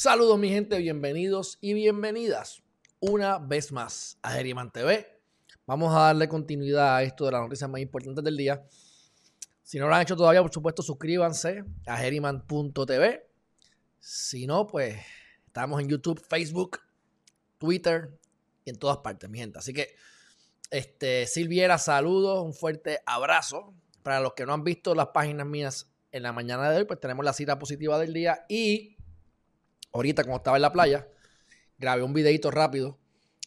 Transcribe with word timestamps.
Saludos 0.00 0.38
mi 0.38 0.48
gente, 0.48 0.78
bienvenidos 0.78 1.58
y 1.60 1.74
bienvenidas 1.74 2.62
una 3.00 3.38
vez 3.38 3.72
más 3.72 4.16
a 4.22 4.30
Geriman 4.30 4.70
TV. 4.70 5.08
Vamos 5.66 5.92
a 5.92 6.02
darle 6.02 6.28
continuidad 6.28 6.94
a 6.94 7.02
esto 7.02 7.24
de 7.24 7.32
las 7.32 7.40
noticias 7.40 7.68
más 7.68 7.80
importantes 7.80 8.22
del 8.22 8.36
día. 8.36 8.64
Si 9.64 9.76
no 9.76 9.88
lo 9.88 9.94
han 9.96 10.02
hecho 10.02 10.14
todavía, 10.14 10.40
por 10.40 10.52
supuesto, 10.52 10.82
suscríbanse 10.82 11.64
a 11.84 11.96
geriman.tv. 11.96 13.28
Si 13.98 14.46
no, 14.46 14.68
pues 14.68 15.00
estamos 15.48 15.80
en 15.80 15.88
YouTube, 15.88 16.24
Facebook, 16.24 16.78
Twitter 17.58 18.20
y 18.64 18.70
en 18.70 18.76
todas 18.76 18.98
partes, 18.98 19.28
mi 19.28 19.38
gente. 19.38 19.58
Así 19.58 19.72
que, 19.72 19.96
este, 20.70 21.26
Silviera, 21.26 21.76
saludos, 21.76 22.44
un 22.44 22.54
fuerte 22.54 23.00
abrazo. 23.04 23.74
Para 24.04 24.20
los 24.20 24.34
que 24.34 24.46
no 24.46 24.52
han 24.52 24.62
visto 24.62 24.94
las 24.94 25.08
páginas 25.08 25.48
mías 25.48 25.90
en 26.12 26.22
la 26.22 26.32
mañana 26.32 26.70
de 26.70 26.76
hoy, 26.76 26.84
pues 26.84 27.00
tenemos 27.00 27.24
la 27.24 27.32
cita 27.32 27.58
positiva 27.58 27.98
del 27.98 28.12
día 28.12 28.46
y 28.48 28.97
ahorita, 29.98 30.24
como 30.24 30.36
estaba 30.36 30.56
en 30.56 30.62
la 30.62 30.72
playa, 30.72 31.08
grabé 31.78 32.02
un 32.02 32.12
videito 32.12 32.50
rápido 32.50 32.98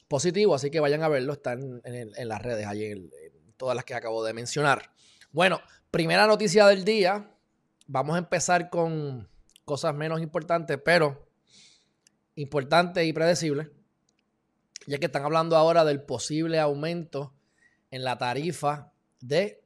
positivo, 0.08 0.56
así 0.56 0.70
que 0.70 0.80
vayan 0.80 1.04
a 1.04 1.08
verlo, 1.08 1.34
están 1.34 1.82
en, 1.86 2.28
las 2.28 2.42
redes, 2.42 2.68
allí 2.68 2.86
en, 2.86 3.12
todas 3.58 3.76
las 3.76 3.86
que 3.86 3.94
acabo 3.94 4.24
de 4.24 4.34
mencionar. 4.34 4.92
Bueno, 5.32 5.62
primera 5.90 6.28
noticia 6.28 6.66
del 6.68 6.84
día, 6.84 7.32
vamos 7.88 8.16
a 8.16 8.20
empezar 8.20 8.70
con 8.70 9.30
cosas 9.66 9.96
menos 9.96 10.22
importantes, 10.22 10.80
pero 10.84 11.30
importantes 12.36 13.06
y 13.06 13.14
predecibles, 13.14 13.70
ya 14.88 14.98
que 14.98 15.06
están 15.06 15.24
hablando 15.24 15.56
ahora 15.56 15.86
del 15.86 16.02
posible 16.02 16.60
aumento 16.60 17.34
en 17.92 18.04
la 18.04 18.18
tarifa 18.18 18.92
de 19.20 19.64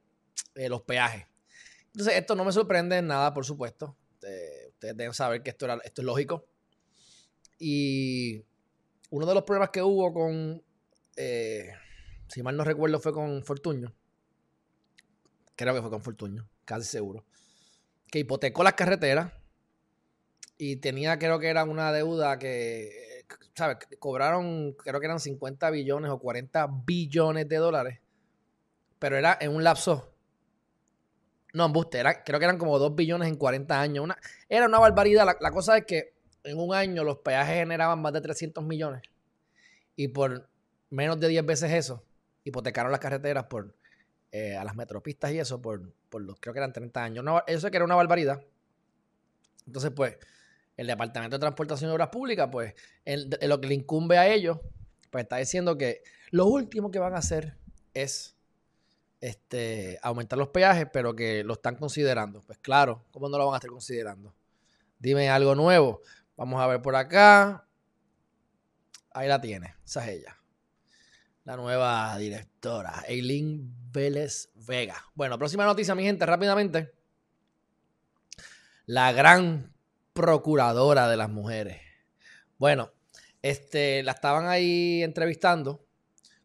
eh, 0.54 0.68
los 0.68 0.82
peajes. 0.82 1.26
Entonces, 1.86 2.14
esto 2.14 2.34
no 2.34 2.44
me 2.44 2.52
sorprende 2.52 2.98
en 2.98 3.06
nada, 3.06 3.32
por 3.32 3.44
supuesto. 3.44 3.96
ustedes 4.12 4.96
deben 4.96 5.14
saber 5.14 5.42
que 5.42 5.50
esto, 5.50 5.64
era, 5.64 5.78
esto 5.82 6.02
es 6.02 6.06
lógico. 6.06 6.46
Y 7.58 8.44
uno 9.10 9.26
de 9.26 9.34
los 9.34 9.44
problemas 9.44 9.70
que 9.70 9.82
hubo 9.82 10.12
con, 10.12 10.62
eh, 11.16 11.72
si 12.28 12.42
mal 12.42 12.56
no 12.56 12.64
recuerdo, 12.64 13.00
fue 13.00 13.12
con 13.12 13.42
Fortuño. 13.42 13.94
Creo 15.54 15.74
que 15.74 15.80
fue 15.80 15.90
con 15.90 16.02
Fortuño, 16.02 16.48
casi 16.64 16.86
seguro. 16.86 17.24
Que 18.10 18.18
hipotecó 18.20 18.62
las 18.62 18.74
carreteras 18.74 19.32
y 20.58 20.76
tenía, 20.76 21.18
creo 21.18 21.38
que 21.38 21.48
era 21.48 21.64
una 21.64 21.92
deuda 21.92 22.38
que, 22.38 23.24
¿sabes? 23.54 23.78
Cobraron, 23.98 24.72
creo 24.72 25.00
que 25.00 25.06
eran 25.06 25.20
50 25.20 25.70
billones 25.70 26.10
o 26.10 26.18
40 26.18 26.66
billones 26.84 27.48
de 27.48 27.56
dólares. 27.56 28.00
Pero 28.98 29.16
era 29.16 29.36
en 29.40 29.54
un 29.54 29.64
lapso. 29.64 30.12
No, 31.54 31.66
embuste, 31.66 31.98
era, 31.98 32.22
creo 32.22 32.38
que 32.38 32.44
eran 32.44 32.58
como 32.58 32.78
2 32.78 32.94
billones 32.94 33.28
en 33.28 33.36
40 33.36 33.80
años. 33.80 34.04
Una, 34.04 34.18
era 34.48 34.66
una 34.66 34.78
barbaridad. 34.78 35.26
la 35.40 35.50
cosa 35.50 35.78
es 35.78 35.86
que 35.86 36.15
en 36.46 36.58
un 36.58 36.74
año 36.74 37.04
los 37.04 37.18
peajes 37.18 37.56
generaban 37.56 38.00
más 38.00 38.12
de 38.12 38.20
300 38.20 38.64
millones 38.64 39.02
y 39.96 40.08
por 40.08 40.48
menos 40.90 41.18
de 41.18 41.28
10 41.28 41.44
veces 41.44 41.72
eso, 41.72 42.04
hipotecaron 42.44 42.92
las 42.92 43.00
carreteras 43.00 43.44
por 43.44 43.74
eh, 44.32 44.56
a 44.56 44.64
las 44.64 44.76
metropistas 44.76 45.32
y 45.32 45.38
eso 45.38 45.60
por, 45.60 45.92
por, 46.08 46.22
los, 46.22 46.38
creo 46.40 46.52
que 46.52 46.60
eran 46.60 46.72
30 46.72 47.02
años. 47.02 47.24
eso 47.46 47.70
que 47.70 47.76
era 47.76 47.84
una 47.84 47.94
barbaridad. 47.94 48.42
Entonces, 49.66 49.90
pues, 49.94 50.16
el 50.76 50.86
Departamento 50.86 51.36
de 51.36 51.40
Transportación 51.40 51.90
y 51.90 51.94
Obras 51.94 52.08
Públicas, 52.08 52.48
pues, 52.52 52.74
en, 53.04 53.30
lo 53.48 53.60
que 53.60 53.68
le 53.68 53.74
incumbe 53.74 54.18
a 54.18 54.28
ellos, 54.28 54.58
pues 55.10 55.22
está 55.22 55.38
diciendo 55.38 55.78
que 55.78 56.02
lo 56.30 56.46
último 56.46 56.90
que 56.90 56.98
van 56.98 57.14
a 57.14 57.18
hacer 57.18 57.56
es 57.94 58.36
este, 59.20 59.98
aumentar 60.02 60.38
los 60.38 60.48
peajes, 60.48 60.86
pero 60.92 61.16
que 61.16 61.42
lo 61.42 61.54
están 61.54 61.76
considerando. 61.76 62.42
Pues 62.42 62.58
claro, 62.58 63.04
¿cómo 63.10 63.28
no 63.28 63.38
lo 63.38 63.46
van 63.46 63.54
a 63.54 63.58
estar 63.58 63.70
considerando? 63.70 64.34
Dime 64.98 65.30
algo 65.30 65.54
nuevo. 65.54 66.02
Vamos 66.36 66.60
a 66.60 66.66
ver 66.66 66.82
por 66.82 66.94
acá. 66.94 67.66
Ahí 69.12 69.28
la 69.28 69.40
tiene. 69.40 69.74
Esa 69.84 70.04
es 70.04 70.20
ella. 70.20 70.36
La 71.44 71.56
nueva 71.56 72.18
directora, 72.18 73.04
Eileen 73.06 73.92
Vélez 73.92 74.50
Vega. 74.54 74.96
Bueno, 75.14 75.38
próxima 75.38 75.64
noticia, 75.64 75.94
mi 75.94 76.02
gente, 76.02 76.26
rápidamente. 76.26 76.92
La 78.84 79.12
gran 79.12 79.72
procuradora 80.12 81.08
de 81.08 81.16
las 81.16 81.30
mujeres. 81.30 81.80
Bueno, 82.58 82.92
este, 83.42 84.02
la 84.02 84.12
estaban 84.12 84.48
ahí 84.48 85.02
entrevistando 85.02 85.86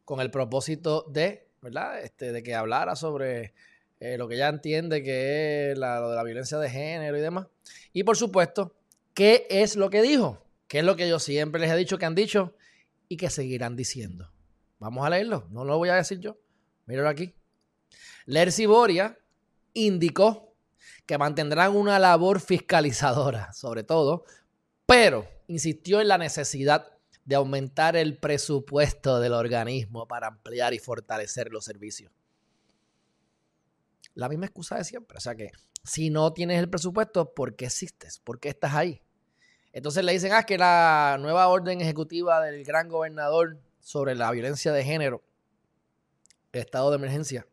con 0.05 0.21
el 0.21 0.31
propósito 0.31 1.05
de, 1.09 1.49
¿verdad? 1.61 1.99
Este, 1.99 2.31
de 2.31 2.43
que 2.43 2.55
hablara 2.55 2.95
sobre 2.95 3.53
eh, 3.99 4.17
lo 4.17 4.27
que 4.27 4.35
ella 4.35 4.49
entiende 4.49 5.03
que 5.03 5.71
es 5.71 5.77
lo 5.77 6.09
de 6.09 6.15
la 6.15 6.23
violencia 6.23 6.57
de 6.57 6.69
género 6.69 7.17
y 7.17 7.21
demás. 7.21 7.47
Y 7.91 8.03
por 8.03 8.17
supuesto, 8.17 8.75
¿Qué 9.13 9.47
es 9.49 9.75
lo 9.75 9.89
que 9.89 10.01
dijo? 10.01 10.45
¿Qué 10.67 10.79
es 10.79 10.85
lo 10.85 10.95
que 10.95 11.09
yo 11.09 11.19
siempre 11.19 11.59
les 11.59 11.71
he 11.71 11.75
dicho 11.75 11.97
que 11.97 12.05
han 12.05 12.15
dicho 12.15 12.55
y 13.09 13.17
que 13.17 13.29
seguirán 13.29 13.75
diciendo? 13.75 14.31
Vamos 14.79 15.05
a 15.05 15.09
leerlo, 15.09 15.47
no 15.51 15.65
lo 15.65 15.77
voy 15.77 15.89
a 15.89 15.95
decir 15.95 16.19
yo. 16.19 16.37
Míralo 16.85 17.09
aquí. 17.09 17.33
Lercy 18.25 18.65
Boria 18.65 19.17
indicó 19.73 20.55
que 21.05 21.17
mantendrán 21.17 21.75
una 21.75 21.99
labor 21.99 22.39
fiscalizadora, 22.39 23.51
sobre 23.53 23.83
todo, 23.83 24.23
pero 24.85 25.27
insistió 25.47 25.99
en 26.01 26.07
la 26.07 26.17
necesidad 26.17 26.87
de 27.25 27.35
aumentar 27.35 27.95
el 27.95 28.17
presupuesto 28.17 29.19
del 29.19 29.33
organismo 29.33 30.07
para 30.07 30.27
ampliar 30.27 30.73
y 30.73 30.79
fortalecer 30.79 31.51
los 31.51 31.65
servicios. 31.65 32.11
La 34.13 34.29
misma 34.29 34.45
excusa 34.45 34.77
de 34.77 34.83
siempre. 34.83 35.17
O 35.17 35.21
sea 35.21 35.35
que 35.35 35.51
si 35.83 36.09
no 36.09 36.33
tienes 36.33 36.59
el 36.59 36.69
presupuesto, 36.69 37.33
¿por 37.33 37.55
qué 37.55 37.65
existes? 37.65 38.19
¿Por 38.19 38.39
qué 38.39 38.49
estás 38.49 38.73
ahí? 38.73 39.01
Entonces 39.73 40.03
le 40.03 40.11
dicen, 40.11 40.33
ah, 40.33 40.43
que 40.43 40.57
la 40.57 41.17
nueva 41.19 41.47
orden 41.47 41.79
ejecutiva 41.81 42.41
del 42.41 42.63
gran 42.65 42.89
gobernador 42.89 43.57
sobre 43.79 44.15
la 44.15 44.29
violencia 44.31 44.73
de 44.73 44.83
género, 44.83 45.23
estado 46.51 46.89
de 46.89 46.97
emergencia, 46.97 47.47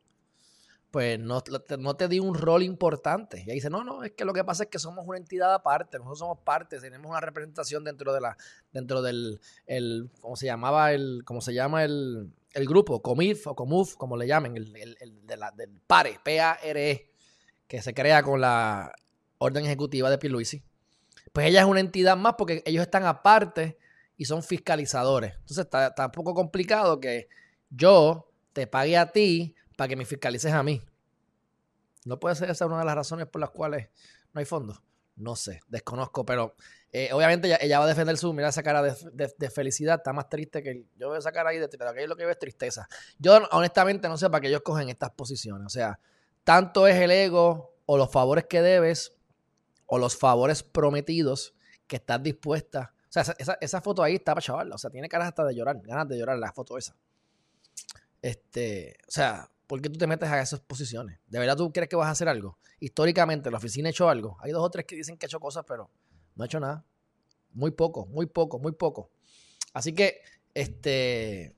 pues 0.90 1.18
no, 1.20 1.42
no 1.78 1.96
te 1.96 2.08
di 2.08 2.18
un 2.18 2.34
rol 2.34 2.62
importante. 2.62 3.44
Y 3.46 3.50
ahí 3.50 3.56
dice, 3.56 3.70
no, 3.70 3.84
no, 3.84 4.02
es 4.02 4.12
que 4.12 4.24
lo 4.24 4.32
que 4.32 4.42
pasa 4.42 4.64
es 4.64 4.70
que 4.70 4.78
somos 4.78 5.06
una 5.06 5.18
entidad 5.18 5.54
aparte, 5.54 5.98
nosotros 5.98 6.18
somos 6.18 6.38
parte, 6.40 6.80
tenemos 6.80 7.08
una 7.08 7.20
representación 7.20 7.84
dentro 7.84 8.12
de 8.12 8.20
la, 8.20 8.36
dentro 8.72 9.02
del, 9.02 9.40
el, 9.66 10.10
¿cómo 10.20 10.34
se 10.34 10.46
llamaba? 10.46 10.92
El, 10.92 11.22
¿cómo 11.24 11.40
se 11.40 11.54
llama 11.54 11.84
el, 11.84 12.32
el 12.58 12.66
grupo? 12.66 13.00
Comif 13.02 13.46
o 13.46 13.54
Comuf, 13.54 13.96
como 13.96 14.16
le 14.16 14.26
llamen, 14.26 14.56
el, 14.56 14.76
el 15.00 15.26
de 15.26 15.36
la, 15.36 15.50
del 15.50 15.80
PARE, 15.86 16.20
P-A-R-E 16.22 17.08
que 17.68 17.82
se 17.82 17.94
crea 17.94 18.22
con 18.22 18.40
la 18.40 18.92
orden 19.36 19.66
ejecutiva 19.66 20.10
de 20.10 20.18
Pierluisi, 20.18 20.64
pues 21.32 21.46
ella 21.46 21.60
es 21.60 21.66
una 21.66 21.80
entidad 21.80 22.16
más 22.16 22.34
porque 22.36 22.62
ellos 22.64 22.82
están 22.82 23.04
aparte 23.04 23.78
y 24.16 24.24
son 24.24 24.42
fiscalizadores. 24.42 25.34
Entonces 25.34 25.66
está, 25.66 25.94
un 25.98 26.10
poco 26.10 26.34
complicado 26.34 26.98
que 26.98 27.28
yo 27.70 28.32
te 28.54 28.66
pague 28.66 28.96
a 28.96 29.12
ti 29.12 29.54
para 29.76 29.88
que 29.88 29.96
me 29.96 30.06
fiscalices 30.06 30.52
a 30.52 30.62
mí. 30.62 30.82
No 32.04 32.18
puede 32.18 32.34
ser 32.34 32.50
esa 32.50 32.66
una 32.66 32.78
de 32.78 32.86
las 32.86 32.94
razones 32.94 33.26
por 33.26 33.40
las 33.40 33.50
cuales 33.50 33.90
no 34.32 34.40
hay 34.40 34.46
fondos. 34.46 34.80
No 35.14 35.36
sé, 35.36 35.60
desconozco, 35.68 36.24
pero 36.24 36.56
eh, 36.92 37.10
obviamente 37.12 37.56
ella, 37.60 37.78
va 37.78 37.84
a 37.84 37.88
defender 37.88 38.16
su, 38.16 38.32
mira 38.32 38.48
esa 38.48 38.62
cara 38.62 38.82
de, 38.82 39.50
felicidad, 39.50 39.96
está 39.96 40.12
más 40.12 40.28
triste 40.28 40.62
que 40.62 40.86
yo 40.96 41.10
veo 41.10 41.18
esa 41.18 41.32
cara 41.32 41.50
ahí 41.50 41.58
de 41.58 41.66
aquello 41.66 42.06
lo 42.06 42.16
que 42.16 42.24
veo 42.24 42.32
es 42.32 42.38
tristeza. 42.38 42.88
Yo 43.18 43.38
honestamente 43.50 44.08
no 44.08 44.16
sé 44.16 44.30
para 44.30 44.40
qué 44.40 44.48
ellos 44.48 44.62
cogen 44.62 44.88
estas 44.88 45.10
posiciones, 45.10 45.66
o 45.66 45.70
sea, 45.70 46.00
tanto 46.44 46.86
es 46.86 46.96
el 46.96 47.10
ego 47.10 47.74
o 47.84 47.96
los 47.98 48.10
favores 48.10 48.46
que 48.46 48.62
debes 48.62 49.12
o 49.86 49.98
los 49.98 50.16
favores 50.16 50.62
prometidos 50.62 51.54
que 51.86 51.96
estás 51.96 52.22
dispuesta. 52.22 52.94
O 53.08 53.12
sea, 53.12 53.22
esa, 53.60 53.80
foto 53.80 54.02
ahí 54.02 54.16
está 54.16 54.34
para 54.34 54.44
chaval. 54.44 54.70
O 54.72 54.78
sea, 54.78 54.90
tiene 54.90 55.08
caras 55.08 55.28
hasta 55.28 55.44
de 55.44 55.54
llorar, 55.54 55.80
ganas 55.82 56.06
de 56.06 56.18
llorar 56.18 56.38
la 56.38 56.52
foto 56.52 56.76
esa. 56.76 56.94
Este, 58.20 58.96
o 59.08 59.10
sea, 59.10 59.50
¿por 59.66 59.80
qué 59.80 59.88
tú 59.88 59.98
te 59.98 60.06
metes 60.06 60.28
a 60.28 60.40
esas 60.40 60.60
posiciones? 60.60 61.18
¿De 61.26 61.38
verdad 61.38 61.56
tú 61.56 61.72
crees 61.72 61.88
que 61.88 61.96
vas 61.96 62.08
a 62.08 62.10
hacer 62.10 62.28
algo? 62.28 62.58
Históricamente, 62.80 63.50
la 63.50 63.56
oficina 63.56 63.88
ha 63.88 63.90
hecho 63.90 64.08
algo. 64.10 64.36
Hay 64.40 64.52
dos 64.52 64.62
o 64.62 64.70
tres 64.70 64.84
que 64.84 64.94
dicen 64.94 65.16
que 65.16 65.24
ha 65.24 65.28
hecho 65.28 65.40
cosas, 65.40 65.64
pero 65.66 65.90
no 66.34 66.44
ha 66.44 66.46
hecho 66.46 66.60
nada. 66.60 66.84
Muy 67.58 67.72
poco, 67.72 68.06
muy 68.06 68.26
poco, 68.26 68.60
muy 68.60 68.70
poco. 68.70 69.10
Así 69.72 69.92
que, 69.92 70.22
este, 70.54 71.56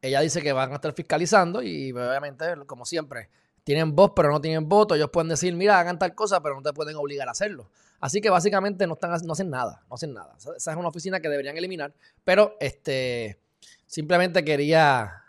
ella 0.00 0.20
dice 0.22 0.40
que 0.40 0.54
van 0.54 0.72
a 0.72 0.76
estar 0.76 0.94
fiscalizando 0.94 1.62
y 1.62 1.92
obviamente, 1.92 2.46
como 2.66 2.86
siempre, 2.86 3.28
tienen 3.64 3.94
voz 3.94 4.12
pero 4.16 4.30
no 4.30 4.40
tienen 4.40 4.66
voto. 4.70 4.94
Ellos 4.94 5.10
pueden 5.12 5.28
decir, 5.28 5.54
mira, 5.54 5.78
hagan 5.78 5.98
tal 5.98 6.14
cosa, 6.14 6.42
pero 6.42 6.54
no 6.54 6.62
te 6.62 6.72
pueden 6.72 6.96
obligar 6.96 7.28
a 7.28 7.32
hacerlo. 7.32 7.70
Así 8.00 8.22
que 8.22 8.30
básicamente 8.30 8.86
no, 8.86 8.94
están, 8.94 9.10
no 9.26 9.34
hacen 9.34 9.50
nada, 9.50 9.84
no 9.90 9.94
hacen 9.94 10.14
nada. 10.14 10.34
Esa 10.56 10.70
es 10.70 10.76
una 10.78 10.88
oficina 10.88 11.20
que 11.20 11.28
deberían 11.28 11.58
eliminar. 11.58 11.92
Pero 12.24 12.56
este, 12.58 13.38
simplemente 13.84 14.42
quería 14.42 15.22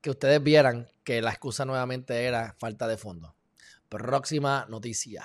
que 0.00 0.10
ustedes 0.10 0.42
vieran 0.42 0.88
que 1.04 1.22
la 1.22 1.30
excusa 1.30 1.64
nuevamente 1.64 2.24
era 2.24 2.56
falta 2.58 2.88
de 2.88 2.96
fondo. 2.96 3.36
Próxima 3.88 4.66
noticia. 4.68 5.24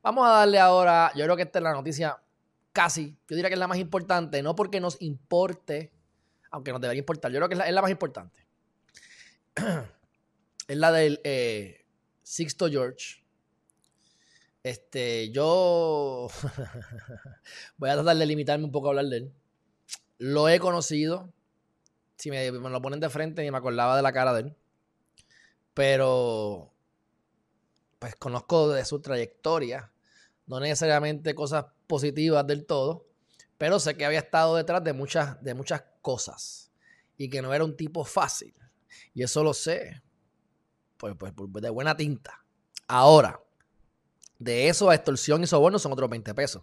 Vamos 0.00 0.28
a 0.28 0.30
darle 0.30 0.60
ahora, 0.60 1.10
yo 1.16 1.24
creo 1.24 1.36
que 1.36 1.42
esta 1.42 1.58
es 1.58 1.62
la 1.64 1.72
noticia 1.72 2.22
casi, 2.72 3.16
yo 3.28 3.36
diría 3.36 3.48
que 3.48 3.54
es 3.54 3.58
la 3.58 3.68
más 3.68 3.78
importante, 3.78 4.42
no 4.42 4.54
porque 4.54 4.80
nos 4.80 5.00
importe, 5.00 5.92
aunque 6.50 6.72
nos 6.72 6.80
debería 6.80 7.00
importar, 7.00 7.30
yo 7.30 7.38
creo 7.38 7.48
que 7.48 7.54
es 7.54 7.58
la, 7.58 7.68
es 7.68 7.74
la 7.74 7.82
más 7.82 7.90
importante. 7.90 8.46
es 10.68 10.76
la 10.76 10.92
del 10.92 11.20
eh, 11.24 11.84
Sixto 12.22 12.68
George. 12.68 13.22
Este, 14.62 15.30
yo 15.30 16.28
voy 17.76 17.90
a 17.90 17.94
tratar 17.94 18.16
de 18.16 18.26
limitarme 18.26 18.64
un 18.64 18.72
poco 18.72 18.88
a 18.88 18.90
hablar 18.90 19.06
de 19.06 19.16
él. 19.18 19.32
Lo 20.18 20.48
he 20.48 20.60
conocido. 20.60 21.32
Si 22.16 22.30
me, 22.30 22.52
me 22.52 22.70
lo 22.70 22.80
ponen 22.80 23.00
de 23.00 23.10
frente, 23.10 23.42
ni 23.42 23.50
me 23.50 23.58
acordaba 23.58 23.96
de 23.96 24.02
la 24.02 24.12
cara 24.12 24.32
de 24.32 24.42
él. 24.42 24.56
Pero, 25.74 26.72
pues 27.98 28.14
conozco 28.16 28.68
de 28.70 28.84
su 28.84 29.00
trayectoria. 29.00 29.90
No 30.46 30.60
necesariamente 30.60 31.34
cosas 31.34 31.66
positivas 31.92 32.46
del 32.46 32.64
todo, 32.64 33.06
pero 33.58 33.78
sé 33.78 33.94
que 33.98 34.06
había 34.06 34.20
estado 34.20 34.56
detrás 34.56 34.82
de 34.82 34.94
muchas, 34.94 35.42
de 35.44 35.52
muchas 35.52 35.84
cosas 36.00 36.72
y 37.18 37.28
que 37.28 37.42
no 37.42 37.52
era 37.52 37.66
un 37.66 37.76
tipo 37.76 38.02
fácil. 38.02 38.54
Y 39.12 39.22
eso 39.22 39.44
lo 39.44 39.52
sé, 39.52 40.02
pues, 40.96 41.14
pues, 41.18 41.34
de 41.36 41.68
buena 41.68 41.94
tinta. 41.94 42.46
Ahora, 42.88 43.38
de 44.38 44.68
eso 44.68 44.88
a 44.88 44.94
extorsión 44.94 45.42
y 45.42 45.46
soborno 45.46 45.78
son 45.78 45.92
otros 45.92 46.08
20 46.08 46.32
pesos, 46.32 46.62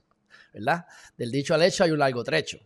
¿verdad? 0.52 0.88
Del 1.16 1.30
dicho 1.30 1.54
al 1.54 1.62
hecho 1.62 1.84
hay 1.84 1.92
un 1.92 2.00
largo 2.00 2.24
trecho. 2.24 2.58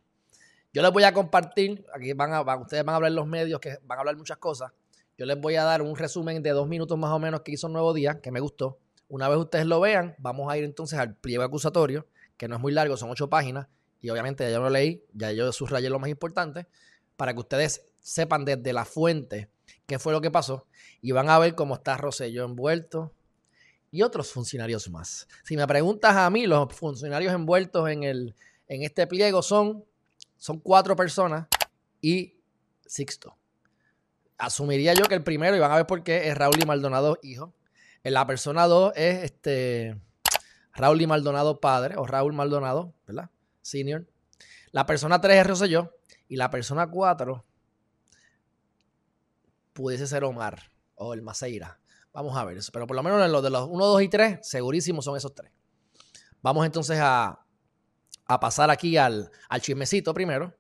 Yo 0.72 0.82
les 0.82 0.92
voy 0.94 1.04
a 1.04 1.14
compartir, 1.14 1.86
aquí 1.94 2.14
van 2.14 2.32
a, 2.32 2.42
ustedes 2.56 2.86
van 2.86 2.94
a 2.94 2.96
hablar 2.96 3.12
los 3.12 3.28
medios 3.28 3.60
que 3.60 3.78
van 3.84 3.98
a 3.98 4.00
hablar 4.00 4.16
muchas 4.16 4.38
cosas. 4.38 4.72
Yo 5.18 5.26
les 5.26 5.38
voy 5.38 5.58
a 5.58 5.66
dar 5.66 5.82
un 5.82 5.98
resumen 5.98 6.42
de 6.42 6.52
dos 6.52 6.70
minutos 6.70 6.98
más 6.98 7.12
o 7.12 7.20
menos 7.20 7.42
que 7.42 7.52
hizo 7.52 7.68
Nuevo 7.68 7.94
Día, 7.94 8.22
que 8.22 8.32
me 8.32 8.40
gustó. 8.40 8.80
Una 9.10 9.28
vez 9.28 9.38
ustedes 9.38 9.66
lo 9.66 9.82
vean, 9.82 10.16
vamos 10.18 10.50
a 10.50 10.58
ir 10.58 10.64
entonces 10.64 10.98
al 10.98 11.18
pliego 11.18 11.44
acusatorio, 11.44 12.08
que 12.38 12.48
no 12.48 12.56
es 12.56 12.62
muy 12.62 12.72
largo, 12.72 12.98
son 12.98 13.10
ocho 13.10 13.30
páginas, 13.30 13.68
y 14.02 14.10
obviamente 14.10 14.44
ya 14.44 14.52
yo 14.52 14.62
lo 14.62 14.70
leí, 14.70 15.04
ya 15.14 15.32
yo 15.32 15.52
subrayé 15.52 15.90
lo 15.90 16.00
más 16.00 16.10
importante, 16.10 16.68
para 17.16 17.34
que 17.34 17.40
ustedes 17.40 17.86
sepan 18.00 18.44
desde 18.46 18.74
la 18.74 18.86
fuente 18.86 19.50
qué 19.86 20.00
fue 20.00 20.14
lo 20.14 20.22
que 20.22 20.32
pasó, 20.32 20.68
y 21.02 21.12
van 21.12 21.30
a 21.30 21.40
ver 21.40 21.56
cómo 21.56 21.76
está 21.76 21.98
Rosselló 21.98 22.46
envuelto, 22.46 23.14
y 23.92 24.02
otros 24.02 24.32
funcionarios 24.32 24.90
más. 24.90 25.28
Si 25.44 25.56
me 25.56 25.68
preguntas 25.68 26.16
a 26.16 26.30
mí, 26.32 26.48
los 26.48 26.74
funcionarios 26.74 27.32
envueltos 27.32 27.88
en, 27.90 28.04
el, 28.04 28.36
en 28.68 28.82
este 28.82 29.06
pliego 29.06 29.44
son, 29.44 29.86
son 30.38 30.60
cuatro 30.60 30.96
personas 30.96 31.48
y 32.02 32.36
Sixto. 32.88 33.38
Asumiría 34.38 34.94
yo 34.94 35.06
que 35.06 35.16
el 35.16 35.24
primero, 35.24 35.56
y 35.56 35.60
van 35.60 35.72
a 35.72 35.76
ver 35.76 35.86
por 35.86 36.04
qué, 36.04 36.28
es 36.28 36.36
Raúl 36.36 36.62
y 36.62 36.66
Maldonado 36.66 37.18
hijo. 37.22 37.54
La 38.04 38.28
persona 38.28 38.68
dos 38.68 38.92
es 38.96 39.24
este 39.24 39.96
Raúl 40.74 41.02
y 41.02 41.08
Maldonado 41.08 41.60
padre, 41.60 41.96
o 41.98 42.06
Raúl 42.06 42.34
Maldonado, 42.34 42.94
¿verdad? 43.06 43.30
Senior. 43.62 44.08
La 44.72 44.86
persona 44.86 45.22
tres 45.22 45.38
es 45.38 45.48
Rosselló. 45.48 45.96
Y 46.28 46.36
la 46.36 46.50
persona 46.50 46.90
cuatro 46.90 47.46
pudiese 49.74 50.08
ser 50.08 50.24
Omar 50.24 50.72
o 50.96 51.14
el 51.14 51.22
Maceira. 51.22 51.80
Vamos 52.12 52.36
a 52.38 52.46
ver 52.46 52.58
eso. 52.58 52.72
Pero 52.72 52.88
por 52.88 52.96
lo 52.96 53.04
menos 53.04 53.24
en 53.24 53.32
los 53.32 53.44
de 53.44 53.50
los 53.50 53.68
1, 53.70 53.86
2 53.86 54.02
y 54.02 54.08
3, 54.08 54.40
segurísimo 54.42 55.02
son 55.02 55.18
esos 55.18 55.34
tres. 55.34 55.52
Vamos 56.42 56.66
entonces 56.66 57.00
a, 57.02 57.46
pasar 58.40 58.70
aquí 58.70 58.98
al, 58.98 59.32
chismecito 59.60 60.14
primero. 60.14 60.56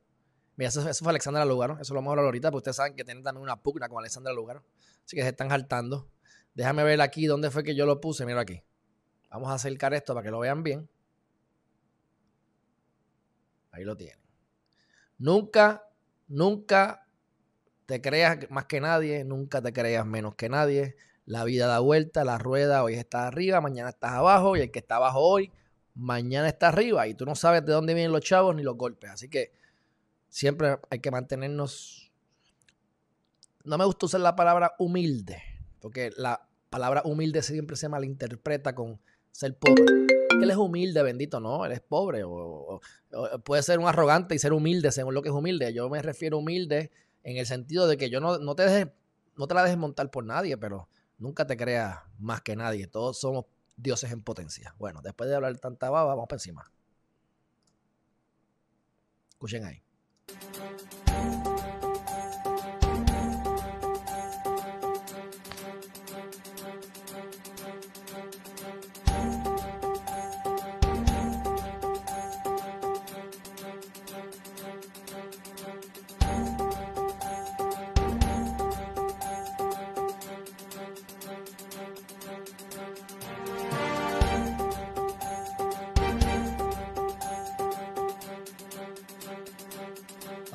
Mira, 0.55 0.69
eso, 0.69 0.81
fue 0.93 1.09
Alexandra 1.09 1.45
Lugaro. 1.45 1.79
Eso 1.79 1.93
lo 1.93 1.99
vamos 1.99 2.09
a 2.09 2.13
hablar 2.13 2.25
ahorita, 2.25 2.51
porque 2.51 2.59
ustedes 2.59 2.75
saben 2.77 2.95
que 2.95 3.03
tienen 3.03 3.23
también 3.23 3.43
una 3.43 3.61
pugna 3.61 3.89
con 3.89 3.99
Alexandra 3.99 4.33
Lugaro. 4.33 4.63
Así 5.05 5.15
que 5.15 5.23
se 5.23 5.29
están 5.29 5.49
saltando. 5.49 6.09
Déjame 6.53 6.83
ver 6.83 7.01
aquí 7.01 7.25
dónde 7.25 7.49
fue 7.49 7.63
que 7.63 7.75
yo 7.75 7.85
lo 7.85 7.99
puse. 7.99 8.25
Mira 8.25 8.41
aquí. 8.41 8.61
Vamos 9.33 9.49
a 9.49 9.55
acercar 9.55 9.95
esto 9.95 10.13
para 10.13 10.23
que 10.23 10.29
lo 10.29 10.39
vean 10.39 10.61
bien. 10.61 10.87
Ahí 13.71 13.83
lo 13.83 13.97
tienen. 13.97 14.19
Nunca, 15.17 15.89
nunca 16.27 17.07
te 17.87 17.99
creas 17.99 18.47
más 18.51 18.65
que 18.65 18.79
nadie. 18.79 19.25
Nunca 19.25 19.59
te 19.59 19.73
creas 19.73 20.05
menos 20.05 20.35
que 20.35 20.49
nadie. 20.49 20.95
La 21.25 21.45
vida 21.45 21.65
da 21.65 21.79
vuelta, 21.79 22.23
la 22.23 22.37
rueda 22.37 22.83
hoy 22.83 22.93
está 22.93 23.25
arriba, 23.25 23.59
mañana 23.59 23.89
estás 23.89 24.11
abajo 24.11 24.55
y 24.55 24.61
el 24.61 24.71
que 24.71 24.79
está 24.79 24.97
abajo 24.97 25.21
hoy, 25.21 25.51
mañana 25.95 26.49
está 26.49 26.67
arriba 26.67 27.07
y 27.07 27.15
tú 27.15 27.25
no 27.25 27.33
sabes 27.33 27.65
de 27.65 27.71
dónde 27.71 27.93
vienen 27.93 28.11
los 28.11 28.21
chavos 28.21 28.53
ni 28.55 28.61
los 28.61 28.75
golpes. 28.75 29.09
Así 29.09 29.29
que 29.29 29.51
siempre 30.29 30.77
hay 30.89 30.99
que 30.99 31.11
mantenernos... 31.11 32.11
No 33.63 33.77
me 33.77 33.85
gusta 33.85 34.05
usar 34.05 34.19
la 34.19 34.35
palabra 34.35 34.75
humilde, 34.77 35.41
porque 35.79 36.11
la 36.17 36.45
palabra 36.69 37.01
humilde 37.05 37.41
siempre 37.41 37.77
se 37.77 37.87
malinterpreta 37.87 38.75
con 38.75 38.99
ser 39.33 39.57
pobre. 39.57 39.83
Él 40.41 40.49
es 40.49 40.55
humilde, 40.55 41.03
bendito, 41.03 41.41
no, 41.41 41.65
él 41.65 41.73
es 41.73 41.81
pobre. 41.81 42.23
O, 42.23 42.79
puede 43.43 43.61
ser 43.61 43.79
un 43.79 43.87
arrogante 43.87 44.33
y 44.33 44.39
ser 44.39 44.53
humilde 44.53 44.93
según 44.93 45.13
lo 45.13 45.21
que 45.21 45.27
es 45.27 45.35
humilde. 45.35 45.73
Yo 45.73 45.89
me 45.89 46.01
refiero 46.01 46.37
humilde 46.37 46.89
en 47.23 47.35
el 47.35 47.45
sentido 47.45 47.87
de 47.87 47.97
que 47.97 48.09
yo 48.09 48.21
no, 48.21 48.37
no 48.37 48.55
te 48.55 48.93
no 49.35 49.47
te 49.47 49.53
la 49.53 49.63
dejes 49.63 49.77
montar 49.77 50.09
por 50.09 50.23
nadie, 50.23 50.57
pero 50.57 50.87
Nunca 51.23 51.47
te 51.47 51.55
creas 51.55 51.99
más 52.19 52.41
que 52.41 52.55
nadie. 52.55 52.85
Todos 52.87 53.17
somos 53.17 53.45
dioses 53.77 54.11
en 54.11 54.21
potencia. 54.21 54.75
Bueno, 54.77 55.01
después 55.01 55.29
de 55.29 55.37
hablar 55.37 55.57
tanta 55.57 55.89
baba, 55.89 56.15
vamos 56.15 56.27
para 56.27 56.35
encima. 56.35 56.69
Escuchen 59.29 59.63
ahí. 59.63 59.81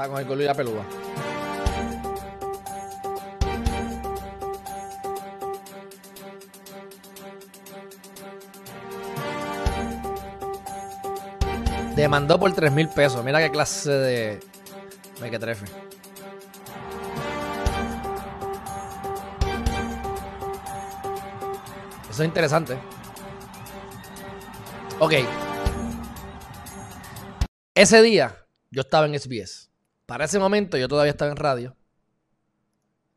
Está 0.08 0.14
con 0.14 0.20
el 0.20 0.26
culo 0.26 0.42
y 0.42 0.46
la 0.46 0.54
peluda. 0.54 0.84
Demandó 11.94 12.40
por 12.40 12.54
3 12.54 12.72
mil 12.72 12.88
pesos. 12.88 13.22
Mira 13.22 13.38
qué 13.40 13.50
clase 13.50 13.90
de. 13.90 14.40
Me 15.20 15.30
que 15.30 15.38
trefe. 15.38 15.66
Eso 22.08 22.22
es 22.22 22.26
interesante. 22.26 22.78
Ok. 25.00 25.12
Ese 27.74 28.00
día 28.00 28.46
yo 28.70 28.80
estaba 28.80 29.04
en 29.04 29.18
SBS. 29.18 29.67
Para 30.08 30.24
ese 30.24 30.38
momento 30.38 30.78
yo 30.78 30.88
todavía 30.88 31.10
estaba 31.10 31.30
en 31.30 31.36
radio. 31.36 31.76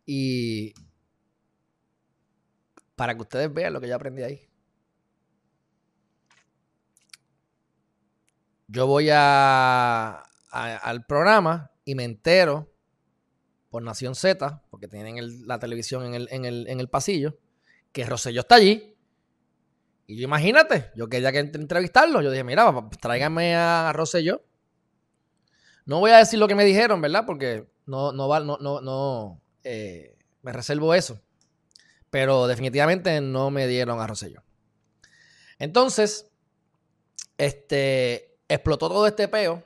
Y 0.06 0.74
para 2.98 3.16
que 3.16 3.22
ustedes 3.22 3.54
vean 3.54 3.72
lo 3.72 3.80
que 3.80 3.88
yo 3.88 3.96
aprendí 3.96 4.24
ahí. 4.24 4.50
Yo 8.68 8.88
voy 8.88 9.08
al 9.10 10.26
programa 11.08 11.72
y 11.86 11.96
me 11.96 12.04
entero 12.04 12.74
por 13.70 13.84
Nación 13.84 14.14
Z, 14.14 14.62
porque 14.70 14.90
tienen 14.90 15.48
la 15.48 15.60
televisión 15.60 16.04
en 16.04 16.14
el, 16.14 16.28
en, 16.30 16.80
el, 16.82 16.90
pasillo, 16.90 17.40
que 17.94 18.06
Rosselló 18.06 18.42
está 18.42 18.56
allí. 18.56 18.98
Y 20.08 20.18
yo 20.18 20.26
imagínate, 20.26 20.92
yo 20.98 21.08
quería 21.08 21.32
que 21.32 21.40
entrevistarlo. 21.40 22.22
Yo 22.22 22.32
dije, 22.32 22.44
mira, 22.44 22.90
tráigame 23.00 23.56
a 23.56 23.94
Rosselló 23.94 24.44
no 25.86 26.00
voy 26.00 26.12
a 26.12 26.18
decir 26.18 26.40
lo 26.40 26.48
que 26.48 26.56
me 26.56 26.66
dijeron, 26.66 27.02
¿verdad? 27.02 27.26
Porque 27.26 27.68
no, 27.86 28.12
no, 28.12 28.40
no, 28.40 28.58
no, 28.58 28.82
no 28.82 29.42
eh, 29.64 30.18
me 30.42 30.54
reservo 30.54 30.94
eso. 30.94 31.22
Pero 32.10 32.48
definitivamente 32.48 33.22
no 33.22 33.52
me 33.52 33.68
dieron 33.68 34.00
a 34.00 34.08
Rosselló. 34.08 34.44
Entonces, 35.60 36.32
este, 37.38 38.38
explotó 38.48 38.90
todo 38.90 39.08
este 39.08 39.28
peo 39.28 39.64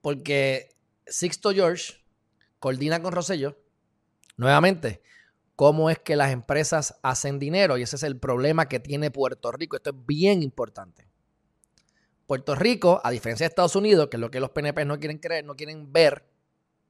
porque 0.00 0.76
Sixto 1.06 1.52
George 1.52 1.94
coordina 2.58 3.00
con 3.00 3.12
Rosselló. 3.12 3.56
Nuevamente, 4.36 5.02
cómo 5.56 5.90
es 5.90 5.98
que 5.98 6.16
las 6.16 6.32
empresas 6.32 6.98
hacen 7.02 7.38
dinero 7.38 7.78
y 7.78 7.82
ese 7.82 7.96
es 7.96 8.02
el 8.02 8.18
problema 8.18 8.68
que 8.68 8.80
tiene 8.80 9.10
Puerto 9.10 9.52
Rico. 9.52 9.76
Esto 9.76 9.90
es 9.90 9.96
bien 10.06 10.42
importante. 10.42 11.11
Puerto 12.32 12.54
Rico, 12.54 12.98
a 13.04 13.10
diferencia 13.10 13.44
de 13.44 13.48
Estados 13.48 13.76
Unidos, 13.76 14.08
que 14.08 14.16
es 14.16 14.20
lo 14.22 14.30
que 14.30 14.40
los 14.40 14.48
PNP 14.48 14.86
no 14.86 14.98
quieren 14.98 15.18
creer, 15.18 15.44
no 15.44 15.54
quieren 15.54 15.92
ver 15.92 16.24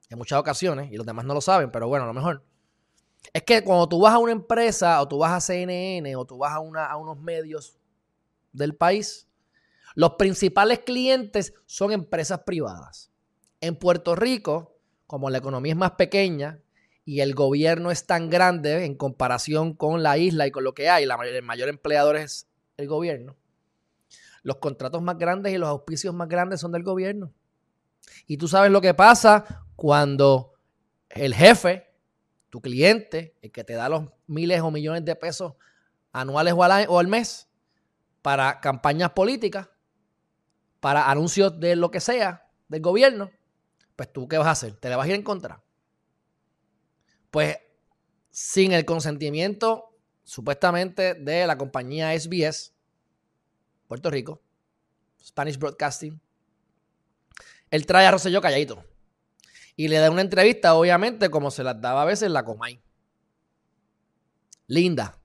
en 0.09 0.17
muchas 0.17 0.39
ocasiones, 0.39 0.93
y 0.93 0.97
los 0.97 1.05
demás 1.05 1.25
no 1.25 1.35
lo 1.35 1.41
saben, 1.41 1.73
pero 1.73 1.89
bueno, 1.89 2.05
a 2.05 2.07
lo 2.07 2.15
mejor, 2.15 2.45
es 3.33 3.43
que 3.43 3.65
cuando 3.65 3.89
tú 3.89 4.01
vas 4.01 4.15
a 4.15 4.19
una 4.19 4.31
empresa 4.31 5.03
o 5.03 5.09
tú 5.09 5.19
vas 5.19 5.33
a 5.33 5.41
CNN 5.41 6.15
o 6.15 6.25
tú 6.25 6.39
vas 6.39 6.53
a, 6.53 6.61
una, 6.61 6.87
a 6.87 6.97
unos 6.97 7.19
medios 7.19 7.77
del 8.53 8.77
país, 8.77 9.27
los 9.97 10.13
principales 10.13 10.79
clientes 10.79 11.55
son 11.67 11.91
empresas 11.91 12.43
privadas. 12.47 13.11
En 13.61 13.75
Puerto 13.75 14.15
Rico, 14.15 14.77
como 15.09 15.29
la 15.29 15.39
economía 15.39 15.73
es 15.73 15.77
más 15.77 15.91
pequeña 15.97 16.61
y 17.05 17.19
el 17.19 17.35
gobierno 17.35 17.91
es 17.91 18.07
tan 18.07 18.31
grande 18.31 18.85
en 18.85 18.95
comparación 18.95 19.75
con 19.75 20.05
la 20.05 20.19
isla 20.19 20.47
y 20.47 20.53
con 20.53 20.63
lo 20.63 20.73
que 20.73 20.89
hay, 20.89 21.03
el 21.03 21.43
mayor 21.43 21.69
empleador 21.69 22.15
es 22.15 22.47
el 22.77 22.87
gobierno. 22.87 23.35
Los 24.43 24.57
contratos 24.57 25.03
más 25.03 25.19
grandes 25.19 25.53
y 25.53 25.59
los 25.59 25.69
auspicios 25.69 26.15
más 26.15 26.29
grandes 26.29 26.61
son 26.61 26.73
del 26.73 26.83
gobierno. 26.83 27.33
Y 28.27 28.37
tú 28.37 28.49
sabes 28.49 28.71
lo 28.71 28.81
que 28.81 28.95
pasa 28.95 29.65
cuando 29.77 30.55
el 31.09 31.35
jefe, 31.35 31.87
tu 32.51 32.61
cliente, 32.61 33.37
el 33.43 33.53
que 33.53 33.65
te 33.65 33.75
da 33.75 33.89
los 33.89 34.05
miles 34.27 34.61
o 34.61 34.71
millones 34.71 35.05
de 35.05 35.17
pesos 35.17 35.55
anuales 36.13 36.55
o 36.55 36.99
al, 36.99 37.09
mes 37.09 37.49
para 38.21 38.61
campañas 38.61 39.11
políticas, 39.11 39.69
para 40.81 41.11
anuncios 41.11 41.59
de 41.59 41.77
lo 41.77 41.91
que 41.91 42.01
sea 42.01 42.51
del 42.69 42.83
gobierno, 42.83 43.31
pues 43.97 44.13
tú 44.13 44.29
qué 44.29 44.39
vas 44.39 44.49
a 44.49 44.53
hacer? 44.53 44.75
¿Te 44.75 44.89
le 44.89 44.97
vas 44.97 45.07
a 45.07 45.09
ir 45.09 45.15
en 45.15 45.23
contra? 45.23 45.63
Pues 47.31 47.59
sin 48.31 48.73
el 48.73 48.85
consentimiento 48.85 49.97
supuestamente 50.25 51.15
de 51.15 51.47
la 51.47 51.59
compañía 51.59 52.19
SBS, 52.19 52.72
Puerto 53.93 54.09
Rico, 54.09 54.41
Spanish 55.23 55.59
Broadcasting, 55.59 56.19
él 57.71 57.85
trae 57.85 58.07
a 58.07 58.11
Rosselló 58.11 58.41
calladito. 58.41 58.83
Y 59.77 59.89
le 59.89 59.99
da 59.99 60.11
una 60.11 60.23
entrevista, 60.23 60.73
obviamente, 60.77 61.29
como 61.29 61.51
se 61.51 61.63
las 61.63 61.79
daba 61.79 62.01
a 62.01 62.07
veces 62.07 62.31
la 62.31 62.43
Comay. 62.43 62.83
Linda. 64.67 65.19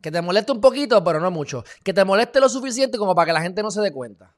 Que 0.00 0.12
te 0.12 0.22
moleste 0.22 0.52
un 0.52 0.60
poquito, 0.60 1.02
pero 1.02 1.18
no 1.18 1.32
mucho. 1.32 1.64
Que 1.82 1.92
te 1.92 2.04
moleste 2.04 2.38
lo 2.38 2.48
suficiente 2.48 2.98
como 2.98 3.16
para 3.16 3.26
que 3.26 3.32
la 3.32 3.42
gente 3.42 3.64
no 3.64 3.72
se 3.72 3.80
dé 3.80 3.90
cuenta. 3.90 4.36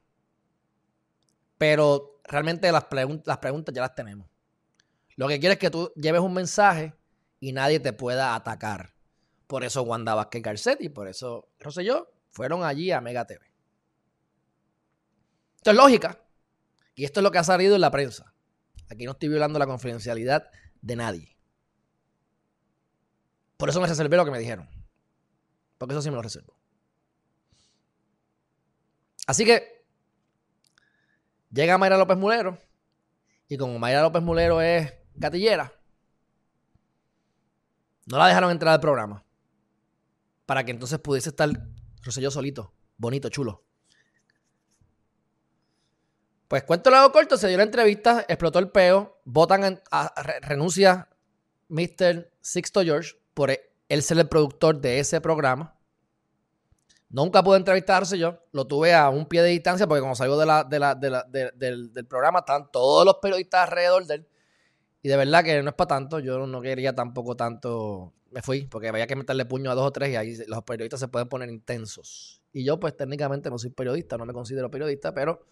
Pero 1.59 2.19
realmente 2.25 2.73
las, 2.73 2.85
preguntas 2.85 3.75
ya 3.75 3.83
las 3.83 3.95
tenemos. 3.95 4.26
Lo 5.16 5.28
que 5.28 5.38
quiero 5.38 5.52
es 5.52 5.59
que 5.59 5.69
tú 5.69 5.92
lleves 5.97 6.23
un 6.23 6.33
mensaje 6.33 6.95
y 7.40 7.52
nadie 7.52 7.78
te 7.78 7.92
pueda 7.92 8.35
atacar. 8.35 8.95
Por 9.47 9.64
eso 9.64 9.83
Wanda 9.83 10.14
Vázquez 10.14 10.42
Garcet 10.42 10.81
y 10.81 10.88
por 10.88 11.09
eso 11.09 11.50
Rosselló 11.61 12.09
fueron 12.32 12.64
allí 12.64 12.90
a 12.90 13.00
Mega 13.00 13.26
TV. 13.26 13.40
Esto 15.56 15.70
es 15.70 15.76
lógica. 15.76 16.18
Y 16.94 17.04
esto 17.04 17.20
es 17.20 17.24
lo 17.24 17.30
que 17.30 17.38
ha 17.38 17.44
salido 17.44 17.74
en 17.74 17.80
la 17.80 17.90
prensa. 17.90 18.34
Aquí 18.90 19.04
no 19.04 19.12
estoy 19.12 19.28
violando 19.28 19.58
la 19.58 19.66
confidencialidad 19.66 20.50
de 20.80 20.96
nadie. 20.96 21.36
Por 23.56 23.68
eso 23.68 23.80
me 23.80 23.86
reservé 23.86 24.16
lo 24.16 24.24
que 24.24 24.30
me 24.30 24.38
dijeron. 24.38 24.68
Porque 25.78 25.94
eso 25.94 26.02
sí 26.02 26.10
me 26.10 26.16
lo 26.16 26.22
reservo. 26.22 26.56
Así 29.26 29.44
que 29.44 29.86
llega 31.50 31.78
Mayra 31.78 31.96
López 31.96 32.16
Mulero. 32.16 32.58
Y 33.48 33.56
como 33.56 33.78
Mayra 33.78 34.02
López 34.02 34.22
Mulero 34.22 34.60
es 34.60 34.92
gatillera, 35.14 35.72
no 38.06 38.18
la 38.18 38.26
dejaron 38.26 38.50
entrar 38.50 38.74
al 38.74 38.80
programa. 38.80 39.24
Para 40.46 40.64
que 40.64 40.72
entonces 40.72 40.98
pudiese 40.98 41.28
estar 41.28 41.48
Rosselló 42.02 42.30
solito, 42.30 42.75
bonito, 42.97 43.28
chulo. 43.28 43.64
Pues 46.49 46.64
cuento 46.64 46.90
lo 46.90 47.11
corto, 47.12 47.38
se 47.38 47.49
dio 47.49 47.56
la 47.56 47.62
entrevista, 47.62 48.26
explotó 48.28 48.59
el 48.59 48.68
peo, 48.71 49.23
votan, 49.25 49.80
renuncia 50.42 51.09
Mr. 51.68 52.30
Sixto 52.42 52.82
George 52.82 53.14
por 53.32 53.50
él 53.50 54.02
ser 54.02 54.18
el 54.18 54.28
productor 54.28 54.78
de 54.78 54.99
ese 54.99 55.21
programa. 55.23 55.78
Nunca 57.09 57.42
pude 57.42 57.59
entrevistarse 57.59 58.18
yo, 58.18 58.38
lo 58.52 58.66
tuve 58.66 58.94
a 58.94 59.09
un 59.09 59.26
pie 59.26 59.42
de 59.42 59.50
distancia 59.50 59.87
porque 59.87 60.00
como 60.00 60.14
salgo 60.14 60.38
de 60.38 60.47
la, 60.47 60.64
del, 60.64 62.06
programa 62.09 62.40
están 62.40 62.71
todos 62.71 63.04
los 63.04 63.16
periodistas 63.16 63.68
alrededor 63.68 64.06
de 64.06 64.14
él. 64.16 64.28
Y 65.02 65.09
de 65.09 65.16
verdad 65.16 65.44
que 65.44 65.62
no 65.62 65.71
es 65.71 65.75
para 65.75 65.88
tanto, 65.88 66.21
yo 66.21 66.47
no 66.47 66.61
quería 66.61 66.94
tampoco 66.94 67.37
tanto, 67.37 68.12
me 68.32 68.42
fui 68.42 68.66
porque 68.66 68.88
había 68.88 69.06
que 69.06 69.16
meterle 69.16 69.44
puño 69.44 69.70
a 69.70 69.74
dos 69.74 69.86
o 69.86 69.90
tres 69.90 70.10
y 70.10 70.16
ahí 70.16 70.36
los 70.46 70.62
periodistas 70.64 71.00
se 71.00 71.08
pueden 71.08 71.28
poner 71.28 71.48
intensos. 71.50 72.42
Y 72.52 72.64
yo 72.64 72.80
pues 72.80 72.96
técnicamente 72.96 73.50
no 73.50 73.58
soy 73.58 73.70
periodista, 73.70 74.16
no 74.16 74.26
me 74.26 74.32
considero 74.32 74.70
periodista, 74.70 75.14
pero 75.14 75.46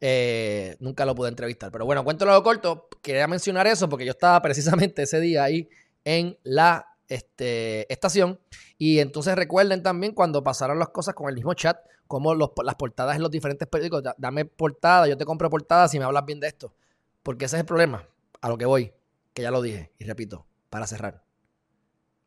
eh, 0.00 0.76
nunca 0.80 1.04
lo 1.04 1.14
pude 1.14 1.28
entrevistar. 1.28 1.70
Pero 1.70 1.84
bueno, 1.84 2.04
cuento 2.04 2.24
lo 2.24 2.42
corto. 2.42 2.88
Quería 3.02 3.26
mencionar 3.28 3.66
eso 3.66 3.88
porque 3.88 4.04
yo 4.04 4.12
estaba 4.12 4.40
precisamente 4.42 5.02
ese 5.02 5.20
día 5.20 5.44
ahí 5.44 5.68
en 6.04 6.38
la 6.42 6.86
este, 7.08 7.92
estación. 7.92 8.40
Y 8.78 9.00
entonces 9.00 9.34
recuerden 9.36 9.82
también 9.82 10.14
cuando 10.14 10.42
pasaron 10.42 10.78
las 10.78 10.88
cosas 10.88 11.14
con 11.14 11.28
el 11.28 11.34
mismo 11.34 11.54
chat, 11.54 11.78
como 12.06 12.34
las 12.34 12.74
portadas 12.76 13.16
en 13.16 13.22
los 13.22 13.30
diferentes 13.30 13.68
periódicos. 13.68 14.02
Dame 14.16 14.44
portada, 14.44 15.06
yo 15.06 15.16
te 15.16 15.24
compro 15.24 15.50
portadas 15.50 15.90
si 15.90 15.98
me 15.98 16.04
hablas 16.04 16.24
bien 16.24 16.40
de 16.40 16.48
esto. 16.48 16.74
Porque 17.22 17.44
ese 17.44 17.56
es 17.56 17.60
el 17.60 17.66
problema. 17.66 18.08
A 18.40 18.48
lo 18.48 18.56
que 18.56 18.64
voy, 18.64 18.92
que 19.34 19.42
ya 19.42 19.50
lo 19.50 19.60
dije 19.60 19.92
y 19.98 20.04
repito, 20.04 20.46
para 20.70 20.86
cerrar. 20.86 21.29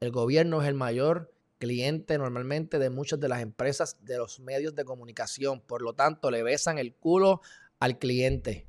El 0.03 0.11
gobierno 0.11 0.61
es 0.61 0.67
el 0.67 0.73
mayor 0.73 1.33
cliente 1.59 2.17
normalmente 2.17 2.77
de 2.77 2.89
muchas 2.89 3.21
de 3.21 3.29
las 3.29 3.41
empresas 3.41 4.03
de 4.03 4.17
los 4.17 4.41
medios 4.41 4.75
de 4.75 4.83
comunicación. 4.83 5.61
Por 5.61 5.81
lo 5.81 5.93
tanto, 5.93 6.29
le 6.29 6.43
besan 6.43 6.77
el 6.77 6.93
culo 6.93 7.39
al 7.79 7.99
cliente 7.99 8.67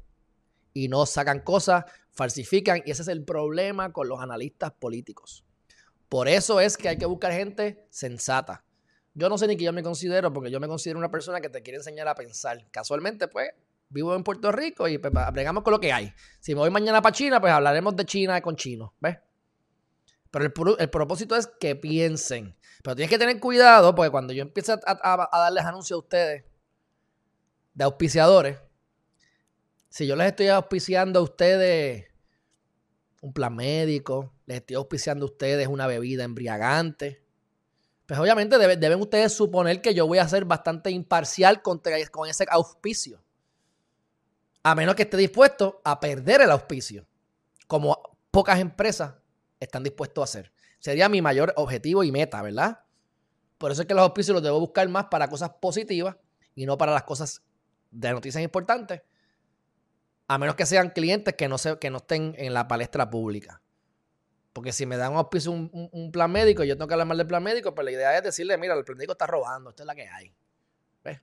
y 0.72 0.86
no 0.86 1.06
sacan 1.06 1.40
cosas, 1.40 1.86
falsifican 2.12 2.84
y 2.86 2.92
ese 2.92 3.02
es 3.02 3.08
el 3.08 3.24
problema 3.24 3.92
con 3.92 4.06
los 4.06 4.20
analistas 4.20 4.70
políticos. 4.70 5.44
Por 6.08 6.28
eso 6.28 6.60
es 6.60 6.76
que 6.76 6.88
hay 6.88 6.98
que 6.98 7.06
buscar 7.06 7.32
gente 7.32 7.84
sensata. 7.90 8.64
Yo 9.12 9.28
no 9.28 9.36
sé 9.36 9.48
ni 9.48 9.56
qué 9.56 9.64
yo 9.64 9.72
me 9.72 9.82
considero, 9.82 10.32
porque 10.32 10.52
yo 10.52 10.60
me 10.60 10.68
considero 10.68 11.00
una 11.00 11.10
persona 11.10 11.40
que 11.40 11.48
te 11.48 11.64
quiere 11.64 11.78
enseñar 11.78 12.06
a 12.06 12.14
pensar. 12.14 12.64
Casualmente, 12.70 13.26
pues, 13.26 13.50
vivo 13.88 14.14
en 14.14 14.22
Puerto 14.22 14.52
Rico 14.52 14.86
y 14.86 14.98
pues, 14.98 15.12
con 15.64 15.72
lo 15.72 15.80
que 15.80 15.92
hay. 15.92 16.12
Si 16.38 16.54
me 16.54 16.60
voy 16.60 16.70
mañana 16.70 17.02
para 17.02 17.12
China, 17.12 17.40
pues 17.40 17.52
hablaremos 17.52 17.96
de 17.96 18.04
China 18.04 18.40
con 18.40 18.54
chinos, 18.54 18.92
¿ves? 19.00 19.16
Pero 20.34 20.46
el, 20.46 20.76
el, 20.80 20.90
propósito 20.90 21.36
es 21.36 21.46
que 21.46 21.76
piensen. 21.76 22.56
Pero 22.82 22.96
tienes 22.96 23.08
que 23.08 23.20
tener 23.20 23.38
cuidado, 23.38 23.94
porque 23.94 24.10
cuando 24.10 24.32
yo 24.32 24.42
empiece 24.42 24.72
a, 24.72 25.28
darles 25.32 25.64
anuncios 25.64 25.96
a 25.96 26.00
ustedes 26.00 26.44
de 27.72 27.84
auspiciadores, 27.84 28.58
si 29.90 30.08
yo 30.08 30.16
les 30.16 30.26
estoy 30.26 30.48
auspiciando 30.48 31.20
a 31.20 31.22
ustedes 31.22 32.06
un 33.20 33.32
plan 33.32 33.54
médico, 33.54 34.32
les 34.46 34.56
estoy 34.56 34.74
auspiciando 34.74 35.24
a 35.24 35.28
ustedes 35.28 35.68
una 35.68 35.86
bebida 35.86 36.24
embriagante, 36.24 37.22
pues 38.04 38.18
obviamente 38.18 38.58
deben, 38.58 39.00
ustedes 39.00 39.32
suponer 39.32 39.80
que 39.80 39.94
yo 39.94 40.08
voy 40.08 40.18
a 40.18 40.26
ser 40.26 40.46
bastante 40.46 40.90
imparcial 40.90 41.62
con 41.62 41.80
ese 42.28 42.44
auspicio. 42.50 43.22
A 44.64 44.74
menos 44.74 44.96
que 44.96 45.02
esté 45.02 45.16
dispuesto 45.16 45.80
a 45.84 46.00
perder 46.00 46.40
el 46.40 46.50
auspicio, 46.50 47.06
como 47.68 48.18
pocas 48.32 48.58
empresas 48.58 49.14
están 49.64 49.82
dispuestos 49.82 50.22
a 50.22 50.24
hacer. 50.24 50.52
Sería 50.78 51.08
mi 51.08 51.22
mayor 51.22 51.52
objetivo 51.56 52.04
y 52.04 52.12
meta, 52.12 52.42
¿verdad? 52.42 52.80
Por 53.58 53.72
eso 53.72 53.82
es 53.82 53.88
que 53.88 53.94
los 53.94 54.02
auspicios 54.02 54.34
los 54.34 54.42
debo 54.42 54.60
buscar 54.60 54.88
más 54.88 55.06
para 55.06 55.28
cosas 55.28 55.50
positivas 55.60 56.16
y 56.54 56.66
no 56.66 56.76
para 56.76 56.92
las 56.92 57.04
cosas 57.04 57.42
de 57.90 58.10
noticias 58.12 58.42
importantes 58.42 59.02
a 60.26 60.38
menos 60.38 60.54
que 60.56 60.66
sean 60.66 60.90
clientes 60.90 61.34
que 61.34 61.48
no, 61.48 61.58
se, 61.58 61.78
que 61.78 61.90
no 61.90 61.98
estén 61.98 62.34
en 62.38 62.54
la 62.54 62.66
palestra 62.66 63.10
pública. 63.10 63.60
Porque 64.52 64.72
si 64.72 64.86
me 64.86 64.96
dan 64.96 65.12
un 65.12 65.18
auspicio 65.18 65.50
un, 65.50 66.10
plan 66.12 66.30
médico 66.30 66.62
y 66.62 66.68
yo 66.68 66.76
tengo 66.76 66.86
que 66.86 66.94
hablar 66.94 67.08
mal 67.08 67.18
del 67.18 67.26
plan 67.26 67.42
médico, 67.42 67.74
pues 67.74 67.84
la 67.84 67.90
idea 67.90 68.16
es 68.16 68.22
decirle, 68.22 68.56
mira, 68.56 68.74
el 68.74 68.84
plan 68.84 68.96
médico 68.96 69.12
está 69.12 69.26
robando, 69.26 69.70
esto 69.70 69.82
es 69.82 69.86
la 69.86 69.94
que 69.94 70.08
hay. 70.08 70.32
¿Ves? 71.02 71.20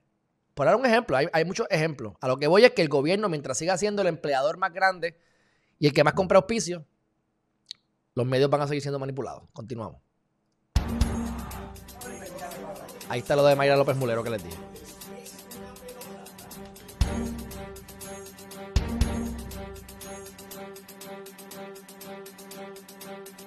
Por 0.54 0.66
dar 0.66 0.76
un 0.76 0.84
ejemplo, 0.84 1.16
hay, 1.16 1.28
hay, 1.32 1.44
muchos 1.44 1.66
ejemplos. 1.70 2.14
A 2.20 2.28
lo 2.28 2.38
que 2.38 2.46
voy 2.46 2.64
es 2.64 2.72
que 2.72 2.82
el 2.82 2.88
gobierno, 2.88 3.28
mientras 3.30 3.56
siga 3.56 3.78
siendo 3.78 4.02
el 4.02 4.08
empleador 4.08 4.58
más 4.58 4.72
grande 4.72 5.16
y 5.78 5.86
el 5.86 5.94
que 5.94 6.04
más 6.04 6.12
compra 6.12 6.38
auspicio, 6.38 6.84
los 8.14 8.26
medios 8.26 8.50
van 8.50 8.60
a 8.62 8.66
seguir 8.66 8.82
siendo 8.82 8.98
manipulados. 8.98 9.44
Continuamos. 9.52 10.00
Ahí 13.08 13.20
está 13.20 13.36
lo 13.36 13.44
de 13.44 13.56
Mayra 13.56 13.76
López 13.76 13.96
Mulero 13.96 14.22
que 14.22 14.30
les 14.30 14.42
dije. 14.42 14.56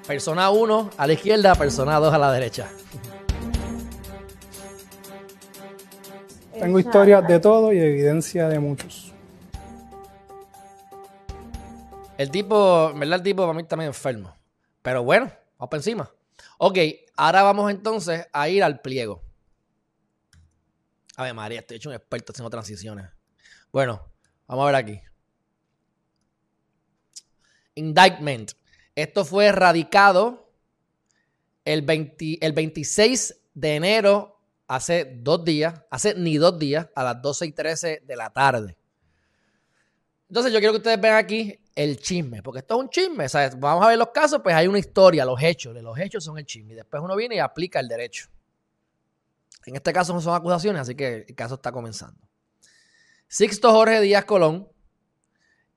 Persona 0.08 0.52
1 0.52 0.92
a 0.98 1.08
la 1.08 1.14
izquierda, 1.14 1.56
persona 1.56 2.00
2 2.00 2.14
a 2.14 2.18
la 2.20 2.32
derecha. 2.32 2.70
Tengo 6.60 6.80
historias 6.80 7.28
de 7.28 7.40
todo 7.40 7.74
y 7.74 7.80
evidencia 7.80 8.48
de 8.48 8.60
muchos. 8.60 9.14
El 12.18 12.32
tipo, 12.32 12.92
en 12.92 13.00
verdad, 13.00 13.18
el 13.18 13.24
tipo 13.24 13.42
para 13.42 13.54
mí 13.54 13.64
también 13.64 13.88
enfermo. 13.88 14.32
Pero 14.86 15.04
bueno, 15.04 15.26
vamos 15.58 15.70
para 15.72 15.80
encima. 15.80 16.12
Ok, 16.60 16.78
ahora 17.18 17.42
vamos 17.42 17.72
entonces 17.72 18.28
a 18.32 18.50
ir 18.50 18.64
al 18.64 18.82
pliego. 18.82 19.24
A 21.16 21.24
ver, 21.24 21.34
María, 21.34 21.62
estoy 21.62 21.78
hecho 21.78 21.90
un 21.90 21.96
experto 21.96 22.32
haciendo 22.32 22.52
transiciones. 22.52 23.10
Bueno, 23.72 24.08
vamos 24.46 24.62
a 24.62 24.66
ver 24.68 24.76
aquí. 24.76 25.02
Indictment. 27.74 28.52
Esto 28.94 29.26
fue 29.26 29.52
radicado 29.52 30.54
el, 31.66 31.84
el 32.40 32.54
26 32.54 33.42
de 33.56 33.76
enero, 33.76 34.40
hace 34.68 35.18
dos 35.20 35.44
días, 35.44 35.82
hace 35.90 36.14
ni 36.14 36.38
dos 36.38 36.60
días, 36.60 36.90
a 36.94 37.04
las 37.04 37.20
12 37.24 37.48
y 37.48 37.52
13 37.54 38.04
de 38.06 38.16
la 38.16 38.32
tarde. 38.32 38.78
Entonces 40.28 40.52
yo 40.52 40.60
quiero 40.60 40.74
que 40.74 40.78
ustedes 40.78 41.00
vean 41.00 41.18
aquí 41.18 41.60
el 41.76 42.00
chisme, 42.00 42.42
porque 42.42 42.60
esto 42.60 42.76
es 42.76 42.82
un 42.82 42.90
chisme. 42.90 43.28
Vamos 43.58 43.86
a 43.86 43.90
ver 43.90 43.98
los 43.98 44.10
casos, 44.10 44.42
pues 44.42 44.56
hay 44.56 44.68
una 44.68 44.80
historia, 44.80 45.26
los 45.26 45.42
hechos. 45.42 45.76
Los 45.76 46.00
hechos 46.00 46.24
son 46.24 46.38
el 46.38 46.46
chisme. 46.46 46.74
Y 46.74 46.76
después 46.76 47.02
uno 47.04 47.16
viene 47.16 47.36
y 47.36 47.40
aplica 47.40 47.80
el 47.80 47.88
derecho. 47.88 48.28
En 49.66 49.76
este 49.76 49.92
caso 49.92 50.14
no 50.14 50.22
son 50.22 50.36
acusaciones, 50.36 50.82
así 50.82 50.96
que 50.96 51.26
el 51.28 51.36
caso 51.36 51.56
está 51.56 51.72
comenzando. 51.72 52.20
Sixto 53.28 53.72
Jorge 53.72 54.02
Díaz 54.02 54.26
Colón 54.26 54.70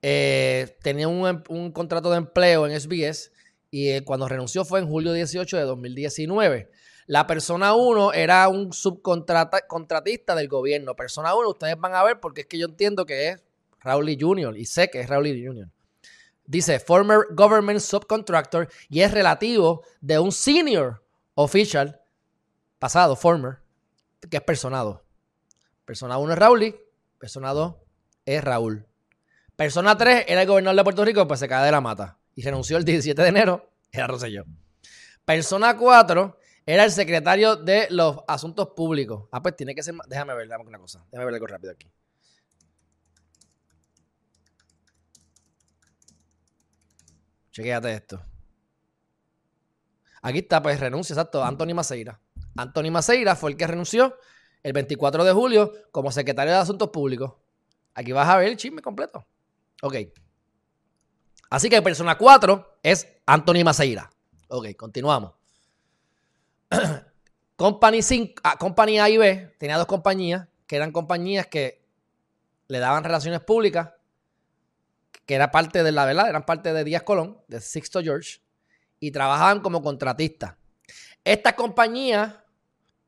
eh, 0.01 0.77
tenía 0.81 1.07
un, 1.07 1.43
un, 1.49 1.71
contrato 1.71 2.11
de 2.11 2.17
empleo 2.17 2.67
en 2.67 2.79
SBS 2.79 3.31
y 3.71 3.89
eh, 3.89 4.03
cuando 4.03 4.27
renunció 4.27 4.63
fue 4.63 4.79
en 4.79 4.87
julio 4.87 5.11
18 5.13 5.57
de 5.57 5.63
2019. 5.63 6.71
La 7.07 7.25
persona 7.25 7.73
1 7.73 8.13
era 8.13 8.47
un 8.47 8.71
subcontratista 8.71 10.35
del 10.35 10.47
gobierno. 10.47 10.95
Persona 10.95 11.35
1, 11.35 11.49
ustedes 11.49 11.75
van 11.79 11.95
a 11.95 12.03
ver 12.03 12.19
porque 12.19 12.41
es 12.41 12.47
que 12.47 12.59
yo 12.59 12.67
entiendo 12.67 13.05
que 13.07 13.29
es 13.29 13.43
Rowley 13.81 14.17
Jr. 14.19 14.57
y 14.57 14.65
sé 14.65 14.89
que 14.89 15.01
es 15.01 15.09
Rowley 15.09 15.45
Jr. 15.45 15.69
Dice 16.45 16.79
former 16.79 17.27
government 17.31 17.79
subcontractor 17.79 18.69
y 18.89 19.01
es 19.01 19.11
relativo 19.11 19.83
de 20.01 20.19
un 20.19 20.31
senior 20.31 21.03
official 21.35 22.01
pasado, 22.79 23.15
former, 23.15 23.59
que 24.29 24.37
es 24.37 24.43
personado. 24.43 25.03
Persona 25.85 26.17
1 26.17 26.33
es 26.33 26.39
Rowley, 26.39 26.75
persona 27.19 27.53
2 27.53 27.75
es 28.25 28.43
Raúl. 28.43 28.85
Persona 29.55 29.97
3 29.97 30.25
era 30.27 30.41
el 30.41 30.47
gobernador 30.47 30.77
de 30.77 30.83
Puerto 30.83 31.05
Rico, 31.05 31.27
pues 31.27 31.39
se 31.39 31.47
cae 31.47 31.65
de 31.65 31.71
la 31.71 31.81
mata 31.81 32.17
y 32.35 32.41
renunció 32.41 32.77
el 32.77 32.85
17 32.85 33.21
de 33.21 33.27
enero, 33.27 33.69
era 33.91 34.07
Rosselló. 34.07 34.45
Persona 35.25 35.77
4 35.77 36.37
era 36.65 36.83
el 36.83 36.91
secretario 36.91 37.55
de 37.55 37.87
los 37.89 38.19
asuntos 38.27 38.69
públicos. 38.75 39.27
Ah, 39.31 39.41
pues 39.41 39.55
tiene 39.55 39.75
que 39.75 39.83
ser. 39.83 39.95
Déjame 40.07 40.33
ver, 40.35 40.47
déjame 40.47 40.65
una 40.67 40.79
cosa. 40.79 41.03
Déjame 41.11 41.25
ver 41.25 41.33
algo 41.35 41.47
rápido 41.47 41.73
aquí. 41.73 41.91
Chequéate 47.51 47.93
esto. 47.93 48.21
Aquí 50.21 50.39
está, 50.39 50.61
pues 50.61 50.79
renuncia, 50.79 51.13
exacto. 51.13 51.43
Anthony 51.43 51.73
Maceira. 51.73 52.19
Anthony 52.55 52.91
Maceira 52.91 53.35
fue 53.35 53.51
el 53.51 53.57
que 53.57 53.67
renunció 53.67 54.17
el 54.63 54.73
24 54.73 55.23
de 55.23 55.31
julio 55.31 55.73
como 55.91 56.11
secretario 56.11 56.53
de 56.53 56.59
Asuntos 56.59 56.89
Públicos. 56.89 57.33
Aquí 57.93 58.11
vas 58.11 58.27
a 58.27 58.37
ver 58.37 58.49
el 58.49 58.57
chisme 58.57 58.81
completo. 58.81 59.25
Ok. 59.81 59.95
Así 61.49 61.69
que 61.69 61.81
persona 61.81 62.17
4 62.17 62.79
es 62.83 63.07
Anthony 63.25 63.63
Maceira. 63.63 64.09
Ok, 64.49 64.75
continuamos. 64.75 65.33
Company, 67.55 68.01
5, 68.01 68.41
ah, 68.43 68.57
Company 68.57 68.99
A 68.99 69.09
y 69.09 69.17
B 69.17 69.55
tenía 69.57 69.77
dos 69.77 69.87
compañías 69.87 70.47
que 70.65 70.75
eran 70.75 70.91
compañías 70.91 71.47
que 71.47 71.83
le 72.67 72.79
daban 72.79 73.03
relaciones 73.03 73.41
públicas, 73.41 73.89
que 75.29 75.35
era 75.35 75.51
parte 75.51 75.83
de 75.83 75.91
la 75.91 76.05
verdad, 76.05 76.27
eran 76.27 76.43
parte 76.43 76.73
de 76.73 76.83
Díaz 76.83 77.03
Colón, 77.03 77.39
de 77.47 77.61
Sixto 77.61 78.01
George, 78.01 78.39
y 78.99 79.11
trabajaban 79.11 79.59
como 79.59 79.83
contratistas. 79.83 80.55
Estas 81.23 81.53
compañías 81.53 82.33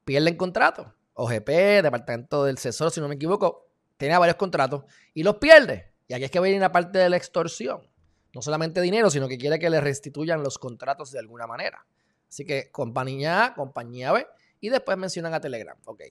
pierden 0.05 0.37
contratos. 0.37 0.85
OGP, 1.15 1.49
Departamento 1.81 2.43
del 2.43 2.59
Tesoro, 2.59 2.91
si 2.91 3.01
no 3.01 3.07
me 3.07 3.15
equivoco, 3.15 3.71
tenía 3.97 4.19
varios 4.19 4.35
contratos 4.35 4.83
y 5.15 5.23
los 5.23 5.37
pierde. 5.37 5.93
Y 6.07 6.13
aquí 6.13 6.25
es 6.25 6.29
que 6.29 6.39
viene 6.39 6.59
la 6.59 6.71
parte 6.71 6.99
de 6.99 7.09
la 7.09 7.17
extorsión. 7.17 7.89
No 8.35 8.43
solamente 8.43 8.81
dinero, 8.81 9.09
sino 9.09 9.27
que 9.27 9.39
quiere 9.39 9.57
que 9.57 9.71
le 9.71 9.81
restituyan 9.81 10.43
los 10.43 10.59
contratos 10.59 11.11
de 11.11 11.17
alguna 11.17 11.47
manera. 11.47 11.87
Así 12.29 12.45
que 12.45 12.69
compañía 12.69 13.45
A, 13.45 13.53
compañía 13.55 14.11
B. 14.11 14.27
Y 14.59 14.69
después 14.69 14.95
mencionan 14.95 15.33
a 15.33 15.41
Telegram. 15.41 15.75
Ok. 15.85 16.03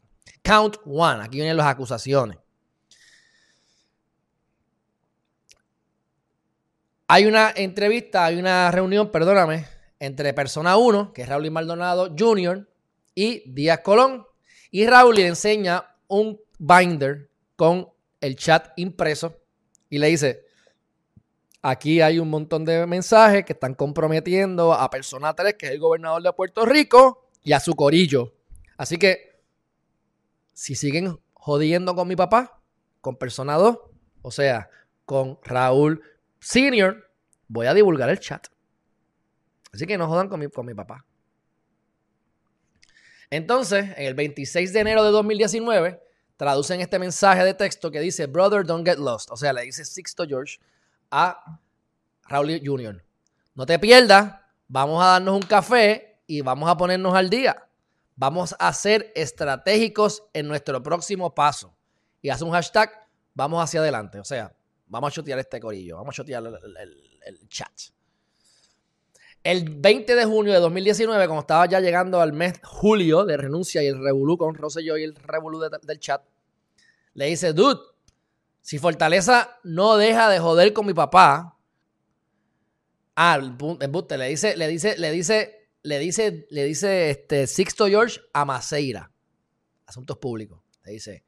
Count 0.43 0.79
one. 0.85 1.23
Aquí 1.23 1.37
vienen 1.37 1.57
las 1.57 1.69
acusaciones. 1.69 2.37
Hay 7.13 7.27
una 7.27 7.53
entrevista, 7.57 8.25
hay 8.25 8.39
una 8.39 8.71
reunión, 8.71 9.11
perdóname, 9.11 9.67
entre 9.99 10.33
persona 10.33 10.77
1, 10.77 11.13
que 11.13 11.23
es 11.23 11.29
Raúl 11.29 11.51
Maldonado 11.51 12.15
Jr., 12.17 12.69
y 13.17 13.51
Díaz 13.53 13.81
Colón. 13.81 14.25
Y 14.71 14.87
Raúl 14.87 15.17
le 15.17 15.27
enseña 15.27 15.85
un 16.07 16.41
binder 16.61 17.29
con 17.57 17.89
el 18.21 18.37
chat 18.37 18.69
impreso 18.77 19.37
y 19.89 19.99
le 19.99 20.07
dice, 20.07 20.45
Aquí 21.63 22.01
hay 22.01 22.21
un 22.21 22.31
montón 22.31 22.65
de 22.65 22.87
mensajes 22.87 23.45
que 23.45 23.55
están 23.55 23.75
comprometiendo 23.75 24.73
a 24.73 24.89
Persona 24.89 25.35
3, 25.35 25.55
que 25.55 25.67
es 25.67 25.73
el 25.73 25.81
gobernador 25.81 26.23
de 26.23 26.33
Puerto 26.33 26.65
Rico, 26.65 27.27
y 27.43 27.55
a 27.55 27.59
su 27.59 27.75
corillo. 27.75 28.37
Así 28.77 28.99
que, 28.99 29.43
si 30.53 30.77
siguen 30.77 31.19
jodiendo 31.33 31.97
con 31.97 32.07
mi 32.07 32.15
papá, 32.15 32.63
con 33.01 33.17
Persona 33.17 33.57
2, 33.57 33.79
o 34.23 34.31
sea, 34.31 34.71
con 35.05 35.41
Raúl 35.43 36.05
Senior, 36.41 37.11
voy 37.49 37.67
a 37.67 37.75
divulgar 37.75 38.11
el 38.11 38.19
chat. 38.19 38.47
Así 39.73 39.87
que 39.87 39.97
no 39.97 40.09
jodan 40.09 40.29
con 40.29 40.41
mi, 40.41 40.49
con 40.49 40.67
mi 40.67 40.75
papá. 40.75 41.05
Entonces, 43.31 43.91
en 43.97 44.07
el 44.07 44.15
26 44.15 44.73
de 44.73 44.81
enero 44.81 45.05
de 45.05 45.11
2019, 45.11 46.03
traducen 46.37 46.81
este 46.81 46.99
mensaje 46.99 47.45
de 47.45 47.55
texto 47.55 47.91
que 47.91 48.01
dice, 48.01 48.27
Brother, 48.27 48.65
don't 48.65 48.87
get 48.87 48.99
lost. 48.99 49.31
O 49.31 49.37
sea, 49.37 49.53
le 49.53 49.63
dice 49.63 49.85
Sixto 49.85 50.27
George 50.27 50.59
a 51.11 51.61
Raúl 52.25 52.61
Jr. 52.65 53.05
No 53.55 53.67
te 53.67 53.79
pierdas, 53.79 54.37
vamos 54.67 55.03
a 55.03 55.09
darnos 55.09 55.35
un 55.35 55.43
café 55.43 56.23
y 56.27 56.41
vamos 56.41 56.69
a 56.69 56.77
ponernos 56.77 57.15
al 57.15 57.31
día. 57.31 57.67
Vamos 58.17 58.55
a 58.59 58.73
ser 58.73 59.13
estratégicos 59.15 60.25
en 60.33 60.49
nuestro 60.49 60.83
próximo 60.83 61.35
paso. 61.35 61.77
Y 62.23 62.31
hace 62.31 62.45
un 62.45 62.53
hashtag, 62.53 62.91
vamos 63.35 63.63
hacia 63.63 63.81
adelante. 63.81 64.19
O 64.19 64.25
sea, 64.25 64.53
vamos 64.91 65.13
a 65.13 65.15
chotear 65.15 65.39
este 65.39 65.61
corillo, 65.61 65.97
vamos 65.97 66.15
a 66.15 66.17
chotear 66.17 66.43
el, 66.45 67.49
chat. 67.49 67.73
El 69.43 69.71
20 69.71 70.15
de 70.15 70.25
junio 70.25 70.53
de 70.53 70.59
2019, 70.59 71.27
cuando 71.27 71.41
estaba 71.41 71.67
ya 71.67 71.81
llegando 71.81 72.21
al 72.21 72.33
mes 72.33 72.61
julio 72.63 73.25
de 73.25 73.37
renuncia 73.37 73.83
y 73.83 73.87
el 73.87 74.03
revolú 74.03 74.37
con 74.37 74.55
Rosselló 74.55 74.99
y 74.99 75.05
el 75.05 75.15
revolú 75.15 75.61
del 75.61 76.01
chat, 76.01 76.23
le 77.15 77.27
dice, 77.27 77.53
dude, 77.53 77.81
si 78.61 78.79
Fortaleza 78.79 79.59
no 79.63 79.97
deja 79.97 80.29
de 80.29 80.41
joder 80.41 80.73
con 80.73 80.87
mi 80.87 80.93
papá, 80.93 81.57
ah, 83.17 83.41
embuste, 83.81 84.19
le 84.19 84.29
dice, 84.29 84.57
le 84.57 84.69
dice, 84.69 84.99
le 84.99 85.11
dice, 85.11 85.69
le 85.83 85.99
dice, 85.99 86.47
le 86.51 86.65
dice 86.65 87.11
este 87.11 87.47
Sixto 87.47 87.87
George 87.87 88.21
a 88.33 88.45
Maceira, 88.45 89.11
Asuntos 89.87 90.19
Públicos. 90.19 90.61
Le 90.85 90.93
dice, 90.93 91.25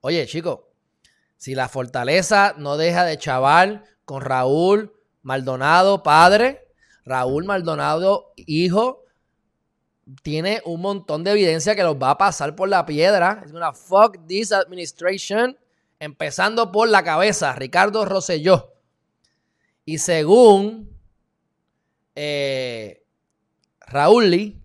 oye, 0.00 0.26
chico, 0.26 0.67
si 1.38 1.54
la 1.54 1.68
Fortaleza 1.68 2.54
no 2.58 2.76
deja 2.76 3.04
de 3.04 3.16
chaval 3.16 3.84
con 4.04 4.20
Raúl 4.20 4.92
Maldonado, 5.22 6.02
padre, 6.02 6.66
Raúl 7.04 7.44
Maldonado, 7.44 8.32
hijo, 8.36 9.04
tiene 10.22 10.60
un 10.64 10.80
montón 10.80 11.22
de 11.22 11.30
evidencia 11.30 11.76
que 11.76 11.84
los 11.84 11.94
va 11.96 12.10
a 12.10 12.18
pasar 12.18 12.56
por 12.56 12.68
la 12.68 12.84
piedra. 12.84 13.42
Es 13.44 13.52
una 13.52 13.72
fuck 13.72 14.26
this 14.26 14.52
administration 14.52 15.56
empezando 16.00 16.72
por 16.72 16.88
la 16.88 17.04
cabeza, 17.04 17.52
Ricardo 17.54 18.04
Rosselló. 18.04 18.74
Y 19.84 19.98
según 19.98 20.90
eh, 22.16 23.04
Raúl 23.80 24.30
Lee, 24.30 24.60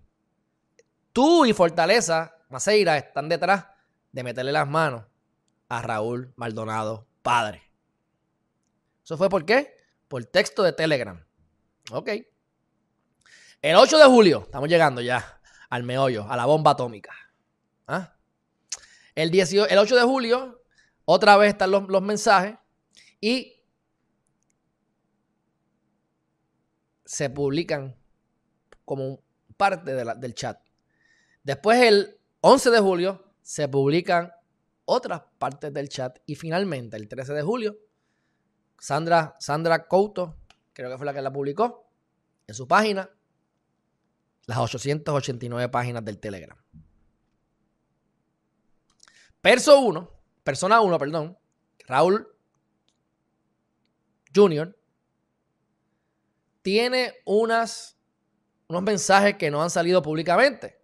tú 1.12 1.46
y 1.46 1.52
Fortaleza, 1.52 2.36
Maceira, 2.48 2.96
están 2.96 3.28
detrás 3.28 3.66
de 4.10 4.24
meterle 4.24 4.50
las 4.50 4.68
manos 4.68 5.04
a 5.68 5.82
Raúl 5.82 6.32
Maldonado, 6.36 7.06
padre. 7.22 7.62
¿Eso 9.02 9.16
fue 9.16 9.28
por 9.28 9.44
qué? 9.44 9.76
Por 10.08 10.24
texto 10.24 10.62
de 10.62 10.72
Telegram. 10.72 11.24
Ok. 11.90 12.10
El 13.60 13.76
8 13.76 13.98
de 13.98 14.04
julio, 14.04 14.42
estamos 14.44 14.68
llegando 14.68 15.00
ya 15.00 15.40
al 15.70 15.82
meollo, 15.82 16.30
a 16.30 16.36
la 16.36 16.46
bomba 16.46 16.72
atómica. 16.72 17.12
¿Ah? 17.86 18.14
El, 19.14 19.34
el 19.34 19.78
8 19.78 19.96
de 19.96 20.02
julio, 20.02 20.62
otra 21.04 21.36
vez 21.36 21.52
están 21.52 21.70
los, 21.70 22.02
mensajes 22.02 22.56
y 23.20 23.64
se 27.04 27.30
publican 27.30 27.96
como 28.84 29.22
parte 29.56 29.94
del 29.94 30.34
chat. 30.34 30.60
Después, 31.42 31.80
el 31.80 32.18
11 32.40 32.70
de 32.70 32.80
julio, 32.80 33.34
se 33.42 33.68
publican 33.68 34.32
otras 34.84 35.22
partes 35.38 35.72
del 35.72 35.88
chat. 35.88 36.18
Y 36.26 36.34
finalmente, 36.34 36.96
el 36.96 37.08
13 37.08 37.32
de 37.34 37.42
julio, 37.42 37.78
Sandra, 38.78 39.36
Sandra 39.38 39.86
Couto, 39.86 40.36
creo 40.72 40.90
que 40.90 40.96
fue 40.96 41.06
la 41.06 41.14
que 41.14 41.22
la 41.22 41.32
publicó, 41.32 41.90
en 42.46 42.54
su 42.54 42.68
página, 42.68 43.10
las 44.46 44.58
889 44.58 45.68
páginas 45.70 46.04
del 46.04 46.18
Telegram. 46.18 46.58
Perso 49.40 49.80
1 49.80 50.14
persona 50.44 50.80
1, 50.80 50.98
perdón, 50.98 51.38
Raúl 51.88 52.28
Jr., 54.32 54.78
tiene 56.62 57.14
unas, 57.24 57.98
unos 58.68 58.82
mensajes 58.82 59.36
que 59.36 59.50
no 59.50 59.62
han 59.62 59.70
salido 59.70 60.02
públicamente. 60.02 60.80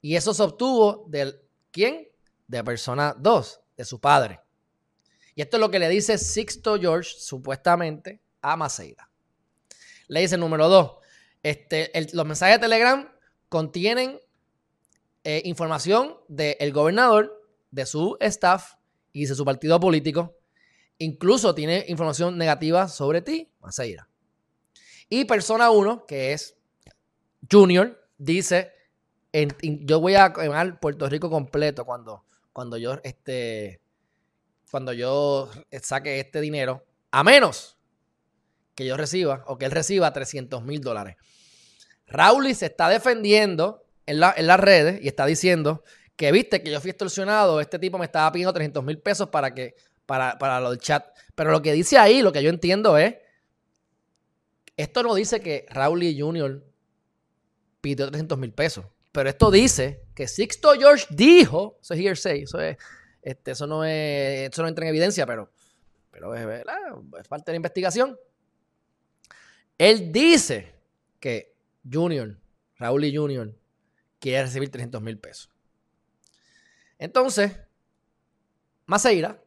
Y 0.00 0.16
eso 0.16 0.32
se 0.32 0.42
obtuvo 0.42 1.06
del 1.08 1.42
quién? 1.70 2.08
De 2.52 2.62
persona 2.62 3.16
2, 3.18 3.60
de 3.78 3.84
su 3.86 3.98
padre. 3.98 4.38
Y 5.34 5.40
esto 5.40 5.56
es 5.56 5.60
lo 5.62 5.70
que 5.70 5.78
le 5.78 5.88
dice 5.88 6.18
Sixto 6.18 6.78
George, 6.78 7.14
supuestamente, 7.16 8.20
a 8.42 8.56
Maceira. 8.56 9.08
Le 10.06 10.20
dice 10.20 10.36
número 10.36 10.68
2, 10.68 10.92
este, 11.42 11.90
los 12.12 12.26
mensajes 12.26 12.56
de 12.56 12.60
Telegram 12.60 13.10
contienen 13.48 14.20
eh, 15.24 15.40
información 15.46 16.18
del 16.28 16.74
gobernador, 16.74 17.42
de 17.70 17.86
su 17.86 18.18
staff 18.20 18.74
y 19.12 19.24
de 19.24 19.34
su 19.34 19.46
partido 19.46 19.80
político. 19.80 20.36
Incluso 20.98 21.54
tiene 21.54 21.86
información 21.88 22.36
negativa 22.36 22.86
sobre 22.86 23.22
ti, 23.22 23.50
Maceira. 23.60 24.10
Y 25.08 25.24
persona 25.24 25.70
1, 25.70 26.04
que 26.04 26.34
es 26.34 26.58
Junior, 27.50 28.06
dice, 28.18 28.72
yo 29.62 30.00
voy 30.00 30.16
a 30.16 30.34
quemar 30.34 30.78
Puerto 30.80 31.08
Rico 31.08 31.30
completo 31.30 31.86
cuando, 31.86 32.26
cuando 32.52 32.76
yo 32.76 32.98
este, 33.02 33.80
cuando 34.70 34.92
yo 34.92 35.50
saque 35.82 36.20
este 36.20 36.40
dinero, 36.40 36.84
a 37.10 37.22
menos 37.22 37.76
que 38.74 38.86
yo 38.86 38.96
reciba 38.96 39.44
o 39.46 39.58
que 39.58 39.66
él 39.66 39.70
reciba 39.70 40.12
300 40.12 40.62
mil 40.62 40.80
dólares. 40.80 41.16
Raúl 42.06 42.54
se 42.54 42.66
está 42.66 42.88
defendiendo 42.88 43.84
en, 44.06 44.20
las 44.20 44.60
redes 44.60 45.02
y 45.02 45.08
está 45.08 45.26
diciendo 45.26 45.82
que 46.16 46.32
viste 46.32 46.62
que 46.62 46.70
yo 46.70 46.80
fui 46.80 46.90
extorsionado, 46.90 47.60
este 47.60 47.78
tipo 47.78 47.98
me 47.98 48.04
estaba 48.04 48.30
pidiendo 48.32 48.52
300 48.52 48.84
mil 48.84 48.98
pesos 48.98 49.28
para 49.28 49.54
que 49.54 49.76
para, 50.06 50.38
para 50.38 50.60
lo 50.60 50.70
del 50.70 50.78
chat. 50.78 51.06
Pero 51.34 51.50
lo 51.50 51.62
que 51.62 51.72
dice 51.72 51.98
ahí, 51.98 52.22
lo 52.22 52.32
que 52.32 52.42
yo 52.42 52.50
entiendo 52.50 52.98
es, 52.98 53.16
esto 54.76 55.02
no 55.02 55.14
dice 55.14 55.40
que 55.40 55.66
Raúl 55.70 56.02
Jr. 56.16 56.64
pidió 57.80 58.08
300 58.08 58.38
mil 58.38 58.52
pesos, 58.52 58.86
pero 59.12 59.28
esto 59.28 59.50
dice 59.50 60.01
que 60.14 60.28
Sixto 60.28 60.72
George 60.72 61.06
dijo, 61.10 61.78
eso 61.80 61.94
es 61.94 62.00
hearsay, 62.00 62.42
eso 62.42 62.60
es, 62.60 62.76
este, 63.22 63.52
eso 63.52 63.66
no 63.66 63.84
es, 63.84 64.50
eso 64.50 64.62
no 64.62 64.68
entra 64.68 64.84
en 64.84 64.90
evidencia, 64.90 65.26
pero, 65.26 65.50
pero 66.10 66.34
es, 66.34 66.64
es 67.20 67.28
falta 67.28 67.52
de 67.52 67.56
investigación. 67.56 68.18
Él 69.78 70.12
dice 70.12 70.74
que 71.18 71.54
Junior, 71.90 72.36
Raúl 72.76 73.04
y 73.04 73.16
Junior, 73.16 73.54
quiere 74.18 74.42
recibir 74.42 74.70
300 74.70 75.00
mil 75.02 75.18
pesos. 75.18 75.50
Entonces, 76.98 77.52
Maceira 78.86 79.42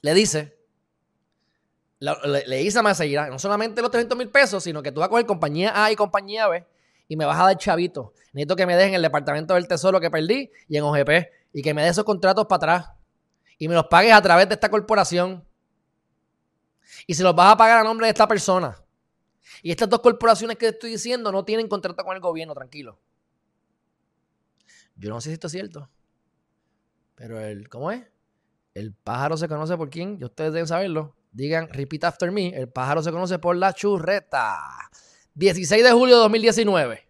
le 0.00 0.14
dice, 0.14 0.56
le, 1.98 2.56
dice 2.58 2.78
a 2.78 2.82
Maceira, 2.82 3.28
no 3.28 3.38
solamente 3.38 3.82
los 3.82 3.90
300 3.90 4.16
mil 4.16 4.30
pesos, 4.30 4.62
sino 4.64 4.82
que 4.82 4.92
tú 4.92 5.00
vas 5.00 5.08
a 5.08 5.10
coger 5.10 5.26
compañía 5.26 5.84
A 5.84 5.90
y 5.92 5.96
compañía 5.96 6.48
B 6.48 6.64
y 7.10 7.16
me 7.16 7.24
vas 7.24 7.40
a 7.40 7.46
dar 7.46 7.58
chavito. 7.58 8.14
Necesito 8.32 8.54
que 8.54 8.66
me 8.66 8.76
dejen 8.76 8.94
el 8.94 9.02
departamento 9.02 9.54
del 9.54 9.66
tesoro 9.66 10.00
que 10.00 10.12
perdí 10.12 10.48
y 10.68 10.76
en 10.76 10.84
OGP 10.84 11.10
y 11.52 11.60
que 11.60 11.74
me 11.74 11.82
des 11.82 11.90
esos 11.90 12.04
contratos 12.04 12.46
para 12.46 12.56
atrás 12.56 12.90
y 13.58 13.66
me 13.66 13.74
los 13.74 13.86
pagues 13.88 14.12
a 14.12 14.22
través 14.22 14.48
de 14.48 14.54
esta 14.54 14.70
corporación 14.70 15.44
y 17.08 17.14
se 17.14 17.24
los 17.24 17.34
vas 17.34 17.52
a 17.52 17.56
pagar 17.56 17.80
a 17.80 17.82
nombre 17.82 18.06
de 18.06 18.12
esta 18.12 18.28
persona. 18.28 18.76
Y 19.60 19.72
estas 19.72 19.88
dos 19.88 19.98
corporaciones 19.98 20.56
que 20.56 20.66
te 20.66 20.72
estoy 20.74 20.90
diciendo 20.90 21.32
no 21.32 21.44
tienen 21.44 21.66
contrato 21.66 22.04
con 22.04 22.14
el 22.14 22.22
gobierno, 22.22 22.54
tranquilo. 22.54 23.00
Yo 24.94 25.10
no 25.10 25.20
sé 25.20 25.30
si 25.30 25.32
esto 25.34 25.48
es 25.48 25.52
cierto. 25.52 25.90
Pero 27.16 27.40
el, 27.40 27.68
¿cómo 27.68 27.90
es? 27.90 28.06
El 28.72 28.94
pájaro 28.94 29.36
se 29.36 29.48
conoce 29.48 29.76
por 29.76 29.90
quién, 29.90 30.16
y 30.20 30.24
ustedes 30.24 30.52
deben 30.52 30.68
saberlo. 30.68 31.16
Digan, 31.32 31.68
repeat 31.70 32.04
after 32.04 32.30
me, 32.30 32.54
el 32.56 32.68
pájaro 32.68 33.02
se 33.02 33.10
conoce 33.10 33.40
por 33.40 33.56
la 33.56 33.72
churreta. 33.72 34.60
16 35.34 35.82
de 35.82 35.92
julio 35.92 36.16
de 36.16 36.22
2019. 36.22 37.08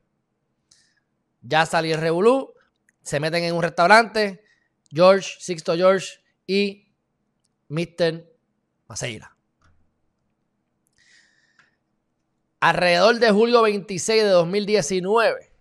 Ya 1.43 1.67
salió 1.67 1.95
el 1.95 2.01
Revolú, 2.01 2.55
se 3.03 3.21
meten 3.21 3.45
en 3.45 3.55
un 3.55 3.63
restaurante, 3.63 4.45
George, 4.91 5.37
Sixto 5.39 5.75
George 5.75 6.21
y 6.47 6.93
Mr. 7.69 8.25
Maceira. 8.89 9.37
Alrededor 12.61 13.19
de 13.19 13.31
julio 13.31 13.63
26 13.63 14.23
de 14.23 14.29
2019, 14.29 15.53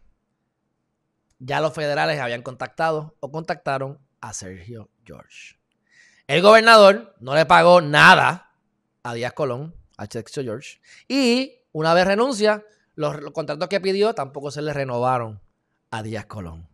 ya 1.40 1.62
los 1.62 1.74
federales 1.74 2.20
habían 2.20 2.42
contactado 2.42 3.16
o 3.22 3.32
contactaron 3.32 4.00
a 4.20 4.34
Sergio 4.34 4.90
George. 5.06 5.56
El 6.28 6.42
gobernador 6.42 7.16
no 7.22 7.36
le 7.36 7.46
pagó 7.46 7.80
nada 7.80 8.52
a 9.04 9.14
Díaz 9.14 9.34
Colón, 9.34 9.74
a 9.98 10.08
Sergio 10.08 10.44
George, 10.44 10.82
y 11.08 11.59
una 11.72 11.94
vez 11.94 12.06
renuncia, 12.06 12.66
los, 12.96 13.16
contratos 13.32 13.70
que 13.70 13.80
pidió 13.80 14.14
tampoco 14.14 14.52
se 14.52 14.62
le 14.62 14.74
renovaron 14.74 15.42
a 15.92 16.04
Díaz 16.04 16.26
Colón. 16.26 16.68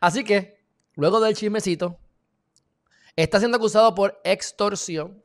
Así 0.00 0.24
que, 0.24 0.62
luego 0.94 1.20
del 1.20 1.34
chismecito, 1.34 1.98
está 3.16 3.38
siendo 3.38 3.56
acusado 3.56 3.94
por 3.94 4.20
extorsión 4.24 5.22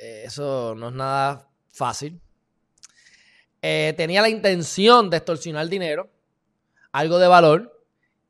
eso 0.00 0.74
no 0.74 0.88
es 0.88 0.94
nada 0.94 1.48
fácil. 1.70 2.20
Eh, 3.62 3.92
tenía 3.96 4.22
la 4.22 4.30
intención 4.30 5.10
de 5.10 5.18
extorsionar 5.18 5.68
dinero, 5.68 6.10
algo 6.92 7.18
de 7.18 7.28
valor, 7.28 7.84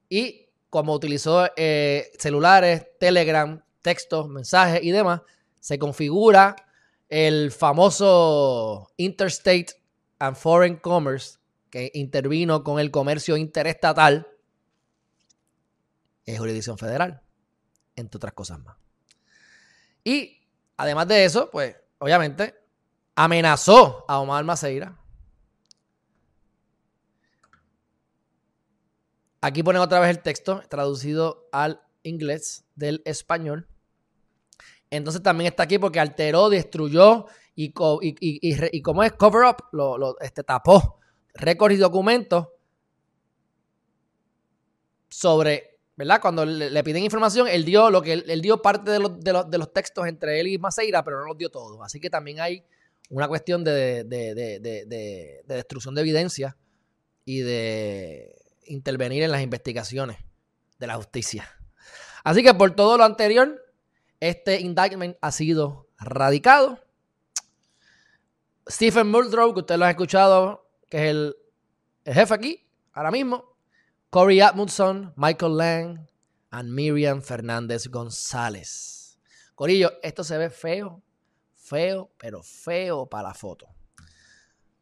y 0.08 0.48
como 0.68 0.92
utilizó 0.92 1.48
eh, 1.56 2.10
celulares, 2.18 2.86
Telegram, 2.98 3.62
textos, 3.82 4.28
mensajes 4.28 4.82
y 4.82 4.90
demás, 4.90 5.22
se 5.60 5.78
configura 5.78 6.56
el 7.08 7.52
famoso 7.52 8.90
Interstate 8.96 9.68
and 10.18 10.36
Foreign 10.36 10.76
Commerce 10.76 11.38
que 11.70 11.90
intervino 11.94 12.64
con 12.64 12.80
el 12.80 12.90
comercio 12.90 13.36
interestatal 13.36 14.26
en 16.26 16.36
jurisdicción 16.36 16.76
federal, 16.76 17.22
entre 17.94 18.16
otras 18.16 18.32
cosas 18.32 18.58
más. 18.58 18.76
Y 20.02 20.40
Además 20.80 21.08
de 21.08 21.26
eso, 21.26 21.50
pues, 21.50 21.76
obviamente, 21.98 22.54
amenazó 23.14 24.06
a 24.08 24.18
Omar 24.18 24.44
Maceira. 24.44 24.98
Aquí 29.42 29.62
ponen 29.62 29.82
otra 29.82 30.00
vez 30.00 30.08
el 30.08 30.22
texto 30.22 30.62
traducido 30.70 31.50
al 31.52 31.82
inglés 32.02 32.64
del 32.76 33.02
español. 33.04 33.68
Entonces 34.90 35.22
también 35.22 35.48
está 35.48 35.62
aquí 35.62 35.78
porque 35.78 36.00
alteró, 36.00 36.50
destruyó 36.50 37.26
y, 37.54 37.72
como 37.72 39.02
es 39.02 39.12
cover 39.12 39.44
up, 39.44 39.64
lo, 39.72 40.18
este, 40.20 40.42
tapó 40.42 40.98
récords 41.34 41.76
y 41.76 41.78
documentos 41.78 42.48
sobre 45.08 45.70
¿verdad? 46.00 46.18
Cuando 46.22 46.46
le, 46.46 46.82
piden 46.82 47.04
información, 47.04 47.46
él 47.46 47.62
dio 47.62 47.90
lo 47.90 48.00
que 48.00 48.14
él, 48.14 48.40
dio 48.40 48.62
parte 48.62 48.90
de 48.90 48.98
los, 48.98 49.72
textos 49.74 50.06
entre 50.06 50.40
él 50.40 50.46
y 50.46 50.56
Maceira, 50.56 51.04
pero 51.04 51.20
no 51.20 51.26
los 51.26 51.36
dio 51.36 51.50
todos. 51.50 51.78
Así 51.82 52.00
que 52.00 52.08
también 52.08 52.40
hay 52.40 52.64
una 53.10 53.28
cuestión 53.28 53.62
de, 53.62 54.04
destrucción 55.46 55.94
de 55.94 56.00
evidencia 56.00 56.56
y 57.26 57.40
de 57.40 58.34
intervenir 58.64 59.24
en 59.24 59.30
las 59.30 59.42
investigaciones 59.42 60.16
de 60.78 60.86
la 60.86 60.96
justicia. 60.96 61.46
Así 62.24 62.42
que 62.42 62.54
por 62.54 62.70
todo 62.74 62.96
lo 62.96 63.04
anterior, 63.04 63.62
este 64.20 64.60
indictment 64.60 65.16
ha 65.20 65.32
sido 65.32 65.88
radicado. 65.98 66.78
Stephen 68.68 69.10
Muldrow, 69.10 69.52
que 69.52 69.60
usted 69.60 69.76
lo 69.76 69.86
ha 69.86 69.90
escuchado, 69.90 70.70
que 70.88 70.98
es 70.98 71.10
el, 71.10 71.36
jefe 72.04 72.34
aquí, 72.34 72.68
ahora 72.92 73.10
mismo, 73.10 73.56
Corey 74.10 74.40
Atmundson, 74.40 75.12
Michael 75.16 75.56
Lang 75.56 76.08
y 76.52 76.62
Miriam 76.64 77.22
Fernández 77.22 77.88
González. 77.88 79.18
Corillo, 79.54 79.92
esto 80.02 80.24
se 80.24 80.38
ve 80.38 80.50
feo, 80.50 81.02
feo, 81.54 82.10
pero 82.18 82.42
feo 82.42 83.06
para 83.06 83.28
la 83.28 83.34
foto. 83.34 83.66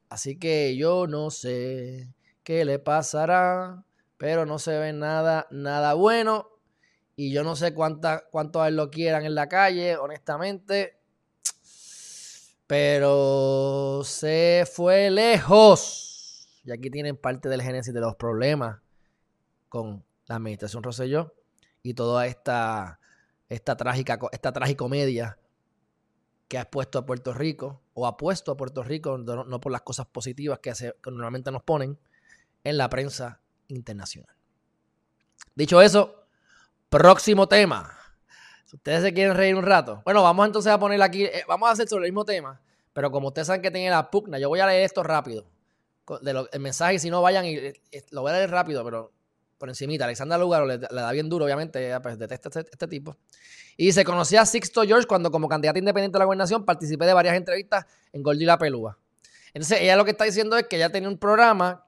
Así 0.09 0.39
que 0.39 0.77
yo 0.77 1.07
no 1.07 1.31
sé 1.31 2.15
qué 2.43 2.65
le 2.65 2.79
pasará, 2.79 3.85
pero 4.17 4.47
no 4.47 4.59
se 4.59 4.79
ve 4.79 4.93
nada, 4.93 5.47
nada 5.51 5.95
bueno. 5.95 6.58
Y 7.21 7.33
yo 7.33 7.43
no 7.43 7.57
sé 7.57 7.75
cuánta, 7.75 8.29
cuánto 8.31 8.63
a 8.63 8.69
él 8.69 8.77
lo 8.77 8.91
quieran 8.91 9.27
en 9.27 9.35
la 9.35 9.49
calle, 9.49 9.97
honestamente. 9.97 11.01
Pero 12.69 14.03
se 14.05 14.69
fue 14.73 15.11
lejos. 15.11 16.61
Y 16.63 16.71
aquí 16.71 16.91
tienen 16.91 17.17
parte 17.17 17.49
del 17.49 17.61
génesis 17.61 17.93
de 17.93 18.01
los 18.01 18.15
problemas 18.15 18.79
con 19.69 20.05
la 20.27 20.37
administración 20.37 20.85
Rosselló 20.85 21.35
y 21.83 21.95
toda 21.95 22.29
esta, 22.29 23.01
esta 23.49 23.77
trágica, 23.77 24.21
esta 24.31 24.53
que 26.47 26.57
ha 26.57 26.61
expuesto 26.61 27.01
a 27.01 27.05
Puerto 27.05 27.35
Rico, 27.35 27.83
o 27.95 28.07
ha 28.07 28.17
puesto 28.17 28.53
a 28.53 28.57
Puerto 28.57 28.85
Rico, 28.85 29.19
no, 29.19 29.61
por 29.61 29.73
las 29.73 29.83
cosas 29.83 30.07
positivas 30.07 30.61
que, 30.61 30.73
normalmente 31.11 31.51
nos 31.51 31.65
ponen, 31.65 31.99
en 32.63 32.79
la 32.79 32.89
prensa 32.89 33.41
internacional. 33.67 34.37
Dicho 35.57 35.83
eso, 35.83 36.18
próximo 36.89 37.47
tema. 37.47 37.95
Si 38.67 38.77
ustedes 38.77 39.03
se 39.03 39.15
quieren 39.15 39.37
reír 39.37 39.55
un 39.55 39.65
rato. 39.65 40.03
Bueno, 40.05 40.23
vamos 40.23 40.47
entonces 40.47 40.71
a 40.73 40.79
poner 40.79 41.01
aquí, 41.03 41.25
eh, 41.25 41.45
vamos 41.49 41.69
a 41.69 41.73
hacer 41.73 41.89
sobre 41.89 42.07
el 42.07 42.13
mismo 42.13 42.25
tema, 42.25 42.61
pero 42.93 43.11
como 43.11 43.29
ustedes 43.29 43.47
saben 43.47 43.63
que 43.63 43.71
tiene 43.71 43.91
la 43.91 44.11
pugna, 44.11 44.39
yo 44.39 44.49
voy 44.49 44.61
a 44.61 44.67
leer 44.67 44.85
esto 44.85 45.03
rápido. 45.03 45.47
De 46.23 46.47
el 46.53 46.61
mensaje, 46.61 46.99
si 46.99 47.11
no 47.11 47.21
vayan 47.21 47.45
y 47.45 47.57
eh, 47.57 47.75
lo 48.11 48.23
voy 48.23 48.31
a 48.31 48.35
leer 48.35 48.51
rápido, 48.51 48.85
pero 48.85 49.13
por 49.59 49.69
encimita. 49.69 50.05
Alexandra 50.05 50.39
Lugaro 50.39 50.67
le, 50.67 50.79
da 50.79 51.13
bien 51.13 51.29
duro, 51.29 51.45
obviamente, 51.45 51.85
ella 51.85 52.01
pues 52.01 52.19
detesta 52.19 52.49
este, 52.49 52.71
este, 52.71 52.87
tipo. 52.87 53.17
Y 53.77 53.93
se 53.93 54.05
conocía 54.05 54.43
a 54.43 54.47
Sixto 54.47 54.83
George 54.83 55.07
cuando 55.07 55.31
como 55.31 55.49
candidata 55.49 55.79
independiente 55.79 56.17
a 56.17 56.21
la 56.21 56.25
gobernación 56.25 56.65
participé 56.65 57.05
de 57.07 57.13
varias 57.13 57.37
entrevistas 57.37 57.85
en 58.13 58.23
Goldie 58.23 58.47
la 58.47 58.59
Pelúa. 58.59 58.99
Entonces 59.53 59.81
ella 59.81 59.97
lo 59.97 60.05
que 60.05 60.13
está 60.13 60.25
diciendo 60.25 60.57
es 60.57 60.67
que 60.67 60.77
ella 60.77 60.91
tenía 60.91 61.09
un 61.09 61.19
programa, 61.19 61.87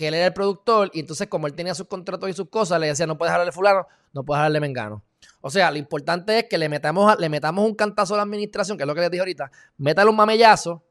que 0.00 0.08
él 0.08 0.14
era 0.14 0.28
el 0.28 0.32
productor, 0.32 0.90
y 0.94 1.00
entonces 1.00 1.28
como 1.28 1.46
él 1.46 1.52
tenía 1.52 1.74
sus 1.74 1.86
contratos 1.86 2.30
y 2.30 2.32
sus 2.32 2.48
cosas, 2.48 2.80
le 2.80 2.86
decía, 2.86 3.06
no 3.06 3.18
puedes 3.18 3.32
hablarle 3.32 3.52
fulano, 3.52 3.86
no 4.14 4.24
puedes 4.24 4.38
hablarle 4.38 4.58
mengano. 4.58 5.04
O 5.42 5.50
sea, 5.50 5.70
lo 5.70 5.76
importante 5.76 6.38
es 6.38 6.44
que 6.48 6.56
le 6.56 6.70
metamos, 6.70 7.18
le 7.18 7.28
metamos 7.28 7.66
un 7.66 7.74
cantazo 7.74 8.14
a 8.14 8.16
la 8.16 8.22
administración, 8.22 8.78
que 8.78 8.84
es 8.84 8.86
lo 8.86 8.94
que 8.94 9.02
les 9.02 9.10
dije 9.10 9.20
ahorita, 9.20 9.50
métale 9.76 10.08
un 10.08 10.16
mamellazo, 10.16 10.82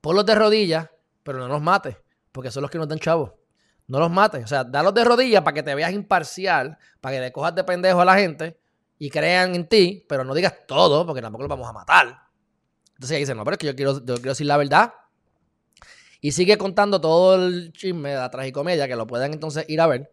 ponlos 0.00 0.24
de 0.24 0.36
rodillas, 0.36 0.88
pero 1.24 1.38
no 1.38 1.48
los 1.48 1.60
mates, 1.60 1.96
porque 2.30 2.52
son 2.52 2.62
los 2.62 2.70
que 2.70 2.78
nos 2.78 2.86
dan 2.86 3.00
chavos. 3.00 3.32
No 3.88 3.98
los 3.98 4.12
mates. 4.12 4.44
O 4.44 4.46
sea, 4.46 4.62
dalos 4.62 4.94
de 4.94 5.02
rodillas 5.02 5.42
para 5.42 5.54
que 5.54 5.64
te 5.64 5.74
veas 5.74 5.90
imparcial, 5.90 6.78
para 7.00 7.16
que 7.16 7.20
le 7.22 7.32
cojas 7.32 7.52
de 7.52 7.64
pendejo 7.64 8.00
a 8.00 8.04
la 8.04 8.14
gente 8.14 8.60
y 8.96 9.10
crean 9.10 9.56
en 9.56 9.68
ti, 9.68 10.06
pero 10.08 10.22
no 10.22 10.34
digas 10.34 10.54
todo, 10.68 11.04
porque 11.04 11.20
tampoco 11.20 11.42
los 11.42 11.50
vamos 11.50 11.68
a 11.68 11.72
matar. 11.72 12.06
Entonces 12.90 13.10
ella 13.10 13.18
dice, 13.18 13.34
no, 13.34 13.42
pero 13.42 13.54
es 13.54 13.58
que 13.58 13.66
yo 13.66 13.74
quiero, 13.74 13.98
yo 14.04 14.14
quiero 14.14 14.30
decir 14.30 14.46
la 14.46 14.56
verdad. 14.56 14.94
Y 16.20 16.32
sigue 16.32 16.58
contando 16.58 17.00
todo 17.00 17.34
el 17.34 17.72
chisme 17.72 18.10
de 18.10 18.16
la 18.16 18.30
tragicomedia, 18.30 18.88
que 18.88 18.96
lo 18.96 19.06
puedan 19.06 19.32
entonces 19.32 19.64
ir 19.68 19.80
a 19.80 19.86
ver. 19.86 20.10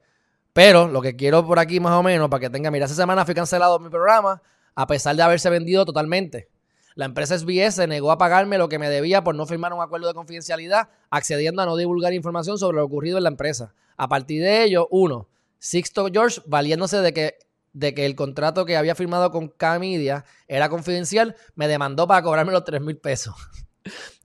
Pero 0.54 0.88
lo 0.88 1.02
que 1.02 1.16
quiero 1.16 1.46
por 1.46 1.60
aquí 1.60 1.80
más 1.80 1.94
o 1.94 2.04
menos, 2.04 2.30
para 2.30 2.42
que 2.42 2.50
tenga, 2.50 2.70
mira, 2.70 2.86
esa 2.86 2.96
semana 2.96 3.26
fui 3.26 3.34
cancelado 3.34 3.80
mi 3.80 3.90
programa, 3.90 4.42
a 4.76 4.88
pesar 4.88 5.16
de 5.16 5.24
haberse 5.24 5.50
vendido 5.50 5.86
totalmente. 5.86 6.50
La 6.96 7.06
empresa 7.06 7.36
SBS 7.36 7.76
se 7.76 7.88
negó 7.88 8.12
a 8.12 8.20
pagarme 8.20 8.60
lo 8.60 8.70
que 8.70 8.78
me 8.78 8.88
debía 8.88 9.24
por 9.24 9.34
no 9.34 9.48
firmar 9.48 9.74
un 9.74 9.82
acuerdo 9.82 10.08
de 10.08 10.14
confidencialidad, 10.14 10.90
accediendo 11.10 11.64
a 11.64 11.66
no 11.66 11.76
divulgar 11.76 12.14
información 12.14 12.60
sobre 12.60 12.78
lo 12.78 12.86
ocurrido 12.86 13.18
en 13.18 13.24
la 13.24 13.30
empresa. 13.30 13.74
A 13.98 14.08
partir 14.08 14.44
de 14.44 14.64
ello, 14.64 14.88
uno, 14.92 15.28
Sixto 15.58 16.08
George, 16.14 16.42
valiéndose 16.46 16.98
de 16.98 17.14
que, 17.14 17.38
de 17.74 17.96
que 17.96 18.06
el 18.06 18.16
contrato 18.16 18.66
que 18.66 18.78
había 18.78 18.94
firmado 18.94 19.32
con 19.32 19.48
K-Media 19.48 20.26
era 20.48 20.70
confidencial, 20.70 21.36
me 21.56 21.68
demandó 21.68 22.08
para 22.08 22.22
cobrarme 22.22 22.52
los 22.52 22.64
3 22.64 22.82
mil 22.82 22.98
pesos 22.98 23.34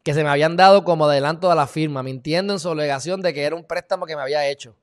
que 0.08 0.14
se 0.14 0.24
me 0.24 0.30
habían 0.30 0.56
dado 0.56 0.84
como 0.84 1.04
adelanto 1.04 1.50
a 1.50 1.54
la 1.54 1.66
firma, 1.66 2.02
mintiendo 2.02 2.54
en 2.54 2.58
su 2.58 2.70
alegación 2.70 3.20
de 3.20 3.34
que 3.34 3.42
era 3.42 3.54
un 3.54 3.64
préstamo 3.64 4.06
que 4.06 4.16
me 4.16 4.22
había 4.22 4.48
hecho. 4.48 4.74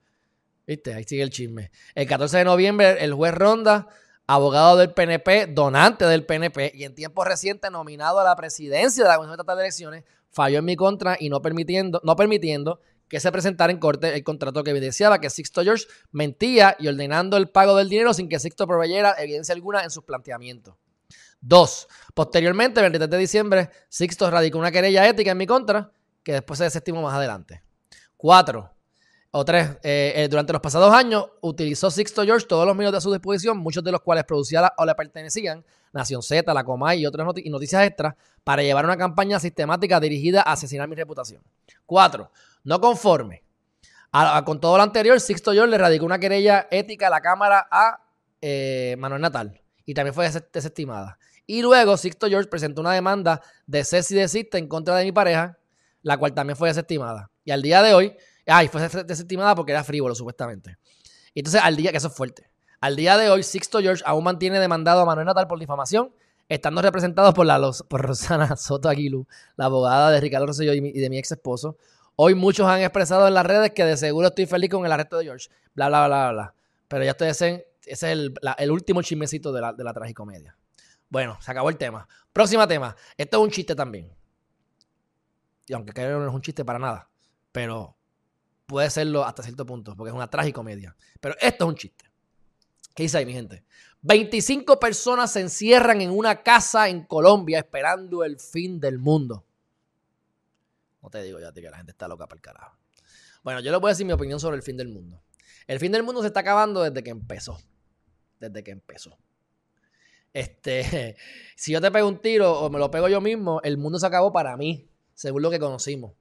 ¿Viste? 0.67 0.93
Ahí 0.93 1.03
sigue 1.03 1.23
el 1.23 1.31
chisme. 1.31 1.71
El 1.95 2.05
14 2.05 2.37
de 2.37 2.45
noviembre, 2.45 3.03
el 3.03 3.11
juez 3.11 3.33
Ronda, 3.33 3.87
abogado 4.27 4.77
del 4.77 4.93
PNP, 4.93 5.47
donante 5.47 6.05
del 6.05 6.27
PNP 6.27 6.73
y 6.75 6.83
en 6.83 6.93
tiempo 6.93 7.23
reciente 7.23 7.71
nominado 7.71 8.19
a 8.19 8.23
la 8.23 8.35
presidencia 8.35 9.03
de 9.03 9.09
la 9.09 9.15
Comisión 9.15 9.33
Estatal 9.33 9.57
de 9.57 9.63
Elecciones, 9.63 10.03
falló 10.29 10.59
en 10.59 10.65
mi 10.65 10.75
contra 10.75 11.17
y 11.19 11.29
no 11.29 11.41
permitiendo, 11.41 11.99
no 12.03 12.15
permitiendo 12.15 12.79
que 13.07 13.19
se 13.19 13.31
presentara 13.31 13.73
en 13.73 13.79
corte 13.79 14.13
el 14.13 14.23
contrato 14.23 14.63
que 14.63 14.69
evidenciaba 14.69 15.19
que 15.19 15.31
Sixto 15.31 15.63
George 15.63 15.87
mentía 16.11 16.75
y 16.77 16.87
ordenando 16.87 17.37
el 17.37 17.49
pago 17.49 17.75
del 17.75 17.89
dinero 17.89 18.13
sin 18.13 18.29
que 18.29 18.37
Sixto 18.37 18.67
proveyera 18.67 19.15
evidencia 19.17 19.55
alguna 19.55 19.83
en 19.83 19.89
sus 19.89 20.03
planteamientos. 20.03 20.75
Dos, 21.47 21.87
posteriormente, 22.15 22.79
el 22.79 22.85
23 22.85 23.07
de 23.07 23.17
diciembre, 23.19 23.69
Sixto 23.87 24.31
radicó 24.31 24.57
una 24.57 24.71
querella 24.71 25.07
ética 25.07 25.29
en 25.29 25.37
mi 25.37 25.45
contra 25.45 25.91
que 26.23 26.33
después 26.33 26.57
se 26.57 26.63
desestimó 26.63 27.03
más 27.03 27.13
adelante. 27.13 27.61
Cuatro, 28.17 28.71
o 29.29 29.45
tres, 29.45 29.77
eh, 29.83 30.13
eh, 30.15 30.27
durante 30.27 30.53
los 30.53 30.61
pasados 30.61 30.91
años 30.91 31.27
utilizó 31.41 31.91
Sixto 31.91 32.23
George 32.23 32.47
todos 32.47 32.65
los 32.65 32.75
medios 32.75 32.93
de 32.93 32.99
su 32.99 33.11
disposición, 33.11 33.59
muchos 33.59 33.83
de 33.83 33.91
los 33.91 34.01
cuales 34.01 34.23
producía 34.23 34.73
o 34.75 34.85
le 34.85 34.95
pertenecían, 34.95 35.63
Nación 35.93 36.23
Z, 36.23 36.51
La 36.51 36.63
Comay 36.63 37.01
y 37.01 37.05
otras 37.05 37.27
noticias 37.27 37.83
extras, 37.83 38.15
para 38.43 38.63
llevar 38.63 38.85
una 38.85 38.97
campaña 38.97 39.39
sistemática 39.39 39.99
dirigida 39.99 40.41
a 40.41 40.53
asesinar 40.53 40.87
mi 40.87 40.95
reputación. 40.95 41.43
Cuatro, 41.85 42.31
no 42.63 42.81
conforme. 42.81 43.43
con 44.45 44.59
todo 44.59 44.77
lo 44.77 44.83
anterior, 44.83 45.19
Sixto 45.19 45.51
George 45.51 45.69
le 45.69 45.77
radicó 45.77 46.05
una 46.05 46.17
querella 46.17 46.67
ética 46.71 47.05
a 47.05 47.11
la 47.11 47.21
Cámara 47.21 47.67
a 47.69 47.99
eh, 48.41 48.95
Manuel 48.97 49.21
Natal 49.21 49.61
y 49.85 49.93
también 49.93 50.13
fue 50.13 50.29
desestimada. 50.51 51.19
Y 51.47 51.61
luego 51.61 51.97
Sixto 51.97 52.27
George 52.27 52.49
presentó 52.49 52.81
una 52.81 52.93
demanda 52.93 53.41
de 53.67 53.83
cese 53.83 54.15
y 54.15 54.17
desiste 54.17 54.57
en 54.57 54.67
contra 54.67 54.95
de 54.95 55.05
mi 55.05 55.11
pareja, 55.11 55.57
la 56.01 56.17
cual 56.17 56.33
también 56.33 56.57
fue 56.57 56.69
desestimada. 56.69 57.29
Y 57.43 57.51
al 57.51 57.61
día 57.61 57.81
de 57.83 57.93
hoy, 57.93 58.15
Ay, 58.47 58.67
fue 58.67 58.87
desestimada 59.03 59.55
porque 59.55 59.71
era 59.71 59.83
frívolo, 59.83 60.13
supuestamente. 60.13 60.77
Y 61.33 61.39
entonces, 61.39 61.61
al 61.63 61.75
día, 61.75 61.91
que 61.91 61.97
eso 61.97 62.07
es 62.07 62.13
fuerte. 62.15 62.49
Al 62.79 62.95
día 62.95 63.17
de 63.17 63.29
hoy, 63.29 63.43
Sixto 63.43 63.79
George 63.79 64.03
aún 64.05 64.23
mantiene 64.23 64.59
demandado 64.59 65.01
a 65.01 65.05
Manuel 65.05 65.25
Natal 65.25 65.47
por 65.47 65.59
difamación, 65.59 66.13
estando 66.47 66.81
representado 66.81 67.33
por, 67.33 67.45
la, 67.45 67.59
por 67.87 68.01
Rosana 68.01 68.55
Soto 68.57 68.87
Aguilú, 68.87 69.27
la 69.55 69.65
abogada 69.65 70.11
de 70.11 70.21
Ricardo 70.21 70.47
Rosselló 70.47 70.73
y, 70.73 70.91
de 70.91 71.09
mi 71.09 71.17
ex 71.17 71.31
esposo. 71.31 71.77
Hoy 72.15 72.35
muchos 72.35 72.67
han 72.67 72.81
expresado 72.81 73.27
en 73.27 73.33
las 73.33 73.45
redes 73.45 73.71
que 73.71 73.83
de 73.83 73.97
seguro 73.97 74.27
estoy 74.27 74.45
feliz 74.45 74.69
con 74.69 74.85
el 74.85 74.91
arresto 74.91 75.17
de 75.17 75.25
George. 75.25 75.49
Bla, 75.73 75.87
bla, 75.87 76.07
bla, 76.07 76.31
bla. 76.31 76.53
Pero 76.87 77.03
ya 77.03 77.11
ustedes 77.11 77.41
ese 77.41 77.67
es 77.85 78.03
el, 78.03 78.71
último 78.71 79.01
chismecito 79.01 79.51
de 79.51 79.61
la, 79.61 79.73
de 79.73 79.83
la 79.83 79.93
tragicomedia. 79.93 80.55
Bueno, 81.09 81.37
se 81.41 81.51
acabó 81.51 81.69
el 81.69 81.77
tema. 81.77 82.07
Próximo 82.33 82.67
tema. 82.67 82.95
Esto 83.17 83.37
es 83.37 83.43
un 83.43 83.51
chiste 83.51 83.75
también. 83.75 84.11
Y 85.67 85.73
aunque 85.73 85.93
creo 85.93 86.19
no 86.19 86.27
es 86.27 86.33
un 86.33 86.41
chiste 86.41 86.63
para 86.63 86.79
nada. 86.79 87.09
Pero 87.51 87.95
puede 88.65 88.89
serlo 88.89 89.23
hasta 89.23 89.43
cierto 89.43 89.65
punto, 89.65 89.95
porque 89.95 90.09
es 90.09 90.15
una 90.15 90.29
tragicomedia. 90.29 90.95
Pero 91.19 91.35
esto 91.39 91.65
es 91.65 91.69
un 91.69 91.75
chiste. 91.75 92.05
¿Qué 92.93 93.03
dice 93.03 93.17
ahí, 93.17 93.25
mi 93.25 93.33
gente? 93.33 93.65
25 94.01 94.79
personas 94.79 95.31
se 95.31 95.41
encierran 95.41 96.01
en 96.01 96.11
una 96.11 96.43
casa 96.43 96.89
en 96.89 97.05
Colombia 97.05 97.59
esperando 97.59 98.23
el 98.23 98.39
fin 98.39 98.79
del 98.79 98.99
mundo. 98.99 99.45
No 101.01 101.09
te 101.09 101.21
digo 101.21 101.39
ya 101.39 101.51
que 101.51 101.61
la 101.61 101.77
gente 101.77 101.91
está 101.91 102.07
loca 102.07 102.27
para 102.27 102.37
el 102.37 102.41
carajo. 102.41 102.77
Bueno, 103.43 103.59
yo 103.59 103.71
les 103.71 103.79
voy 103.79 103.89
a 103.89 103.93
decir 103.93 104.05
mi 104.05 104.13
opinión 104.13 104.39
sobre 104.39 104.57
el 104.57 104.63
fin 104.63 104.77
del 104.77 104.87
mundo. 104.87 105.21
El 105.67 105.79
fin 105.79 105.91
del 105.91 106.03
mundo 106.03 106.21
se 106.21 106.27
está 106.27 106.39
acabando 106.39 106.81
desde 106.81 107.03
que 107.03 107.09
empezó. 107.09 107.59
Desde 108.39 108.63
que 108.63 108.71
empezó. 108.71 109.17
Este, 110.35 111.15
si 111.55 111.71
yo 111.71 111.79
te 111.79 111.89
pego 111.89 112.09
un 112.09 112.19
tiro 112.19 112.59
o 112.59 112.69
me 112.69 112.77
lo 112.77 112.91
pego 112.91 113.07
yo 113.07 113.21
mismo, 113.21 113.61
el 113.63 113.77
mundo 113.77 113.97
se 113.97 114.05
acabó 114.05 114.33
para 114.33 114.57
mí, 114.57 114.91
según 115.13 115.41
lo 115.41 115.49
que 115.49 115.59
conocimos. 115.59 116.11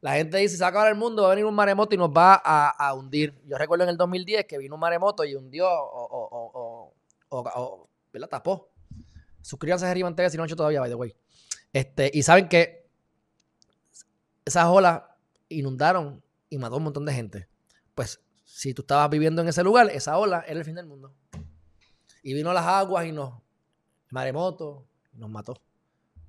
La 0.00 0.14
gente 0.14 0.38
dice, 0.38 0.56
se 0.56 0.62
va 0.62 0.66
a 0.66 0.70
acabar 0.70 0.88
el 0.88 0.98
mundo, 0.98 1.22
va 1.22 1.28
a 1.28 1.30
venir 1.30 1.44
un 1.44 1.54
maremoto 1.54 1.94
y 1.94 1.98
nos 1.98 2.10
va 2.10 2.34
a, 2.34 2.94
hundir. 2.94 3.40
Yo 3.46 3.56
recuerdo 3.58 3.84
en 3.84 3.90
el 3.90 3.96
2010 3.96 4.46
que 4.46 4.58
vino 4.58 4.74
un 4.74 4.80
maremoto 4.80 5.24
y 5.24 5.36
hundió 5.36 5.68
o, 5.70 6.92
o, 7.28 7.88
¿verdad? 8.12 8.28
tapó. 8.28 8.70
Suscríbanse 9.40 9.86
a 9.86 9.88
Jerry 9.88 10.02
TV 10.14 10.30
si 10.30 10.36
no 10.36 10.42
han 10.42 10.48
hecho 10.48 10.56
todavía, 10.56 10.80
by 10.80 10.90
the 10.90 10.96
way. 10.96 11.14
Este, 11.72 12.10
y 12.12 12.22
saben 12.22 12.48
que 12.48 12.88
esas 14.44 14.66
olas 14.66 15.02
inundaron 15.48 16.24
y 16.48 16.58
mató 16.58 16.78
un 16.78 16.84
montón 16.84 17.04
de 17.04 17.12
gente. 17.12 17.48
Pues 17.94 18.20
si 18.44 18.74
tú 18.74 18.82
estabas 18.82 19.10
viviendo 19.10 19.42
en 19.42 19.48
ese 19.48 19.62
lugar, 19.62 19.90
esa 19.90 20.18
ola 20.18 20.44
era 20.48 20.58
el 20.58 20.64
fin 20.64 20.74
del 20.74 20.86
mundo. 20.86 21.14
Y 22.22 22.34
vino 22.34 22.52
las 22.52 22.66
aguas 22.66 23.06
y 23.06 23.12
nos, 23.12 23.34
maremoto, 24.10 24.86
nos 25.14 25.30
mató. 25.30 25.54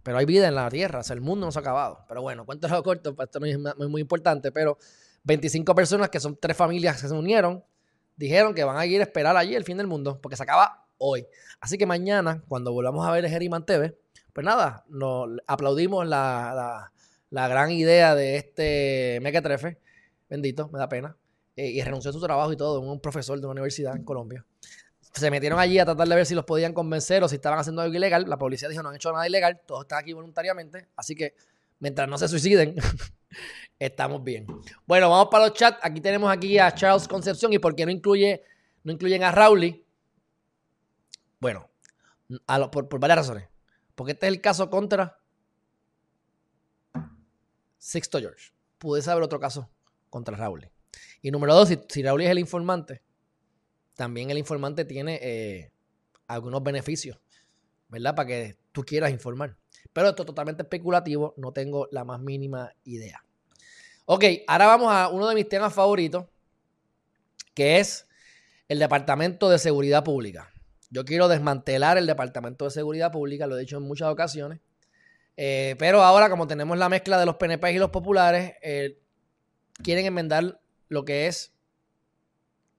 Pero 0.03 0.17
hay 0.17 0.25
vida 0.25 0.47
en 0.47 0.55
la 0.55 0.69
Tierra, 0.69 0.99
o 0.99 1.03
sea, 1.03 1.13
el 1.13 1.21
mundo 1.21 1.45
no 1.45 1.51
se 1.51 1.59
ha 1.59 1.61
acabado. 1.61 2.05
Pero 2.07 2.21
bueno, 2.21 2.45
cuéntalo 2.45 2.81
corto, 2.83 3.15
pues 3.15 3.27
esto 3.27 3.39
no 3.39 3.45
es 3.45 3.89
muy, 3.89 4.01
importante, 4.01 4.51
pero 4.51 4.77
25 5.23 5.75
personas 5.75 6.09
que 6.09 6.19
son 6.19 6.37
tres 6.37 6.57
familias 6.57 6.99
que 7.01 7.07
se 7.07 7.13
unieron, 7.13 7.63
dijeron 8.15 8.55
que 8.55 8.63
van 8.63 8.77
a 8.77 8.85
ir 8.85 8.99
a 8.99 9.03
esperar 9.03 9.37
allí 9.37 9.55
el 9.55 9.63
fin 9.63 9.77
del 9.77 9.87
mundo, 9.87 10.19
porque 10.21 10.35
se 10.35 10.43
acaba 10.43 10.87
hoy. 10.97 11.27
Así 11.59 11.77
que 11.77 11.85
mañana, 11.85 12.43
cuando 12.47 12.73
volvamos 12.73 13.07
a 13.07 13.11
ver 13.11 13.27
Geriman 13.29 13.65
TV, 13.65 13.95
pues 14.33 14.45
nada, 14.45 14.85
nos 14.87 15.29
aplaudimos 15.45 16.07
la, 16.07 16.91
gran 17.29 17.71
idea 17.71 18.15
de 18.15 18.37
este 18.37 19.19
mequetrefe, 19.21 19.77
bendito, 20.29 20.69
me 20.69 20.79
da 20.79 20.89
pena, 20.89 21.15
eh, 21.55 21.67
y 21.67 21.81
renunció 21.81 22.09
a 22.09 22.13
su 22.13 22.21
trabajo 22.21 22.51
y 22.51 22.57
todo, 22.57 22.79
un 22.79 22.99
profesor 22.99 23.39
de 23.39 23.45
una 23.45 23.51
universidad 23.51 23.95
en 23.95 24.03
Colombia 24.03 24.45
se 25.13 25.29
metieron 25.31 25.59
allí 25.59 25.79
a 25.79 25.85
tratar 25.85 26.07
de 26.07 26.15
ver 26.15 26.25
si 26.25 26.35
los 26.35 26.45
podían 26.45 26.73
convencer 26.73 27.23
o 27.23 27.27
si 27.27 27.35
estaban 27.35 27.59
haciendo 27.59 27.81
algo 27.81 27.95
ilegal. 27.95 28.25
La 28.27 28.37
policía 28.37 28.69
dijo 28.69 28.81
no 28.81 28.89
han 28.89 28.95
hecho 28.95 29.11
nada 29.11 29.27
ilegal, 29.27 29.61
todos 29.65 29.83
están 29.83 29.99
aquí 29.99 30.13
voluntariamente, 30.13 30.87
así 30.95 31.15
que 31.15 31.35
mientras 31.79 32.07
no 32.07 32.17
se 32.17 32.27
suiciden, 32.27 32.75
estamos 33.79 34.23
bien. 34.23 34.45
Bueno, 34.85 35.09
vamos 35.09 35.27
para 35.29 35.47
los 35.47 35.53
chats. 35.53 35.79
Aquí 35.81 35.99
tenemos 36.01 36.31
aquí 36.31 36.57
a 36.59 36.73
Charles 36.73 37.07
Concepción 37.07 37.51
y 37.53 37.59
por 37.59 37.75
qué 37.75 37.85
no 37.85 37.91
incluye 37.91 38.43
no 38.83 38.91
incluyen 38.91 39.23
a 39.23 39.31
Rowley. 39.31 39.85
Bueno, 41.39 41.69
por, 42.71 42.99
varias 42.99 43.19
razones. 43.19 43.49
Porque 43.95 44.13
este 44.13 44.27
es 44.27 44.33
el 44.33 44.41
caso 44.41 44.69
contra 44.69 45.19
Sixto 47.77 48.19
George. 48.19 48.51
Pude 48.77 49.09
haber 49.09 49.23
otro 49.23 49.39
caso 49.39 49.69
contra 50.09 50.35
Rowley. 50.35 50.69
Y 51.21 51.31
número 51.31 51.53
dos, 51.53 51.67
si, 51.67 51.79
si 51.89 52.01
es 52.01 52.29
el 52.29 52.39
informante, 52.39 53.01
también 54.01 54.31
el 54.31 54.39
informante 54.39 54.83
tiene 54.83 55.19
eh, 55.21 55.71
algunos 56.25 56.63
beneficios, 56.63 57.19
¿verdad? 57.87 58.15
Para 58.15 58.27
que 58.29 58.57
tú 58.71 58.81
quieras 58.81 59.11
informar. 59.11 59.55
Pero 59.93 60.09
esto 60.09 60.23
es 60.23 60.25
totalmente 60.25 60.63
especulativo, 60.63 61.35
no 61.37 61.51
tengo 61.51 61.87
la 61.91 62.03
más 62.03 62.19
mínima 62.19 62.73
idea. 62.83 63.23
Ok, 64.05 64.25
ahora 64.47 64.65
vamos 64.65 64.91
a 64.91 65.09
uno 65.09 65.29
de 65.29 65.35
mis 65.35 65.47
temas 65.47 65.71
favoritos, 65.71 66.25
que 67.53 67.77
es 67.77 68.07
el 68.67 68.79
Departamento 68.79 69.51
de 69.51 69.59
Seguridad 69.59 70.03
Pública. 70.03 70.51
Yo 70.89 71.05
quiero 71.05 71.27
desmantelar 71.27 71.99
el 71.99 72.07
Departamento 72.07 72.65
de 72.65 72.71
Seguridad 72.71 73.11
Pública, 73.11 73.45
lo 73.45 73.55
he 73.55 73.59
dicho 73.59 73.77
en 73.77 73.83
muchas 73.83 74.09
ocasiones. 74.09 74.61
Eh, 75.37 75.75
pero 75.77 76.01
ahora, 76.01 76.27
como 76.31 76.47
tenemos 76.47 76.75
la 76.75 76.89
mezcla 76.89 77.19
de 77.19 77.27
los 77.27 77.35
PNP 77.35 77.73
y 77.73 77.77
los 77.77 77.91
populares, 77.91 78.55
eh, 78.63 78.97
quieren 79.83 80.07
enmendar 80.07 80.59
lo 80.89 81.05
que 81.05 81.27
es 81.27 81.53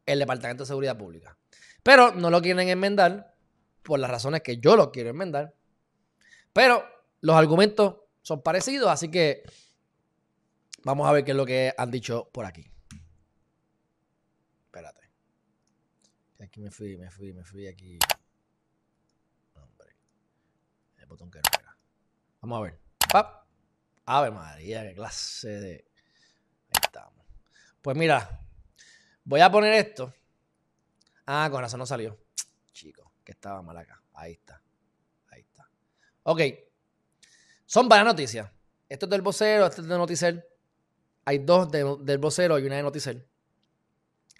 el 0.06 0.18
Departamento 0.18 0.64
de 0.64 0.68
Seguridad 0.68 0.98
Pública. 0.98 1.36
Pero 1.82 2.12
no 2.12 2.30
lo 2.30 2.40
quieren 2.40 2.68
enmendar 2.68 3.34
por 3.82 3.98
las 3.98 4.10
razones 4.10 4.42
que 4.42 4.58
yo 4.58 4.76
lo 4.76 4.92
quiero 4.92 5.10
enmendar. 5.10 5.54
Pero 6.52 6.84
los 7.20 7.36
argumentos 7.36 7.96
son 8.22 8.42
parecidos, 8.42 8.88
así 8.88 9.10
que 9.10 9.42
Vamos 10.84 11.08
a 11.08 11.12
ver 11.12 11.24
qué 11.24 11.30
es 11.30 11.36
lo 11.36 11.46
que 11.46 11.72
han 11.76 11.90
dicho 11.90 12.28
por 12.32 12.44
aquí. 12.44 12.68
Espérate. 14.64 15.08
Aquí 16.40 16.60
me 16.60 16.72
fui, 16.72 16.96
me 16.96 17.08
fui, 17.08 17.32
me 17.32 17.44
fui 17.44 17.68
aquí. 17.68 17.98
Hombre. 19.54 19.96
El 20.98 21.06
botón 21.06 21.30
que 21.30 21.38
no 21.38 21.60
era. 21.60 21.76
Vamos 22.40 22.58
a 22.58 22.62
ver. 22.62 22.80
¡Pap! 23.12 23.46
Ave 24.06 24.32
María, 24.32 24.82
qué 24.82 24.94
clase 24.94 25.48
de. 25.48 25.88
Ahí 26.70 26.80
estamos. 26.82 27.24
Pues 27.80 27.96
mira, 27.96 28.40
voy 29.24 29.40
a 29.40 29.50
poner 29.50 29.74
esto. 29.74 30.12
Ah, 31.26 31.48
con 31.50 31.60
razón 31.60 31.78
no 31.78 31.86
salió. 31.86 32.18
Chico, 32.72 33.12
que 33.24 33.32
estaba 33.32 33.62
mal 33.62 33.76
acá. 33.76 34.02
Ahí 34.14 34.32
está. 34.32 34.62
Ahí 35.30 35.42
está. 35.42 35.68
Ok. 36.24 36.40
Son 37.66 37.88
varias 37.88 38.06
noticias. 38.06 38.50
Esto 38.88 39.06
es 39.06 39.10
del 39.10 39.22
vocero, 39.22 39.66
esto 39.66 39.80
es 39.80 39.88
de 39.88 39.96
Noticel. 39.96 40.44
Hay 41.24 41.38
dos 41.38 41.70
del 41.70 42.18
vocero 42.18 42.58
y 42.58 42.66
una 42.66 42.76
de 42.76 42.82
Noticel. 42.82 43.26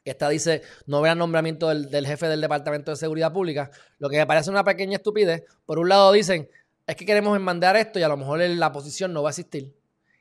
Esta 0.05 0.29
dice, 0.29 0.63
no 0.87 1.01
verá 1.01 1.15
nombramiento 1.15 1.69
del, 1.69 2.07
jefe 2.07 2.27
del 2.27 2.41
Departamento 2.41 2.91
de 2.91 2.97
Seguridad 2.97 3.33
Pública, 3.33 3.71
lo 3.99 4.11
que 4.11 4.19
me 4.19 4.27
parece 4.27 4.51
una 4.51 4.65
pequeña 4.65 4.97
estupidez. 4.97 5.45
Por 5.65 5.79
un 5.79 5.89
lado 5.89 6.11
dicen, 6.11 6.51
es 6.87 6.97
que 6.97 7.07
queremos 7.07 7.37
enmandar 7.37 7.77
esto 7.77 8.01
y 8.01 8.03
a 8.03 8.09
lo 8.09 8.17
mejor 8.17 8.41
la 8.41 8.73
posición 8.73 9.13
no 9.13 9.23
va 9.23 9.29
a 9.29 9.33
existir. 9.33 9.75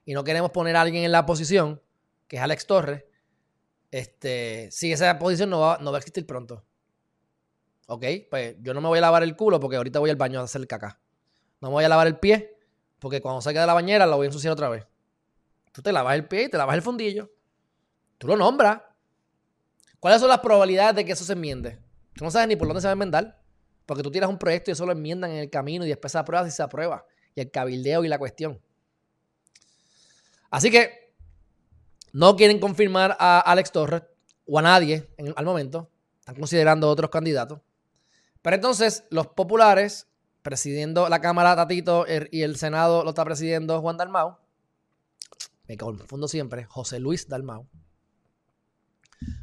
Y 0.05 0.13
no 0.13 0.23
queremos 0.23 0.51
poner 0.51 0.75
a 0.75 0.81
alguien 0.81 1.03
en 1.03 1.11
la 1.11 1.25
posición, 1.25 1.81
que 2.27 2.37
es 2.37 2.41
Alex 2.41 2.67
Torres, 2.67 3.03
este, 3.91 4.69
si 4.71 4.91
esa 4.91 5.19
posición 5.19 5.49
no 5.49 5.59
va, 5.59 5.77
no 5.81 5.91
va 5.91 5.97
a 5.97 5.99
existir 5.99 6.25
pronto. 6.25 6.65
Ok, 7.87 8.05
pues 8.29 8.55
yo 8.61 8.73
no 8.73 8.81
me 8.81 8.87
voy 8.87 8.99
a 8.99 9.01
lavar 9.01 9.21
el 9.21 9.35
culo 9.35 9.59
porque 9.59 9.75
ahorita 9.75 9.99
voy 9.99 10.09
al 10.09 10.15
baño 10.15 10.39
a 10.39 10.43
hacer 10.43 10.61
el 10.61 10.67
caca. 10.67 10.99
No 11.59 11.67
me 11.67 11.73
voy 11.73 11.83
a 11.83 11.89
lavar 11.89 12.07
el 12.07 12.17
pie 12.17 12.57
porque 12.99 13.21
cuando 13.21 13.41
salga 13.41 13.61
de 13.61 13.67
la 13.67 13.73
bañera 13.73 14.05
lo 14.05 14.15
voy 14.15 14.25
a 14.25 14.29
ensuciar 14.29 14.53
otra 14.53 14.69
vez. 14.69 14.87
Tú 15.73 15.81
te 15.81 15.91
lavas 15.91 16.15
el 16.15 16.27
pie 16.27 16.43
y 16.43 16.49
te 16.49 16.57
lavas 16.57 16.75
el 16.75 16.81
fundillo. 16.81 17.31
Tú 18.17 18.27
lo 18.27 18.37
nombras. 18.37 18.81
¿Cuáles 19.99 20.19
son 20.19 20.29
las 20.29 20.39
probabilidades 20.39 20.95
de 20.95 21.05
que 21.05 21.11
eso 21.11 21.25
se 21.25 21.33
enmiende? 21.33 21.79
Tú 22.13 22.23
no 22.23 22.31
sabes 22.31 22.47
ni 22.47 22.55
por 22.55 22.67
dónde 22.67 22.81
se 22.81 22.87
va 22.87 22.91
a 22.91 22.93
enmendar. 22.93 23.41
Porque 23.85 24.03
tú 24.03 24.11
tiras 24.11 24.29
un 24.29 24.37
proyecto 24.37 24.71
y 24.71 24.73
eso 24.73 24.85
lo 24.85 24.91
enmiendan 24.91 25.31
en 25.31 25.37
el 25.37 25.49
camino 25.49 25.85
y 25.85 25.89
después 25.89 26.11
se 26.11 26.17
aprueba 26.17 26.45
si 26.45 26.51
se 26.51 26.63
aprueba. 26.63 27.05
Y 27.35 27.41
el 27.41 27.51
cabildeo 27.51 28.03
y 28.03 28.07
la 28.07 28.17
cuestión. 28.17 28.61
Así 30.49 30.69
que 30.69 31.00
no 32.13 32.35
quieren 32.35 32.59
confirmar 32.59 33.15
a 33.19 33.39
Alex 33.39 33.71
Torres 33.71 34.03
o 34.45 34.59
a 34.59 34.61
nadie 34.61 35.07
al 35.35 35.45
momento. 35.45 35.89
Están 36.19 36.35
considerando 36.35 36.89
otros 36.89 37.09
candidatos. 37.09 37.59
Pero 38.41 38.55
entonces 38.55 39.03
los 39.09 39.27
populares, 39.27 40.07
presidiendo 40.41 41.09
la 41.09 41.21
Cámara 41.21 41.55
Tatito 41.55 42.05
y 42.31 42.41
el 42.41 42.57
Senado 42.57 43.03
lo 43.03 43.09
está 43.09 43.23
presidiendo 43.23 43.81
Juan 43.81 43.97
Dalmau. 43.97 44.37
Me 45.67 45.77
confundo 45.77 46.27
siempre, 46.27 46.65
José 46.65 46.99
Luis 46.99 47.27
Dalmau. 47.27 47.67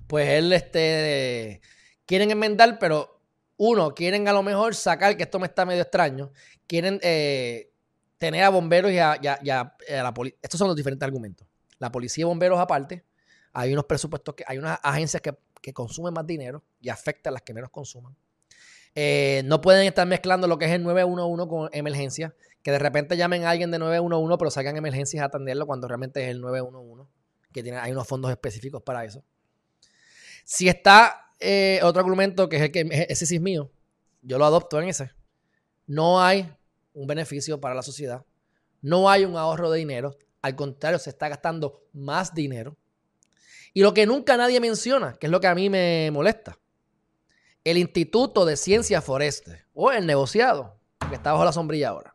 Pues 0.06 0.28
él, 0.28 0.52
este, 0.52 1.60
quieren 2.06 2.30
enmendar, 2.30 2.78
pero 2.78 3.20
uno, 3.56 3.94
quieren 3.94 4.28
a 4.28 4.32
lo 4.32 4.42
mejor 4.42 4.74
sacar, 4.74 5.16
que 5.16 5.22
esto 5.24 5.38
me 5.38 5.46
está 5.46 5.64
medio 5.64 5.82
extraño, 5.82 6.30
quieren 6.66 7.00
eh, 7.02 7.72
tener 8.18 8.44
a 8.44 8.50
bomberos 8.50 8.92
y 8.92 8.98
a, 8.98 9.18
la 9.88 10.14
policía. 10.14 10.38
Estos 10.42 10.58
son 10.58 10.68
los 10.68 10.76
diferentes 10.76 11.06
argumentos. 11.06 11.47
La 11.78 11.92
policía 11.92 12.22
y 12.22 12.24
bomberos 12.24 12.58
aparte, 12.58 13.04
hay 13.52 13.72
unos 13.72 13.84
presupuestos 13.86 14.34
que, 14.34 14.44
hay 14.46 14.58
unas 14.58 14.78
agencias 14.82 15.22
que, 15.22 15.36
consumen 15.72 16.14
más 16.14 16.26
dinero 16.26 16.64
y 16.80 16.88
afectan 16.88 17.32
a 17.32 17.34
las 17.34 17.42
que 17.42 17.52
menos 17.52 17.68
consuman. 17.70 18.16
Eh, 18.94 19.42
no 19.44 19.60
pueden 19.60 19.86
estar 19.86 20.06
mezclando 20.06 20.46
lo 20.46 20.56
que 20.56 20.64
es 20.64 20.70
el 20.72 20.82
911 20.82 21.48
con 21.48 21.68
emergencia, 21.72 22.34
que 22.62 22.70
de 22.70 22.78
repente 22.78 23.18
llamen 23.18 23.44
a 23.44 23.50
alguien 23.50 23.70
de 23.70 23.78
911, 23.78 24.38
pero 24.38 24.50
salgan 24.50 24.78
emergencias 24.78 25.22
a 25.22 25.26
atenderlo 25.26 25.66
cuando 25.66 25.86
realmente 25.86 26.24
es 26.24 26.30
el 26.30 26.40
911, 26.40 27.10
que 27.52 27.62
tiene, 27.62 27.78
hay 27.78 27.92
unos 27.92 28.06
fondos 28.08 28.30
específicos 28.30 28.82
para 28.82 29.04
eso. 29.04 29.22
Si 30.44 30.68
está 30.68 31.32
eh, 31.38 31.80
otro 31.82 32.00
argumento, 32.00 32.48
que 32.48 32.56
es 32.56 32.62
el 32.62 32.70
que 32.70 33.06
ese 33.10 33.26
sí 33.26 33.36
es 33.36 33.42
mío, 33.42 33.70
yo 34.22 34.38
lo 34.38 34.46
adopto 34.46 34.80
en 34.80 34.88
ese. 34.88 35.10
No 35.86 36.22
hay 36.22 36.50
un 36.94 37.06
beneficio 37.06 37.60
para 37.60 37.74
la 37.74 37.82
sociedad, 37.82 38.24
no 38.80 39.10
hay 39.10 39.24
un 39.24 39.36
ahorro 39.36 39.70
de 39.70 39.78
dinero, 39.78 40.16
al 40.42 40.56
contrario, 40.56 40.98
se 40.98 41.10
está 41.10 41.28
gastando 41.28 41.84
más 41.92 42.34
dinero. 42.34 42.76
Y 43.74 43.82
lo 43.82 43.94
que 43.94 44.06
nunca 44.06 44.36
nadie 44.36 44.60
menciona, 44.60 45.14
que 45.14 45.26
es 45.26 45.30
lo 45.30 45.40
que 45.40 45.46
a 45.46 45.54
mí 45.54 45.68
me 45.68 46.10
molesta, 46.12 46.58
el 47.64 47.78
Instituto 47.78 48.44
de 48.44 48.56
Ciencias 48.56 49.04
Forestes 49.04 49.64
o 49.74 49.92
el 49.92 50.06
negociado, 50.06 50.76
que 51.08 51.16
está 51.16 51.32
bajo 51.32 51.44
la 51.44 51.52
sombrilla 51.52 51.90
ahora. 51.90 52.14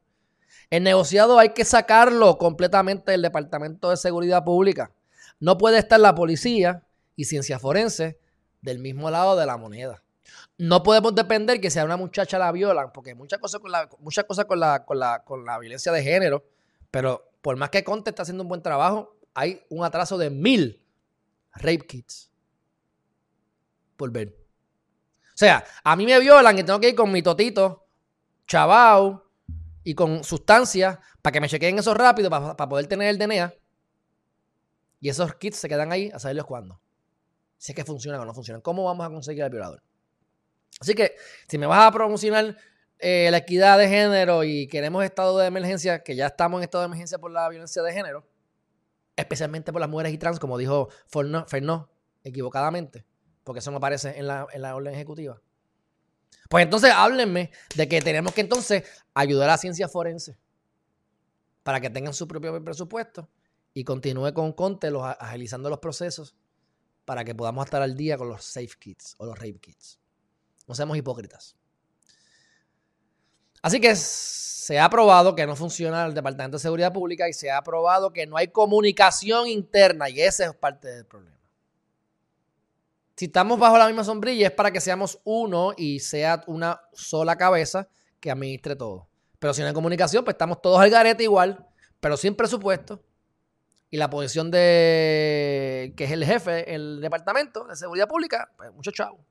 El 0.69 0.83
negociado 0.83 1.37
hay 1.37 1.49
que 1.49 1.65
sacarlo 1.65 2.37
completamente 2.37 3.11
del 3.11 3.21
Departamento 3.21 3.89
de 3.89 3.97
Seguridad 3.97 4.43
Pública. 4.43 4.91
No 5.39 5.57
puede 5.57 5.77
estar 5.77 5.99
la 5.99 6.15
policía 6.15 6.83
y 7.15 7.25
ciencias 7.25 7.61
forenses 7.61 8.15
del 8.61 8.79
mismo 8.79 9.11
lado 9.11 9.35
de 9.35 9.45
la 9.45 9.57
moneda. 9.57 10.01
No 10.57 10.81
podemos 10.81 11.13
depender 11.13 11.61
que 11.61 11.69
sea 11.69 11.85
una 11.85 11.97
muchacha 11.97 12.39
la 12.39 12.51
violan, 12.51 12.91
porque 12.91 13.13
muchas 13.13 13.39
cosas 13.39 13.59
con 13.59 13.71
la, 13.71 13.89
muchas 13.99 14.25
cosas 14.25 14.45
con 14.45 14.59
la, 14.59 14.85
con 14.85 14.97
la, 14.97 15.23
con 15.23 15.45
la 15.45 15.59
violencia 15.59 15.91
de 15.91 16.01
género, 16.01 16.43
pero 16.89 17.32
por 17.43 17.57
más 17.57 17.69
que 17.69 17.83
Conte 17.83 18.09
está 18.09 18.21
haciendo 18.21 18.43
un 18.43 18.47
buen 18.47 18.61
trabajo, 18.61 19.17
hay 19.33 19.61
un 19.69 19.83
atraso 19.83 20.17
de 20.17 20.29
mil 20.29 20.81
rape 21.51 21.85
kits 21.85 22.31
por 23.97 24.11
ver. 24.11 24.29
O 24.29 25.35
sea, 25.37 25.65
a 25.83 25.95
mí 25.97 26.05
me 26.05 26.17
violan 26.21 26.57
y 26.57 26.63
tengo 26.63 26.79
que 26.79 26.89
ir 26.89 26.95
con 26.95 27.11
mi 27.11 27.21
totito, 27.21 27.85
chavao 28.47 29.29
y 29.83 29.93
con 29.93 30.23
sustancias 30.23 30.97
para 31.21 31.33
que 31.33 31.41
me 31.41 31.49
chequeen 31.49 31.77
eso 31.77 31.93
rápido, 31.93 32.29
para, 32.29 32.55
poder 32.55 32.87
tener 32.87 33.09
el 33.09 33.17
DNA. 33.17 33.53
Y 35.01 35.09
esos 35.09 35.35
kits 35.35 35.57
se 35.57 35.67
quedan 35.67 35.91
ahí 35.91 36.09
a 36.13 36.19
saberlos 36.19 36.45
cuándo. 36.45 36.79
Si 37.57 37.73
es 37.73 37.75
que 37.75 37.83
funcionan 37.83 38.21
o 38.21 38.25
no 38.25 38.33
funcionan. 38.33 38.61
¿Cómo 38.61 38.85
vamos 38.85 39.05
a 39.05 39.09
conseguir 39.09 39.43
al 39.43 39.49
violador? 39.49 39.83
Así 40.79 40.95
que 40.95 41.17
si 41.49 41.57
me 41.57 41.65
vas 41.65 41.85
a 41.85 41.91
promocionar 41.91 42.55
eh, 43.05 43.29
la 43.31 43.37
equidad 43.39 43.77
de 43.77 43.89
género 43.89 44.45
y 44.45 44.67
queremos 44.67 45.03
estado 45.03 45.37
de 45.37 45.45
emergencia, 45.47 46.03
que 46.03 46.15
ya 46.15 46.27
estamos 46.27 46.59
en 46.59 46.63
estado 46.63 46.83
de 46.83 46.85
emergencia 46.85 47.19
por 47.19 47.31
la 47.31 47.49
violencia 47.49 47.83
de 47.83 47.91
género, 47.91 48.25
especialmente 49.17 49.73
por 49.73 49.81
las 49.81 49.89
mujeres 49.89 50.13
y 50.13 50.17
trans, 50.17 50.39
como 50.39 50.57
dijo 50.57 50.87
Fernó, 51.07 51.89
equivocadamente, 52.23 53.05
porque 53.43 53.59
eso 53.59 53.71
no 53.71 53.77
aparece 53.77 54.17
en 54.17 54.27
la, 54.27 54.47
en 54.53 54.61
la 54.61 54.73
orden 54.73 54.93
ejecutiva. 54.93 55.41
Pues 56.49 56.63
entonces 56.63 56.93
háblenme 56.95 57.51
de 57.75 57.89
que 57.89 58.01
tenemos 58.01 58.33
que 58.33 58.39
entonces 58.39 58.83
ayudar 59.13 59.49
a 59.49 59.53
la 59.53 59.57
ciencia 59.57 59.89
forense 59.89 60.37
para 61.63 61.81
que 61.81 61.89
tengan 61.89 62.13
su 62.13 62.25
propio 62.25 62.63
presupuesto 62.63 63.29
y 63.73 63.83
continúe 63.83 64.33
con 64.33 64.53
Conte 64.53 64.91
los, 64.91 65.03
agilizando 65.03 65.69
los 65.69 65.79
procesos 65.79 66.37
para 67.03 67.25
que 67.25 67.35
podamos 67.35 67.65
estar 67.65 67.81
al 67.81 67.97
día 67.97 68.17
con 68.17 68.29
los 68.29 68.45
safe 68.45 68.77
kits 68.79 69.15
o 69.17 69.25
los 69.25 69.37
rape 69.37 69.59
kits. 69.59 69.99
No 70.67 70.73
seamos 70.73 70.95
hipócritas. 70.95 71.57
Así 73.63 73.79
que 73.79 73.95
se 73.95 74.77
ha 74.77 74.89
probado 74.89 75.35
que 75.35 75.47
no 75.47 75.55
funciona 75.55 76.05
el 76.05 76.13
Departamento 76.13 76.57
de 76.57 76.61
Seguridad 76.61 76.91
Pública 76.91 77.29
y 77.29 77.33
se 77.33 77.49
ha 77.49 77.61
probado 77.63 78.11
que 78.11 78.27
no 78.27 78.35
hay 78.35 78.49
comunicación 78.49 79.47
interna 79.47 80.09
y 80.09 80.21
ese 80.21 80.43
es 80.43 80.53
parte 80.53 80.89
del 80.89 81.05
problema. 81.05 81.37
Si 83.15 83.25
estamos 83.25 83.57
bajo 83.57 83.77
la 83.77 83.87
misma 83.87 84.03
sombrilla 84.03 84.47
es 84.47 84.53
para 84.53 84.71
que 84.71 84.81
seamos 84.81 85.17
uno 85.23 85.73
y 85.77 86.01
sea 86.01 86.43
una 86.47 86.81
sola 86.91 87.37
cabeza 87.37 87.87
que 88.19 88.29
administre 88.29 88.75
todo. 88.75 89.07
Pero 89.39 89.53
si 89.53 89.61
no 89.61 89.67
hay 89.67 89.73
comunicación, 89.73 90.25
pues 90.25 90.33
estamos 90.33 90.61
todos 90.61 90.81
al 90.81 90.89
garete 90.89 91.23
igual, 91.23 91.65
pero 92.01 92.17
sin 92.17 92.35
presupuesto. 92.35 93.01
Y 93.89 93.97
la 93.97 94.09
posición 94.09 94.51
de 94.51 95.93
que 95.95 96.03
es 96.03 96.11
el 96.11 96.25
jefe, 96.25 96.73
el 96.75 96.99
departamento 96.99 97.63
de 97.63 97.77
seguridad 97.77 98.09
pública, 98.09 98.51
pues 98.57 98.73
muchos 98.73 98.93
chavos. 98.93 99.21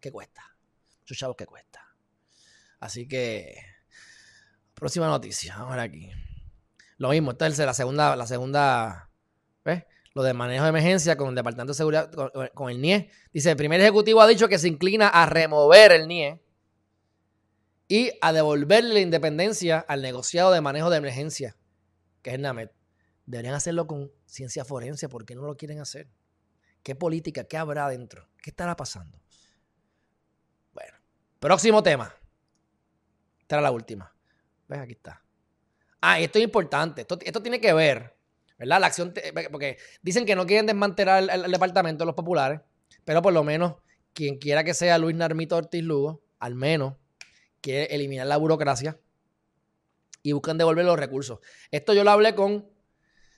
¿Qué 0.00 0.10
cuesta? 0.10 0.42
Muchos 1.00 1.18
chavos 1.18 1.36
que 1.36 1.44
cuesta. 1.44 1.84
Así 2.80 3.06
que 3.06 3.73
Próxima 4.84 5.06
noticia, 5.06 5.54
vamos 5.56 5.72
a 5.72 5.76
ver 5.76 5.80
aquí. 5.80 6.10
Lo 6.98 7.08
mismo, 7.08 7.30
esta 7.30 7.46
es 7.46 7.58
la 7.58 7.72
segunda, 7.72 8.14
la 8.16 8.26
segunda, 8.26 9.08
¿ves? 9.64 9.84
Lo 10.12 10.22
de 10.22 10.34
manejo 10.34 10.64
de 10.64 10.68
emergencia 10.68 11.16
con 11.16 11.30
el 11.30 11.34
Departamento 11.34 11.72
de 11.72 11.76
Seguridad, 11.78 12.12
con, 12.52 12.68
el 12.68 12.82
NIE. 12.82 13.10
Dice, 13.32 13.50
el 13.50 13.56
primer 13.56 13.80
ejecutivo 13.80 14.20
ha 14.20 14.26
dicho 14.26 14.46
que 14.46 14.58
se 14.58 14.68
inclina 14.68 15.08
a 15.08 15.24
remover 15.24 15.90
el 15.90 16.06
NIE 16.06 16.38
y 17.88 18.10
a 18.20 18.34
devolverle 18.34 18.92
la 18.92 19.00
independencia 19.00 19.78
al 19.78 20.02
negociado 20.02 20.52
de 20.52 20.60
manejo 20.60 20.90
de 20.90 20.98
emergencia, 20.98 21.56
que 22.20 22.34
es 22.34 22.38
NAMED. 22.38 22.68
Deberían 23.24 23.54
hacerlo 23.54 23.86
con 23.86 24.12
ciencia 24.26 24.66
forense, 24.66 25.08
¿por 25.08 25.24
qué 25.24 25.34
no 25.34 25.46
lo 25.46 25.56
quieren 25.56 25.80
hacer? 25.80 26.10
¿Qué 26.82 26.94
política? 26.94 27.44
¿Qué 27.44 27.56
habrá 27.56 27.88
dentro? 27.88 28.28
¿Qué 28.36 28.50
estará 28.50 28.76
pasando? 28.76 29.18
Bueno, 30.74 30.92
próximo 31.40 31.82
tema. 31.82 32.14
Esta 33.40 33.56
era 33.56 33.62
la 33.62 33.70
última. 33.70 34.13
¿Ves? 34.68 34.80
Aquí 34.80 34.92
está. 34.92 35.22
Ah, 36.00 36.20
esto 36.20 36.38
es 36.38 36.44
importante. 36.44 37.00
Esto, 37.00 37.42
tiene 37.42 37.60
que 37.60 37.72
ver, 37.72 38.14
¿verdad? 38.58 38.80
La 38.80 38.88
acción, 38.88 39.14
porque 39.50 39.78
dicen 40.02 40.26
que 40.26 40.36
no 40.36 40.46
quieren 40.46 40.66
desmantelar 40.66 41.26
el, 41.30 41.50
departamento 41.50 42.04
de 42.04 42.06
los 42.06 42.14
populares, 42.14 42.60
pero 43.04 43.22
por 43.22 43.32
lo 43.32 43.42
menos 43.42 43.76
quien 44.12 44.36
quiera 44.38 44.64
que 44.64 44.74
sea 44.74 44.98
Luis 44.98 45.16
Narmito 45.16 45.56
Ortiz 45.56 45.82
Lugo, 45.82 46.22
al 46.38 46.54
menos 46.54 46.94
quiere 47.62 47.94
eliminar 47.94 48.26
la 48.26 48.36
burocracia 48.36 48.98
y 50.22 50.32
buscan 50.32 50.58
devolver 50.58 50.84
los 50.84 50.98
recursos. 50.98 51.38
Esto 51.70 51.94
yo 51.94 52.04
lo 52.04 52.10
hablé 52.10 52.34
con 52.34 52.68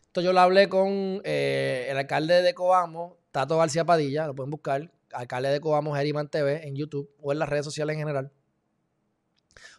Esto 0.07 0.21
yo 0.21 0.33
lo 0.33 0.41
hablé 0.41 0.69
con 0.69 1.21
eh, 1.23 1.87
el 1.89 1.99
alcalde 1.99 2.43
de 2.43 2.53
Coamo, 2.53 3.19
Tato 3.31 3.59
García 3.59 3.85
Padilla, 3.85 4.27
lo 4.27 4.35
pueden 4.35 4.51
buscar, 4.51 4.91
alcalde 5.13 5.51
de 5.51 5.61
Coamo, 5.61 5.95
Geriman 5.95 6.29
TV, 6.29 6.67
en 6.67 6.75
YouTube 6.75 7.15
o 7.21 7.31
en 7.31 7.39
las 7.39 7.49
redes 7.49 7.65
sociales 7.65 7.95
en 7.95 8.01
general. 8.01 8.33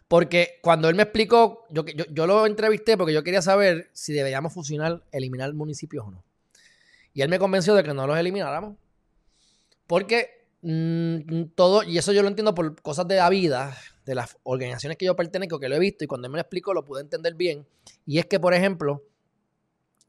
Porque 0.08 0.58
cuando 0.62 0.88
él 0.88 0.94
me 0.94 1.02
explicó, 1.02 1.66
yo, 1.68 2.26
lo 2.26 2.46
entrevisté 2.46 2.96
porque 2.96 3.12
yo 3.12 3.22
quería 3.22 3.42
saber 3.42 3.90
si 3.92 4.14
deberíamos 4.14 4.54
fusionar, 4.54 5.04
eliminar 5.12 5.52
municipios 5.52 6.06
o 6.06 6.10
no. 6.10 6.24
Y 7.12 7.20
él 7.20 7.28
me 7.28 7.38
convenció 7.38 7.74
de 7.74 7.82
que 7.82 7.92
no 7.92 8.06
los 8.06 8.18
elimináramos. 8.18 8.76
Porque 9.86 10.46
mm, 10.62 11.50
todo, 11.54 11.82
y 11.82 11.98
eso 11.98 12.12
yo 12.12 12.22
lo 12.22 12.28
entiendo 12.28 12.54
por 12.54 12.80
cosas 12.80 13.06
de 13.06 13.16
la 13.16 13.28
vida, 13.28 13.76
de 14.06 14.14
las 14.14 14.38
organizaciones 14.44 14.96
que 14.96 15.04
yo 15.04 15.14
pertenezco, 15.14 15.60
que 15.60 15.68
lo 15.68 15.76
he 15.76 15.78
visto, 15.78 16.04
y 16.04 16.06
cuando 16.06 16.26
él 16.26 16.32
me 16.32 16.38
lo 16.38 16.42
explicó 16.42 16.72
lo 16.72 16.86
pude 16.86 17.02
entender 17.02 17.34
bien. 17.34 17.66
Y 18.06 18.18
es 18.18 18.24
que, 18.24 18.40
por 18.40 18.54
ejemplo, 18.54 19.04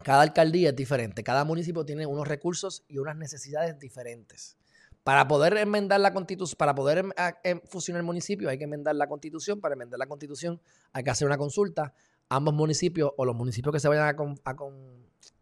cada 0.01 0.21
alcaldía 0.21 0.69
es 0.69 0.75
diferente, 0.77 1.23
cada 1.23 1.43
municipio 1.43 1.83
tiene 1.83 2.05
unos 2.05 2.25
recursos 2.25 2.85
y 2.87 2.99
unas 2.99 3.17
necesidades 3.17 3.77
diferentes. 3.79 4.59
Para 5.03 5.27
poder 5.27 5.57
enmendar 5.57 5.99
la 5.99 6.13
constitución, 6.13 6.57
para 6.57 6.75
poder 6.75 6.99
em, 6.99 7.11
em, 7.43 7.61
fusionar 7.65 8.01
el 8.01 8.05
municipio, 8.05 8.49
hay 8.49 8.57
que 8.57 8.65
enmendar 8.65 8.95
la 8.95 9.07
constitución. 9.07 9.59
Para 9.59 9.73
enmendar 9.73 9.97
la 9.97 10.07
constitución, 10.07 10.61
hay 10.91 11.03
que 11.03 11.09
hacer 11.09 11.25
una 11.25 11.37
consulta. 11.37 11.93
Ambos 12.27 12.53
municipios 12.53 13.11
o 13.17 13.25
los 13.25 13.35
municipios 13.35 13.73
que 13.73 13.79
se 13.79 13.87
vayan 13.87 14.15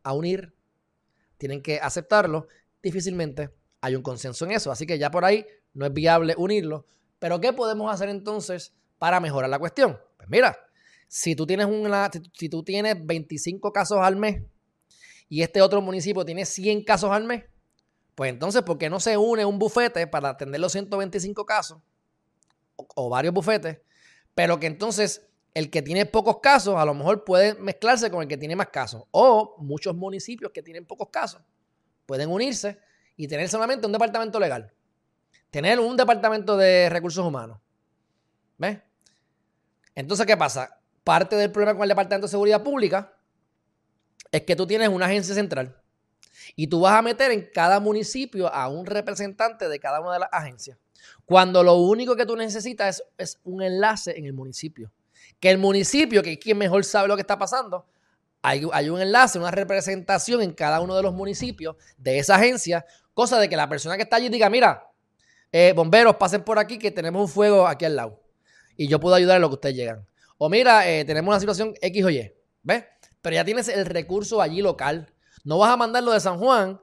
a, 0.03 0.13
unir 0.13 0.53
tienen 1.37 1.61
que 1.61 1.79
aceptarlo. 1.79 2.47
Difícilmente 2.81 3.49
hay 3.81 3.95
un 3.95 4.01
consenso 4.01 4.45
en 4.45 4.51
eso. 4.51 4.71
Así 4.71 4.85
que 4.85 4.97
ya 4.97 5.11
por 5.11 5.25
ahí 5.25 5.45
no 5.73 5.85
es 5.85 5.93
viable 5.93 6.35
unirlo. 6.37 6.85
Pero 7.19 7.41
¿qué 7.41 7.51
podemos 7.51 7.91
hacer 7.91 8.09
entonces 8.09 8.73
para 8.99 9.19
mejorar 9.19 9.49
la 9.49 9.59
cuestión? 9.59 9.99
Pues 10.17 10.29
mira, 10.29 10.57
si 11.07 11.35
tú 11.35 11.45
tienes, 11.45 11.65
una, 11.65 12.09
si 12.33 12.47
tú 12.47 12.63
tienes 12.63 12.95
25 13.05 13.71
casos 13.71 13.99
al 13.99 14.15
mes 14.15 14.43
y 15.27 15.41
este 15.41 15.61
otro 15.61 15.81
municipio 15.81 16.23
tiene 16.23 16.45
100 16.45 16.83
casos 16.83 17.11
al 17.11 17.23
mes, 17.25 17.43
pues 18.17 18.31
entonces, 18.31 18.63
¿por 18.63 18.79
qué 18.79 18.89
no 18.89 18.99
se 18.99 19.15
une 19.15 19.45
un 19.45 19.59
bufete 19.59 20.07
para 20.07 20.29
atender 20.29 20.59
los 20.59 20.71
125 20.71 21.45
casos? 21.45 21.77
O, 22.95 23.09
varios 23.09 23.31
bufetes, 23.31 23.77
pero 24.33 24.59
que 24.59 24.65
entonces 24.65 25.27
el 25.53 25.69
que 25.69 25.83
tiene 25.83 26.07
pocos 26.07 26.39
casos 26.39 26.77
a 26.77 26.85
lo 26.85 26.95
mejor 26.95 27.23
puede 27.23 27.53
mezclarse 27.53 28.09
con 28.09 28.23
el 28.23 28.27
que 28.27 28.35
tiene 28.35 28.55
más 28.55 28.69
casos. 28.69 29.03
O 29.11 29.57
muchos 29.59 29.95
municipios 29.95 30.51
que 30.51 30.63
tienen 30.63 30.87
pocos 30.87 31.09
casos 31.11 31.43
pueden 32.07 32.31
unirse 32.31 32.79
y 33.17 33.27
tener 33.27 33.49
solamente 33.49 33.85
un 33.85 33.93
departamento 33.93 34.39
legal. 34.39 34.73
Tener 35.51 35.79
un 35.79 35.95
departamento 35.95 36.57
de 36.57 36.89
recursos 36.89 37.23
humanos. 37.23 37.59
¿Ves? 38.57 38.79
Entonces, 39.93 40.25
¿qué 40.25 40.35
pasa? 40.35 40.81
Parte 41.03 41.35
del 41.35 41.51
problema 41.51 41.75
con 41.75 41.83
el 41.83 41.89
Departamento 41.89 42.25
de 42.25 42.31
Seguridad 42.31 42.63
Pública 42.63 43.13
es 44.31 44.41
que 44.41 44.55
tú 44.55 44.65
tienes 44.65 44.89
una 44.89 45.05
agencia 45.05 45.35
central 45.35 45.83
y 46.55 46.67
tú 46.67 46.81
vas 46.81 46.93
a 46.93 47.01
meter 47.01 47.31
en 47.31 47.49
cada 47.53 47.79
municipio 47.79 48.53
a 48.53 48.67
un 48.67 48.85
representante 48.85 49.67
de 49.67 49.79
cada 49.79 49.99
una 49.99 50.13
de 50.13 50.19
las 50.19 50.29
agencias. 50.31 50.77
Cuando 51.25 51.63
lo 51.63 51.75
único 51.75 52.15
que 52.15 52.25
tú 52.25 52.35
necesitas 52.35 53.03
es, 53.17 53.39
un 53.43 53.61
enlace 53.61 54.17
en 54.17 54.25
el 54.25 54.33
municipio. 54.33 54.91
Que 55.39 55.49
el 55.49 55.57
municipio, 55.57 56.23
que 56.23 56.33
es 56.33 56.39
quien 56.39 56.57
mejor 56.57 56.83
sabe 56.85 57.07
lo 57.07 57.15
que 57.15 57.21
está 57.21 57.37
pasando, 57.37 57.85
hay, 58.41 58.63
un 58.63 59.01
enlace, 59.01 59.37
una 59.37 59.51
representación 59.51 60.41
en 60.41 60.53
cada 60.53 60.79
uno 60.79 60.95
de 60.95 61.03
los 61.03 61.13
municipios 61.13 61.75
de 61.97 62.19
esa 62.19 62.35
agencia, 62.35 62.85
cosa 63.13 63.39
de 63.39 63.49
que 63.49 63.57
la 63.57 63.67
persona 63.67 63.97
que 63.97 64.03
está 64.03 64.15
allí 64.15 64.29
diga, 64.29 64.49
mira, 64.49 64.89
eh, 65.51 65.73
bomberos, 65.75 66.15
pasen 66.15 66.43
por 66.43 66.59
aquí 66.59 66.77
que 66.77 66.91
tenemos 66.91 67.21
un 67.21 67.27
fuego 67.27 67.67
aquí 67.67 67.85
al 67.85 67.95
lado. 67.95 68.21
Y 68.77 68.87
yo 68.87 68.99
puedo 68.99 69.15
ayudar 69.15 69.35
en 69.35 69.41
lo 69.41 69.49
que 69.49 69.55
ustedes 69.55 69.75
llegan. 69.75 70.07
O 70.37 70.49
mira, 70.49 70.87
eh, 70.89 71.03
tenemos 71.03 71.29
una 71.29 71.39
situación 71.39 71.73
X 71.81 72.05
o 72.05 72.09
Y. 72.09 72.31
¿Ves? 72.63 72.85
Pero 73.21 73.35
ya 73.35 73.43
tienes 73.43 73.67
el 73.67 73.85
recurso 73.85 74.41
allí 74.41 74.61
local. 74.61 75.11
No 75.47 75.57
vas 75.57 75.69
a 75.69 75.77
mandarlo 75.77 76.11
de 76.11 76.19
San 76.19 76.39
Juan 76.39 76.81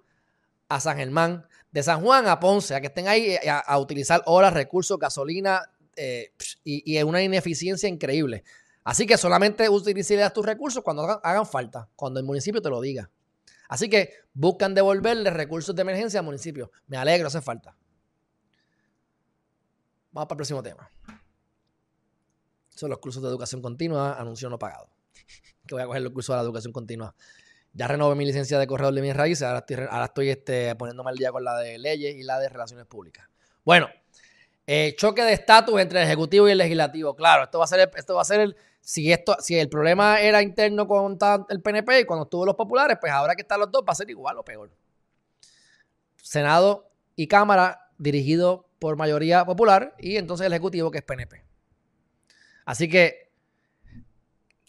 a 0.70 0.80
San 0.80 0.96
Germán, 0.96 1.46
de 1.70 1.82
San 1.82 2.00
Juan 2.00 2.26
a 2.26 2.40
Ponce, 2.40 2.74
a 2.74 2.80
que 2.80 2.86
estén 2.86 3.08
ahí 3.08 3.32
eh, 3.32 3.50
a, 3.50 3.78
utilizar 3.78 4.22
horas, 4.24 4.54
recursos, 4.54 4.98
gasolina 4.98 5.70
eh, 5.96 6.32
y, 6.64 6.96
es 6.96 7.04
una 7.04 7.22
ineficiencia 7.22 7.90
increíble. 7.90 8.42
Así 8.82 9.06
que 9.06 9.18
solamente 9.18 9.68
utilices 9.68 10.32
tus 10.32 10.46
recursos 10.46 10.82
cuando 10.82 11.02
hagan, 11.22 11.44
falta, 11.44 11.90
cuando 11.94 12.20
el 12.20 12.24
municipio 12.24 12.62
te 12.62 12.70
lo 12.70 12.80
diga. 12.80 13.10
Así 13.68 13.90
que 13.90 14.14
buscan 14.32 14.74
devolverle 14.74 15.28
recursos 15.28 15.74
de 15.74 15.82
emergencia 15.82 16.20
al 16.20 16.24
municipio. 16.24 16.70
Me 16.86 16.96
alegro, 16.96 17.26
hace 17.26 17.42
falta. 17.42 17.76
Vamos 20.10 20.26
para 20.26 20.36
el 20.36 20.38
próximo 20.38 20.62
tema. 20.62 20.90
Son 22.70 22.88
los 22.88 22.98
cursos 22.98 23.22
de 23.22 23.28
educación 23.28 23.60
continua, 23.60 24.14
anuncio 24.14 24.48
no 24.48 24.58
pagado. 24.58 24.88
Que 25.66 25.74
voy 25.74 25.82
a 25.82 25.86
coger 25.86 26.02
los 26.02 26.12
cursos 26.12 26.32
de 26.32 26.36
la 26.38 26.42
educación 26.42 26.72
continua 26.72 27.14
ya 27.74 27.88
renové 27.88 28.14
mi 28.14 28.24
licencia 28.24 28.58
de 28.58 28.66
corredor 28.66 28.94
de 28.94 29.02
mis 29.02 29.14
raíces, 29.14 29.42
ahora 29.42 29.58
estoy, 29.58 29.76
ahora 29.90 30.04
estoy 30.04 30.30
este, 30.30 30.74
poniéndome 30.76 31.10
al 31.10 31.16
día 31.16 31.32
con 31.32 31.44
la 31.44 31.58
de 31.58 31.78
leyes 31.78 32.14
y 32.14 32.22
la 32.22 32.38
de 32.38 32.48
relaciones 32.48 32.86
públicas. 32.86 33.28
Bueno, 33.64 33.88
eh, 34.66 34.94
choque 34.96 35.22
de 35.22 35.32
estatus 35.32 35.78
entre 35.80 36.00
el 36.00 36.06
Ejecutivo 36.06 36.48
y 36.48 36.52
el 36.52 36.58
Legislativo. 36.58 37.14
Claro, 37.16 37.44
esto 37.44 37.58
va 37.58 37.64
a 37.64 37.68
ser 37.68 37.80
el, 37.80 37.90
esto 37.96 38.14
va 38.14 38.22
a 38.22 38.24
ser 38.24 38.40
el, 38.40 38.56
si 38.80 39.12
esto, 39.12 39.36
si 39.40 39.58
el 39.58 39.68
problema 39.68 40.20
era 40.20 40.40
interno 40.40 40.86
con 40.86 41.18
el 41.48 41.62
PNP 41.62 42.00
y 42.00 42.04
cuando 42.04 42.24
estuvo 42.24 42.46
los 42.46 42.54
populares, 42.54 42.96
pues 43.00 43.12
ahora 43.12 43.34
que 43.34 43.42
están 43.42 43.60
los 43.60 43.70
dos 43.70 43.82
va 43.86 43.92
a 43.92 43.96
ser 43.96 44.08
igual 44.08 44.38
o 44.38 44.44
peor. 44.44 44.70
Senado 46.22 46.90
y 47.16 47.26
Cámara 47.26 47.90
dirigido 47.98 48.68
por 48.78 48.96
mayoría 48.96 49.44
popular 49.44 49.94
y 49.98 50.16
entonces 50.16 50.46
el 50.46 50.52
Ejecutivo 50.52 50.90
que 50.90 50.98
es 50.98 51.04
PNP. 51.04 51.42
Así 52.64 52.88
que 52.88 53.23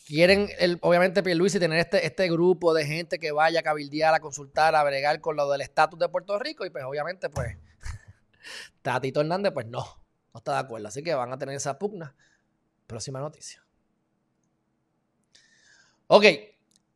quieren, 0.05 0.49
el, 0.59 0.77
obviamente, 0.81 1.23
Pierluisi 1.23 1.59
tener 1.59 1.79
este, 1.79 2.05
este 2.05 2.29
grupo 2.29 2.73
de 2.73 2.85
gente 2.85 3.19
que 3.19 3.31
vaya 3.31 3.59
a 3.59 3.63
cabildear, 3.63 4.13
a 4.13 4.19
consultar, 4.19 4.75
a 4.75 4.83
bregar 4.83 5.19
con 5.19 5.35
lo 5.35 5.49
del 5.49 5.61
estatus 5.61 5.99
de 5.99 6.07
Puerto 6.07 6.39
Rico 6.39 6.65
y 6.65 6.69
pues 6.69 6.85
obviamente, 6.85 7.29
pues, 7.29 7.57
Tatito 8.81 9.21
Hernández, 9.21 9.51
pues 9.51 9.65
no, 9.65 9.83
no 10.33 10.37
está 10.37 10.53
de 10.53 10.59
acuerdo. 10.59 10.87
Así 10.87 11.03
que 11.03 11.13
van 11.13 11.33
a 11.33 11.37
tener 11.37 11.55
esa 11.55 11.77
pugna. 11.77 12.15
Próxima 12.87 13.19
noticia. 13.19 13.65
Ok, 16.07 16.25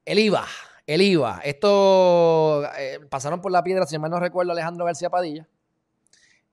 el 0.05 0.19
IVA, 0.19 0.45
el 0.85 1.01
IVA. 1.01 1.41
Esto 1.43 2.63
eh, 2.77 2.99
pasaron 3.09 3.41
por 3.41 3.51
la 3.51 3.63
piedra, 3.63 3.87
si 3.87 3.97
mal 3.97 4.11
no 4.11 4.19
recuerdo, 4.19 4.51
Alejandro 4.51 4.85
García 4.85 5.09
Padilla. 5.09 5.47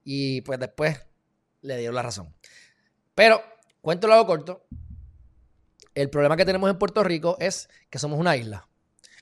Y 0.03 0.41
pues 0.41 0.57
después 0.57 1.05
le 1.61 1.77
dieron 1.77 1.93
la 1.93 2.01
razón. 2.01 2.33
Pero, 3.13 3.43
cuento 3.81 4.07
lo 4.07 4.25
corto 4.25 4.65
el 6.01 6.11
problema 6.11 6.37
que 6.37 6.45
tenemos 6.45 6.69
en 6.69 6.77
Puerto 6.77 7.03
Rico 7.03 7.37
es 7.39 7.69
que 7.89 7.97
somos 7.97 8.19
una 8.19 8.35
isla. 8.37 8.67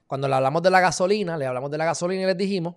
Cuando 0.07 0.27
le 0.27 0.35
hablamos 0.35 0.61
de 0.61 0.69
la 0.69 0.81
gasolina, 0.81 1.37
le 1.37 1.45
hablamos 1.45 1.71
de 1.71 1.77
la 1.77 1.85
gasolina 1.85 2.23
y 2.23 2.25
les 2.25 2.37
dijimos 2.37 2.75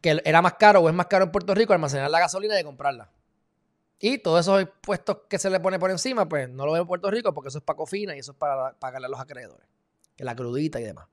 que 0.00 0.22
era 0.24 0.40
más 0.40 0.54
caro 0.54 0.80
o 0.80 0.88
es 0.88 0.94
más 0.94 1.06
caro 1.06 1.26
en 1.26 1.30
Puerto 1.30 1.54
Rico 1.54 1.74
almacenar 1.74 2.10
la 2.10 2.20
gasolina 2.20 2.58
y 2.58 2.64
comprarla. 2.64 3.10
Y 3.98 4.18
todos 4.18 4.40
esos 4.40 4.62
impuestos 4.62 5.18
que 5.28 5.38
se 5.38 5.50
le 5.50 5.60
pone 5.60 5.78
por 5.78 5.90
encima, 5.90 6.26
pues 6.26 6.48
no 6.48 6.64
lo 6.64 6.72
veo 6.72 6.82
en 6.82 6.88
Puerto 6.88 7.10
Rico 7.10 7.34
porque 7.34 7.48
eso 7.48 7.58
es 7.58 7.64
para 7.64 7.76
cofina 7.76 8.16
y 8.16 8.20
eso 8.20 8.32
es 8.32 8.38
para 8.38 8.72
pagarle 8.78 9.06
a 9.06 9.10
los 9.10 9.20
acreedores. 9.20 9.68
Que 10.16 10.24
la 10.24 10.34
crudita 10.34 10.80
y 10.80 10.84
demás. 10.84 11.06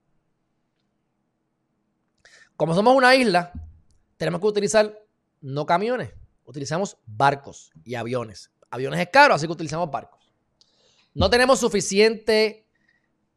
Como 2.56 2.74
somos 2.74 2.96
una 2.96 3.16
isla, 3.16 3.52
tenemos 4.16 4.40
que 4.40 4.48
utilizar 4.48 4.98
no 5.42 5.66
camiones, 5.66 6.14
utilizamos 6.46 6.98
barcos 7.06 7.72
y 7.84 7.96
aviones. 7.96 8.50
Aviones 8.70 9.02
es 9.02 9.10
caro, 9.10 9.34
así 9.34 9.46
que 9.46 9.54
utilizamos 9.54 9.92
barcos. 9.92 10.21
No 11.14 11.30
tenemos 11.30 11.60
suficiente 11.60 12.66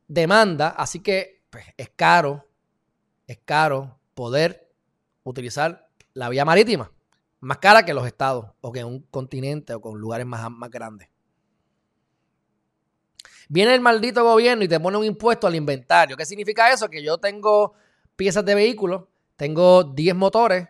demanda, 0.06 0.68
así 0.68 1.00
que 1.00 1.42
pues, 1.50 1.64
es 1.76 1.90
caro, 1.90 2.48
es 3.26 3.38
caro 3.44 3.98
poder 4.14 4.72
utilizar 5.24 5.88
la 6.12 6.28
vía 6.28 6.44
marítima, 6.44 6.92
más 7.40 7.58
cara 7.58 7.84
que 7.84 7.94
los 7.94 8.06
estados 8.06 8.46
o 8.60 8.70
que 8.70 8.84
un 8.84 9.00
continente 9.10 9.74
o 9.74 9.80
con 9.80 9.98
lugares 9.98 10.26
más, 10.26 10.50
más 10.50 10.70
grandes. 10.70 11.08
Viene 13.48 13.74
el 13.74 13.80
maldito 13.80 14.24
gobierno 14.24 14.64
y 14.64 14.68
te 14.68 14.80
pone 14.80 14.96
un 14.96 15.04
impuesto 15.04 15.46
al 15.46 15.54
inventario. 15.54 16.16
¿Qué 16.16 16.24
significa 16.24 16.72
eso? 16.72 16.88
Que 16.88 17.02
yo 17.02 17.18
tengo 17.18 17.74
piezas 18.16 18.44
de 18.44 18.54
vehículos, 18.54 19.04
tengo 19.36 19.84
10 19.84 20.14
motores, 20.14 20.68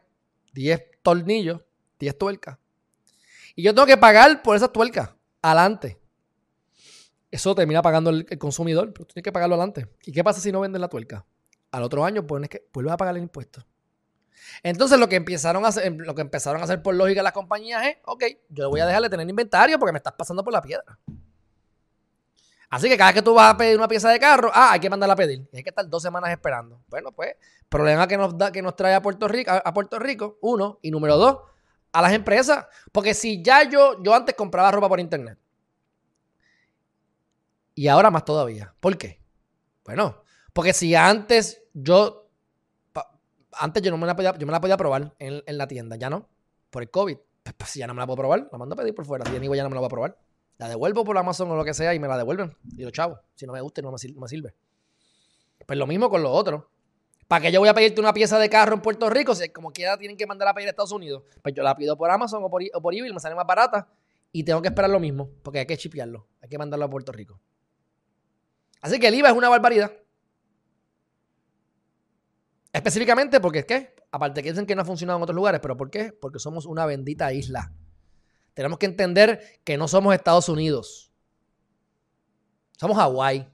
10 0.53 0.83
tornillos, 1.03 1.61
10 1.99 2.19
tuercas. 2.19 2.59
Y 3.55 3.63
yo 3.63 3.75
tengo 3.75 3.87
que 3.87 3.97
pagar 3.97 4.43
por 4.43 4.57
esas 4.57 4.73
tuercas 4.73 5.11
adelante. 5.41 6.01
Eso 7.35 7.53
termina 7.53 7.83
pagando 7.83 8.11
el, 8.11 8.39
consumidor, 8.39 8.93
pero 8.93 9.07
tienes 9.07 9.25
que 9.25 9.33
pagarlo 9.33 9.57
adelante. 9.57 9.89
¿Y 10.05 10.13
qué 10.13 10.23
pasa 10.23 10.41
si 10.41 10.53
no 10.53 10.61
venden 10.61 10.81
la 10.81 10.87
tuerca? 10.87 11.27
Al 11.73 11.83
otro 11.83 12.05
año 12.05 12.25
pones 12.25 12.49
que 12.49 12.69
vuelves 12.73 12.93
a 12.93 12.97
pagar 12.97 13.17
el 13.17 13.25
impuesto. 13.25 13.67
Entonces 14.63 15.01
lo 15.01 15.09
que 15.09 15.17
empezaron 15.17 15.65
a 15.65 15.69
hacer, 15.69 15.93
lo 15.97 16.15
que 16.15 16.21
empezaron 16.21 16.61
a 16.61 16.65
hacer 16.65 16.81
por 16.81 16.95
lógica 16.95 17.25
las 17.25 17.33
compañías 17.33 17.85
es, 17.87 17.97
ok, 18.05 18.23
yo 18.51 18.71
voy 18.71 18.79
a 18.79 18.87
dejar 18.87 19.03
de 19.03 19.11
tener 19.11 19.29
inventario 19.29 19.81
porque 19.81 19.91
me 19.91 19.97
estás 19.97 20.13
pasando 20.13 20.45
por 20.45 20.53
la 20.53 20.63
piedra. 20.63 20.97
Así 22.71 22.89
que 22.89 22.97
cada 22.97 23.11
vez 23.11 23.17
que 23.17 23.23
tú 23.23 23.35
vas 23.35 23.53
a 23.53 23.57
pedir 23.57 23.77
una 23.77 23.89
pieza 23.89 24.11
de 24.11 24.21
carro, 24.21 24.53
ah, 24.55 24.71
hay 24.71 24.79
que 24.79 24.89
mandarla 24.89 25.15
a 25.15 25.17
pedir. 25.17 25.45
Y 25.53 25.57
hay 25.57 25.65
que 25.65 25.71
estar 25.71 25.89
dos 25.89 26.05
semanas 26.05 26.31
esperando. 26.31 26.85
Bueno, 26.87 27.11
pues, 27.11 27.35
problema 27.69 28.07
que 28.07 28.17
nos 28.17 28.39
da, 28.39 28.53
que 28.53 28.63
nos 28.63 28.77
trae 28.77 28.95
a 28.95 29.03
Puerto 29.03 29.27
Rico, 29.27 29.51
a 29.51 29.75
Puerto 29.75 29.99
Rico, 29.99 30.39
uno, 30.41 30.79
y 30.83 30.93
número 30.93 31.17
dos, 31.17 31.39
a 31.91 32.01
las 32.01 32.13
empresas. 32.13 32.67
Porque 32.93 33.13
si 33.13 33.43
ya 33.43 33.69
yo, 33.69 34.01
yo 34.05 34.15
antes 34.15 34.37
compraba 34.37 34.71
ropa 34.71 34.89
por 34.89 35.01
internet 35.01 35.37
y 37.75 37.89
ahora 37.89 38.11
más 38.11 38.25
todavía. 38.25 38.75
¿Por 38.81 38.97
qué? 38.97 39.21
Bueno, 39.85 40.23
Porque 40.53 40.73
si 40.73 40.95
antes 40.95 41.63
yo, 41.75 42.31
antes 43.53 43.83
yo 43.83 43.91
no 43.91 43.99
me 43.99 44.07
la 44.07 44.17
podía, 44.17 44.37
yo 44.37 44.47
me 44.47 44.53
la 44.53 44.61
podía 44.61 44.77
probar 44.77 45.15
en, 45.19 45.43
la 45.47 45.67
tienda, 45.67 45.97
ya 45.97 46.09
no, 46.09 46.29
por 46.71 46.83
el 46.83 46.91
COVID. 46.91 47.17
Pues, 47.43 47.55
pues, 47.59 47.71
si 47.71 47.81
ya 47.81 47.87
no 47.87 47.95
me 47.95 48.01
la 48.01 48.07
puedo 48.07 48.17
probar, 48.17 48.49
la 48.51 48.59
mando 48.59 48.75
a 48.75 48.79
pedir 48.79 48.95
por 48.95 49.05
fuera. 49.05 49.25
Si 49.27 49.33
ya 49.33 49.39
ya 49.39 49.63
no 49.63 49.69
me 49.69 49.75
la 49.75 49.81
voy 49.81 49.87
a 49.87 49.91
probar. 49.91 50.19
La 50.57 50.69
devuelvo 50.69 51.05
por 51.05 51.19
Amazon 51.19 51.51
o 51.51 51.57
lo 51.57 51.65
que 51.65 51.75
sea 51.75 51.93
y 51.95 51.99
me 51.99 52.09
la 52.09 52.17
devuelven. 52.17 52.57
Y 52.77 52.85
lo 52.85 52.91
chavo, 52.91 53.19
si 53.35 53.45
no 53.47 53.53
me 53.53 53.61
gusta 53.61 53.83
no 53.83 53.91
me, 53.91 54.29
sirve. 54.29 54.55
Pues 55.67 55.79
lo 55.79 55.87
mismo 55.87 56.09
con 56.09 56.23
lo 56.23 56.31
otro. 56.31 56.71
¿Para 57.27 57.43
qué 57.43 57.53
yo 57.53 57.59
voy 57.59 57.69
a 57.69 57.75
pedirte 57.75 58.01
una 58.01 58.13
pieza 58.13 58.39
de 58.39 58.49
carro 58.49 58.75
en 58.75 58.81
Puerto 58.81 59.11
Rico? 59.11 59.35
Si 59.35 59.49
como 59.49 59.73
quiera 59.73 59.99
tienen 59.99 60.17
que 60.17 60.27
mandar 60.27 60.49
a 60.49 60.55
pedir 60.55 60.69
a 60.69 60.71
Estados 60.71 60.93
Unidos. 60.93 61.25
Pues 61.43 61.55
yo 61.55 61.63
la 61.63 61.75
pido 61.75 61.97
por 61.97 62.11
Amazon 62.11 62.45
o 62.45 62.51
por, 62.51 62.63
o 62.73 62.81
por 62.81 62.95
eBay, 62.95 63.13
me 63.13 63.21
sale 63.21 63.35
más 63.35 63.47
barata. 63.47 63.89
Y 64.31 64.45
tengo 64.45 64.63
que 64.63 64.69
esperar 64.69 64.91
lo 64.91 65.01
mismo, 65.01 65.31
porque 65.43 65.61
hay 65.61 65.67
que 65.67 65.77
chipearlo. 65.77 66.27
Hay 66.41 66.49
que 66.49 66.59
mandarlo 66.59 66.87
a 66.87 66.91
Puerto 66.91 67.13
Rico. 67.13 67.41
Así 68.85 69.01
que 69.01 69.09
el 69.09 69.15
IVA 69.15 69.31
es 69.31 69.35
una 69.35 69.49
barbaridad. 69.49 69.91
Específicamente 72.71 73.41
porque, 73.41 73.65
¿qué? 73.65 73.95
Aparte 74.11 74.43
que 74.43 74.51
dicen 74.51 74.67
que 74.67 74.75
no 74.75 74.83
ha 74.83 74.85
funcionado 74.85 75.17
en 75.17 75.23
otros 75.23 75.35
lugares, 75.35 75.59
pero 75.63 75.75
¿por 75.75 75.91
qué? 75.91 76.13
Porque 76.13 76.39
somos 76.39 76.67
una 76.67 76.85
bendita 76.85 77.33
isla. 77.33 77.73
Tenemos 78.53 78.79
que 78.79 78.85
entender 78.85 79.41
que 79.65 79.79
no 79.79 79.89
somos 79.89 80.15
Estados 80.15 80.51
Unidos. 80.51 81.11
Somos 82.77 82.99
Hawái. 82.99 83.49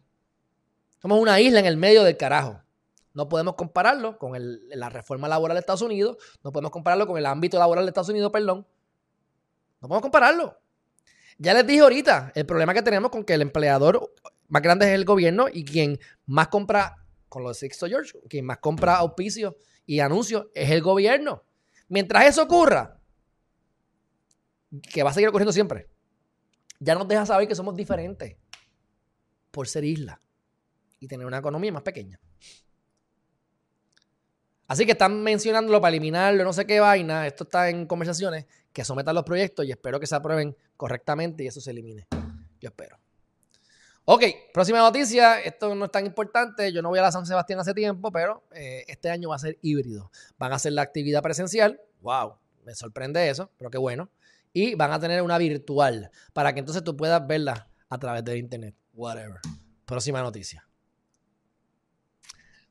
Somos 1.00 1.20
una 1.20 1.40
isla 1.40 1.60
en 1.60 1.66
el 1.66 1.76
medio 1.76 2.02
del 2.02 2.16
carajo. 2.16 2.60
No 3.14 3.28
podemos 3.28 3.54
compararlo 3.54 4.18
con 4.18 4.32
la 4.36 4.88
reforma 4.88 5.28
laboral 5.28 5.54
de 5.54 5.60
Estados 5.60 5.82
Unidos. 5.82 6.16
No 6.42 6.50
podemos 6.50 6.72
compararlo 6.72 7.06
con 7.06 7.16
el 7.18 7.26
ámbito 7.26 7.56
laboral 7.56 7.84
de 7.84 7.90
Estados 7.90 8.08
Unidos, 8.08 8.32
perdón. 8.32 8.66
No 9.80 9.86
podemos 9.86 10.02
compararlo. 10.02 10.60
Ya 11.38 11.54
les 11.54 11.64
dije 11.68 11.82
ahorita, 11.82 12.32
el 12.34 12.46
problema 12.46 12.74
que 12.74 12.82
tenemos 12.82 13.12
con 13.12 13.22
que 13.22 13.34
el 13.34 13.42
empleador 13.42 14.12
más 14.50 14.62
grande 14.62 14.86
es 14.86 14.92
el 14.92 15.04
gobierno 15.04 15.46
y 15.50 15.64
quien 15.64 15.98
más 16.26 16.48
compra 16.48 16.96
con 17.28 17.42
los 17.42 17.58
Sixto 17.58 17.86
George, 17.86 18.18
quien 18.28 18.44
más 18.44 18.58
compra 18.58 18.96
auspicios 18.96 19.54
y 19.86 20.00
anuncios 20.00 20.48
es 20.54 20.70
el 20.70 20.82
gobierno. 20.82 21.44
Mientras 21.88 22.26
eso 22.26 22.42
ocurra, 22.42 23.00
que 24.92 25.02
va 25.02 25.10
a 25.10 25.14
seguir 25.14 25.28
ocurriendo 25.28 25.52
siempre, 25.52 25.88
ya 26.78 26.94
nos 26.94 27.08
deja 27.08 27.24
saber 27.26 27.48
que 27.48 27.54
somos 27.54 27.74
diferentes 27.74 28.36
por 29.50 29.66
ser 29.66 29.84
isla 29.84 30.20
y 30.98 31.08
tener 31.08 31.26
una 31.26 31.38
economía 31.38 31.72
más 31.72 31.82
pequeña. 31.82 32.20
Así 34.66 34.86
que 34.86 34.92
están 34.92 35.20
mencionándolo 35.22 35.80
para 35.80 35.90
eliminarlo, 35.90 36.44
no 36.44 36.52
sé 36.52 36.64
qué 36.64 36.78
vaina. 36.78 37.26
Esto 37.26 37.42
está 37.42 37.68
en 37.68 37.86
conversaciones, 37.86 38.46
que 38.72 38.84
sometan 38.84 39.16
los 39.16 39.24
proyectos 39.24 39.66
y 39.66 39.72
espero 39.72 39.98
que 39.98 40.06
se 40.06 40.14
aprueben 40.14 40.56
correctamente 40.76 41.42
y 41.42 41.48
eso 41.48 41.60
se 41.60 41.72
elimine. 41.72 42.06
Yo 42.60 42.68
espero. 42.68 42.99
Ok, 44.04 44.24
próxima 44.52 44.78
noticia. 44.78 45.40
Esto 45.40 45.74
no 45.74 45.84
es 45.84 45.90
tan 45.90 46.06
importante. 46.06 46.72
Yo 46.72 46.82
no 46.82 46.88
voy 46.88 46.98
a 46.98 47.02
la 47.02 47.12
San 47.12 47.26
Sebastián 47.26 47.60
hace 47.60 47.74
tiempo, 47.74 48.10
pero 48.10 48.44
eh, 48.52 48.84
este 48.88 49.10
año 49.10 49.28
va 49.28 49.36
a 49.36 49.38
ser 49.38 49.58
híbrido. 49.62 50.10
Van 50.38 50.52
a 50.52 50.56
hacer 50.56 50.72
la 50.72 50.82
actividad 50.82 51.22
presencial. 51.22 51.80
Wow, 52.00 52.36
me 52.64 52.74
sorprende 52.74 53.28
eso, 53.28 53.50
pero 53.56 53.70
qué 53.70 53.78
bueno. 53.78 54.10
Y 54.52 54.74
van 54.74 54.92
a 54.92 54.98
tener 54.98 55.22
una 55.22 55.38
virtual 55.38 56.10
para 56.32 56.52
que 56.52 56.60
entonces 56.60 56.82
tú 56.82 56.96
puedas 56.96 57.24
verla 57.26 57.68
a 57.88 57.98
través 57.98 58.24
de 58.24 58.38
internet. 58.38 58.74
Whatever. 58.94 59.40
Próxima 59.84 60.22
noticia. 60.22 60.66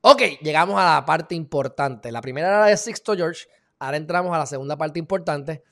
Ok, 0.02 0.22
llegamos 0.42 0.80
a 0.80 0.96
la 0.96 1.06
parte 1.06 1.36
importante. 1.36 2.12
La 2.12 2.22
primera 2.22 2.48
era 2.48 2.66
de 2.66 2.78
Sixto 2.78 3.16
George. 3.16 3.48
Ahora 3.78 3.98
entramos 3.98 4.34
a 4.34 4.40
la 4.40 4.46
segunda 4.46 4.78
parte 4.78 5.00
importante. 5.00 5.64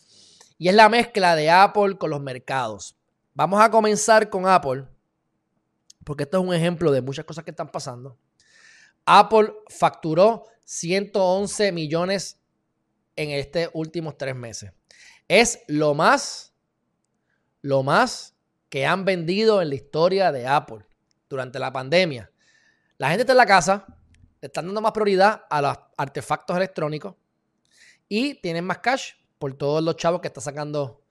Y 0.57 0.69
es 0.69 0.75
la 0.75 0.89
mezcla 0.89 1.35
de 1.35 1.49
Apple 1.49 1.97
con 1.97 2.09
los 2.09 2.21
mercados. 2.21 2.95
Vamos 3.33 3.61
a 3.61 3.69
comenzar 3.69 4.29
con 4.29 4.47
Apple. 4.47 4.85
Porque 6.07 6.23
esto 6.23 6.37
es 6.37 6.43
un 6.45 6.53
ejemplo 6.53 6.89
de 6.93 7.01
muchas 7.01 7.25
cosas 7.25 7.43
que 7.43 7.51
están 7.51 7.69
pasando. 7.69 8.17
Apple 9.05 9.53
facturó 9.67 10.45
111 10.63 11.73
millones 11.73 12.39
en 13.17 13.31
estos 13.31 13.69
últimos 13.73 14.17
tres 14.17 14.33
meses. 14.33 14.71
Es 15.27 15.59
lo 15.67 15.93
más, 15.93 16.53
lo 17.61 17.83
más 17.83 18.37
que 18.69 18.85
han 18.85 19.03
vendido 19.03 19.61
en 19.61 19.67
la 19.67 19.75
historia 19.75 20.31
de 20.31 20.47
Apple 20.47 20.85
durante 21.27 21.59
la 21.59 21.73
pandemia. 21.73 22.31
La 22.97 23.09
gente 23.09 23.23
está 23.23 23.33
en 23.33 23.37
la 23.39 23.45
casa, 23.45 23.85
le 24.39 24.45
están 24.45 24.65
dando 24.65 24.79
más 24.79 24.93
prioridad 24.93 25.43
a 25.49 25.61
los 25.61 25.77
artefactos 25.97 26.55
electrónicos 26.55 27.15
y 28.07 28.35
tienen 28.35 28.63
más 28.63 28.77
cash 28.77 29.11
por 29.37 29.55
todos 29.55 29.83
los 29.83 29.97
chavos 29.97 30.21
que 30.21 30.29
está 30.29 30.39
sacando, 30.39 31.03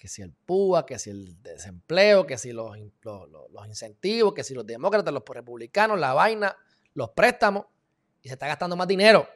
que 0.00 0.08
si 0.08 0.22
el 0.22 0.32
PUA, 0.32 0.86
que 0.86 0.98
si 0.98 1.10
el 1.10 1.42
desempleo, 1.42 2.26
que 2.26 2.38
si 2.38 2.54
los, 2.54 2.74
los, 3.02 3.66
incentivos, 3.66 4.32
que 4.32 4.42
si 4.42 4.54
los 4.54 4.64
demócratas, 4.64 5.12
los 5.12 5.22
republicanos, 5.26 6.00
la 6.00 6.14
vaina, 6.14 6.56
los 6.94 7.10
préstamos, 7.10 7.66
y 8.22 8.28
se 8.28 8.32
está 8.32 8.46
gastando 8.46 8.76
más 8.76 8.88
dinero. 8.88 9.28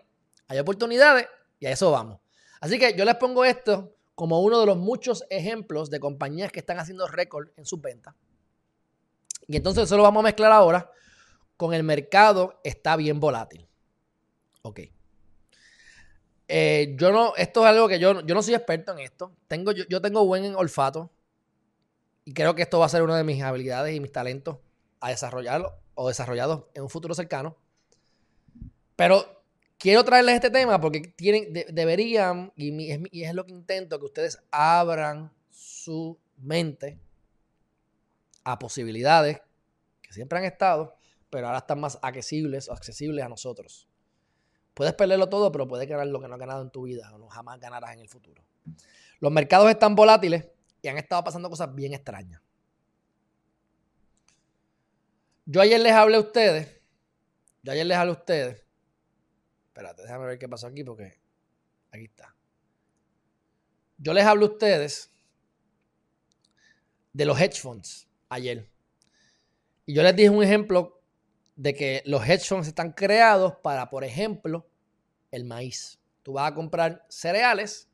Hay 0.49 0.59
oportunidades 0.59 1.29
y 1.61 1.67
a 1.67 1.71
eso 1.71 1.91
vamos. 1.91 2.19
Así 2.63 2.79
que 2.79 2.97
yo 2.97 3.05
les 3.05 3.17
pongo 3.17 3.45
esto 3.45 3.95
como 4.15 4.41
uno 4.41 4.59
de 4.59 4.65
los 4.65 4.79
muchos 4.79 5.27
ejemplos 5.29 5.91
de 5.91 6.01
compañías 6.01 6.51
que 6.51 6.61
están 6.61 6.79
haciendo 6.79 7.07
récord 7.09 7.51
en 7.59 7.67
sus 7.67 7.83
ventas. 7.83 8.15
Y 9.47 9.59
entonces 9.59 9.85
eso 9.85 9.99
lo 9.99 10.03
vamos 10.03 10.23
a 10.23 10.25
mezclar 10.25 10.51
ahora 10.51 10.91
con 11.59 11.75
el 11.75 11.83
mercado 11.83 12.59
está 12.65 12.97
bien 12.97 13.21
volátil. 13.21 13.69
Ok. 14.63 14.81
Eh, 16.49 16.95
yo 16.99 17.11
no, 17.11 17.35
esto 17.37 17.63
es 17.63 17.67
algo 17.67 17.89
que 17.89 17.99
yo, 17.99 18.21
yo 18.21 18.35
no 18.35 18.43
soy 18.43 18.55
experto 18.55 18.93
en 18.93 19.01
esto. 19.01 19.35
Tengo, 19.49 19.73
yo, 19.73 20.01
tengo 20.01 20.25
buen 20.27 20.55
olfato 20.55 21.11
y 22.25 22.33
creo 22.33 22.55
que 22.55 22.63
esto 22.63 22.79
va 22.79 22.87
a 22.87 22.91
ser 22.91 23.03
una 23.03 23.17
de 23.17 23.25
mis 23.25 23.43
habilidades 23.43 23.95
y 23.95 24.01
mis 24.01 24.13
talentos 24.13 24.59
a 25.01 25.11
desarrollarlo 25.11 25.75
o 25.95 26.09
desarrollados 26.09 26.65
en 26.75 26.83
un 26.83 26.91
futuro 26.91 27.15
cercano. 27.15 27.57
Pero 28.97 29.43
quiero 29.79 30.05
traerles 30.05 30.37
este 30.37 30.51
tema 30.51 30.81
porque 30.81 31.01
tienen, 31.01 31.53
deberían, 31.53 32.53
y, 32.57 32.73
y 33.11 33.25
es 33.25 33.35
lo 33.35 33.45
que 33.45 33.53
intento, 33.53 33.99
que 33.99 34.07
ustedes 34.07 34.39
abran 34.51 35.33
su 35.51 36.19
mente 36.37 36.99
a 38.45 38.59
posibilidades 38.59 39.41
que 40.03 40.13
siempre 40.13 40.39
han 40.39 40.45
estado 40.45 40.97
pero 41.35 41.49
ahora 41.49 41.59
están 41.59 41.81
más 41.81 41.99
accesibles, 42.01 42.71
accesibles 42.71 43.25
a 43.25 43.29
nosotros. 43.29 43.89
Puedes 44.75 44.93
perderlo 44.95 45.29
todo, 45.29 45.53
pero 45.53 45.69
puedes 45.69 45.89
ganar 45.89 46.07
lo 46.09 46.21
que 46.21 46.29
no 46.29 46.35
has 46.35 46.41
ganado 46.41 46.63
en 46.63 46.71
tu 46.71 46.83
vida 46.83 47.11
o 47.15 47.19
no 47.19 47.29
jamás 47.29 47.61
ganarás 47.61 47.95
en 47.95 48.01
el 48.01 48.09
futuro. 48.09 48.45
Los 49.21 49.31
mercados 49.33 49.71
están 49.71 49.95
volátiles 49.95 50.45
y 50.83 50.89
han 50.89 50.99
estado 50.99 51.23
pasando 51.23 51.49
cosas 51.49 51.73
bien 51.75 51.95
extrañas. 51.95 52.43
Yo 55.47 55.61
ayer 55.61 55.81
les 55.81 55.93
hablé 55.93 56.17
a 56.17 56.21
ustedes, 56.21 56.81
yo 57.63 57.73
ayer 57.73 57.87
les 57.87 57.97
hablé 57.97 58.13
a 58.13 58.17
ustedes, 58.17 58.67
espérate, 59.69 60.03
déjame 60.03 60.27
ver 60.27 60.39
qué 60.39 60.49
pasó 60.49 60.67
aquí 60.67 60.83
porque 60.83 61.21
aquí 61.91 62.05
está. 62.05 62.35
Yo 63.99 64.13
les 64.13 64.25
hablé 64.25 64.45
a 64.45 64.49
ustedes 64.49 65.11
de 67.13 67.25
los 67.25 67.41
hedge 67.41 67.61
funds 67.61 68.09
ayer. 68.29 68.69
Y 69.87 69.95
yo 69.95 70.03
les 70.03 70.17
dije 70.17 70.31
un 70.31 70.43
ejemplo 70.43 70.94
de 71.57 71.75
que 71.75 72.03
los 72.05 72.27
hedge 72.27 72.47
funds 72.47 72.69
están 72.69 72.93
creados 72.93 73.55
para, 73.63 73.91
por 73.91 74.05
ejemplo, 74.05 74.67
el 75.31 75.45
maíz. 75.45 75.99
Tú 76.23 76.35
vas 76.35 76.51
a 76.51 76.55
comprar 76.55 77.05
cereales, 77.09 77.89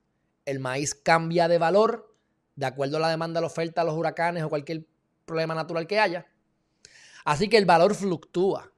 el 0.45 0.61
maíz 0.61 0.95
cambia 0.95 1.49
de 1.49 1.59
valor 1.59 2.15
de 2.57 2.67
acuerdo 2.67 2.99
a 2.99 3.01
la 3.01 3.09
demanda, 3.09 3.41
la 3.41 3.47
oferta, 3.47 3.85
los 3.85 3.97
huracanes 3.97 4.43
o 4.43 4.49
cualquier 4.49 4.85
problema 5.25 5.55
natural 5.55 5.87
que 5.87 5.99
haya. 5.99 6.27
Así 7.25 7.49
que 7.49 7.57
el 7.57 7.65
valor 7.65 7.95
fluctúa. 7.95 8.71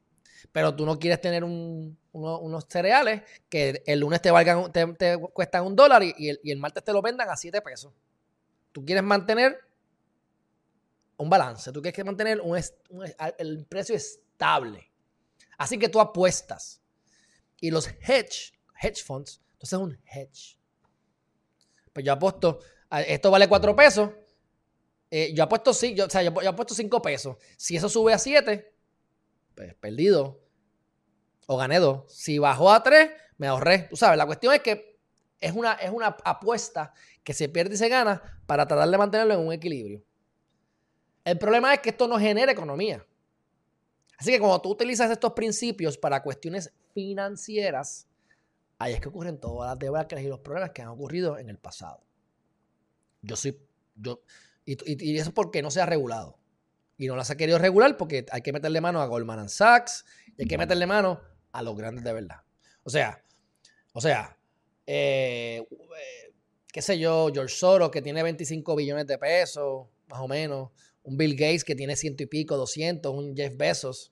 Pero 0.53 0.75
tú 0.77 0.85
no 0.85 0.99
quieres 0.99 1.21
tener 1.21 1.45
unos 1.45 2.67
cereales 2.69 3.23
que 3.49 3.83
el 3.87 4.01
lunes 4.01 4.21
te, 4.21 4.31
valgan, 4.31 4.71
te, 4.73 5.19
cuestan 5.33 5.65
un 5.65 5.75
dólar 5.75 6.03
y, 6.03 6.29
el, 6.29 6.59
martes 6.59 6.85
te 6.85 6.93
lo 6.93 7.01
vendan 7.01 7.29
a 7.31 7.37
siete 7.37 7.61
pesos. 7.63 7.93
Tú 8.71 8.85
quieres 8.85 9.03
mantener 9.03 9.59
un 11.17 11.31
balance. 11.31 11.73
Tú 11.73 11.81
quieres 11.81 12.05
mantener 12.05 12.41
un, 12.41 12.61
el 13.39 13.67
precio 13.67 13.97
Así 15.59 15.79
que 15.79 15.89
tú 15.89 16.01
apuestas. 16.01 16.83
Y 17.61 17.71
los 17.71 17.87
hedge, 17.87 18.53
hedge 18.81 19.03
funds, 19.05 19.41
entonces 19.53 19.73
es 19.73 19.79
un 19.79 19.99
hedge. 20.05 20.59
Pues 21.93 22.05
yo 22.05 22.13
apuesto, 22.13 22.61
esto 23.07 23.31
vale 23.31 23.49
4 23.49 23.77
pesos. 23.77 24.11
Eh, 25.11 25.33
yo 25.35 25.45
apuesto, 25.45 25.73
sí, 25.73 25.95
yo, 25.95 26.07
o 26.07 26.11
sea, 26.11 26.23
yo, 26.23 26.33
apuesto 26.49 26.75
5 26.75 27.03
pesos. 27.03 27.37
Si 27.57 27.77
eso 27.77 27.89
sube 27.89 28.13
a 28.13 28.19
7, 28.19 28.75
pues 29.55 29.75
perdido. 29.75 30.41
O 31.47 31.57
gané 31.57 31.79
2. 31.79 32.13
Si 32.13 32.39
bajó 32.39 32.73
a 32.73 32.83
3, 32.83 33.11
me 33.37 33.47
ahorré. 33.47 33.89
Tú 33.91 33.97
sabes, 33.97 34.17
la 34.17 34.27
cuestión 34.27 34.55
es 34.55 34.63
que 34.63 34.99
es 35.39 35.53
una, 35.53 35.75
es 35.75 35.91
una 35.91 36.17
apuesta 36.25 36.95
que 37.23 37.35
se 37.35 37.49
pierde 37.49 37.75
y 37.75 37.79
se 37.79 37.89
gana 37.89 38.41
para 38.47 38.67
tratar 38.67 38.89
de 38.89 38.99
mantenerlo 38.99 39.35
en 39.35 39.41
un 39.41 39.53
equilibrio. 39.53 40.03
El 41.25 41.39
problema 41.39 41.75
es 41.75 41.81
que 41.81 41.91
esto 41.91 42.09
no 42.09 42.19
genera 42.19 42.51
economía. 42.51 43.07
Así 44.23 44.31
que 44.31 44.39
cuando 44.39 44.63
tú 44.63 44.71
utilizas 44.71 45.11
estos 45.11 45.33
principios 45.33 45.99
para 45.99 46.23
cuestiones 46.23 46.73
financieras, 46.95 48.07
ahí 48.79 48.93
es 48.93 49.01
que 49.01 49.09
ocurren 49.09 49.41
todas 49.41 49.71
las 49.71 49.79
debacles 49.81 50.23
y 50.23 50.29
los 50.29 50.39
problemas 50.39 50.71
que 50.71 50.81
han 50.81 50.87
ocurrido 50.87 51.39
en 51.39 51.51
el 51.51 51.59
pasado. 51.59 52.05
Yo 53.21 53.35
soy, 53.35 53.59
yo, 53.97 54.23
y, 54.65 55.17
eso 55.17 55.31
es 55.31 55.35
porque 55.35 55.61
no 55.61 55.73
se 55.73 55.81
ha 55.81 55.87
regulado. 55.87 56.39
Y 56.99 57.09
no 57.09 57.17
las 57.17 57.31
ha 57.31 57.37
querido 57.37 57.59
regular 57.59 57.97
porque 57.97 58.25
hay 58.31 58.43
que 58.43 58.53
meterle 58.53 58.81
mano 58.81 59.03
a 59.03 59.07
Goldman 59.07 59.49
Sachs 59.49 60.05
y 60.39 60.43
hay 60.43 60.47
que 60.47 60.57
meterle 60.57 60.87
mano 60.87 61.21
a 61.51 61.61
los 61.63 61.77
grandes 61.77 62.05
de 62.05 62.13
verdad. 62.13 62.43
O 62.85 62.91
sea, 62.91 63.25
o 63.93 64.01
sea, 64.01 64.39
eh, 64.87 65.67
eh, 65.69 66.35
qué 66.73 66.81
sé 66.81 66.97
yo, 66.97 67.29
George 67.35 67.57
Soros 67.57 67.91
que 67.91 68.01
tiene 68.01 68.23
25 68.23 68.77
billones 68.77 69.09
de 69.09 69.19
pesos, 69.19 69.89
más 70.07 70.21
o 70.21 70.29
menos, 70.29 70.71
un 71.03 71.17
Bill 71.17 71.35
Gates 71.35 71.65
que 71.65 71.75
tiene 71.75 71.97
ciento 71.97 72.23
y 72.23 72.27
pico, 72.27 72.57
200, 72.57 73.13
un 73.13 73.37
Jeff 73.37 73.57
Bezos. 73.57 74.12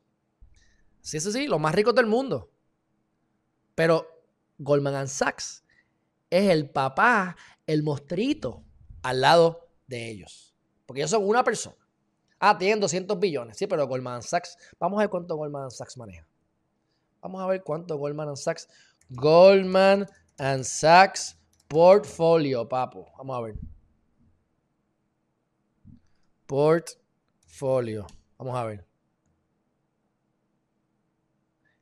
Sí, 1.00 1.20
sí, 1.20 1.32
sí, 1.32 1.46
los 1.46 1.60
más 1.60 1.74
ricos 1.74 1.94
del 1.94 2.06
mundo. 2.06 2.50
Pero 3.74 4.06
Goldman 4.58 5.08
Sachs 5.08 5.64
es 6.28 6.50
el 6.50 6.70
papá, 6.70 7.36
el 7.66 7.82
mostrito 7.82 8.64
al 9.02 9.20
lado 9.20 9.68
de 9.86 10.10
ellos. 10.10 10.54
Porque 10.86 11.00
ellos 11.00 11.10
son 11.10 11.26
una 11.26 11.42
persona. 11.44 11.76
Ah, 12.38 12.56
tienen 12.56 12.80
200 12.80 13.18
billones. 13.18 13.56
Sí, 13.56 13.66
pero 13.66 13.86
Goldman 13.86 14.22
Sachs, 14.22 14.56
vamos 14.78 14.98
a 14.98 15.02
ver 15.02 15.10
cuánto 15.10 15.36
Goldman 15.36 15.70
Sachs 15.70 15.96
maneja. 15.96 16.26
Vamos 17.20 17.42
a 17.42 17.46
ver 17.46 17.62
cuánto 17.62 17.96
Goldman 17.96 18.36
Sachs. 18.36 18.68
Goldman 19.10 20.06
Sachs 20.62 21.36
Portfolio, 21.68 22.68
papo. 22.68 23.06
Vamos 23.18 23.36
a 23.36 23.40
ver. 23.42 23.54
Portfolio. 26.46 28.06
Vamos 28.38 28.56
a 28.56 28.64
ver. 28.64 28.89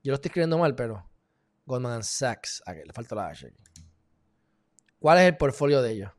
Yo 0.03 0.13
lo 0.13 0.15
estoy 0.15 0.29
escribiendo 0.29 0.59
mal, 0.59 0.75
pero 0.75 1.09
Goldman 1.67 2.03
Sachs. 2.03 2.63
Aquí, 2.67 2.81
le 2.85 2.93
falta 2.93 3.15
la 3.15 3.29
H. 3.29 3.53
¿Cuál 4.99 5.19
es 5.19 5.25
el 5.25 5.37
portfolio 5.37 5.83
de 5.83 5.93
ellos? 5.93 6.11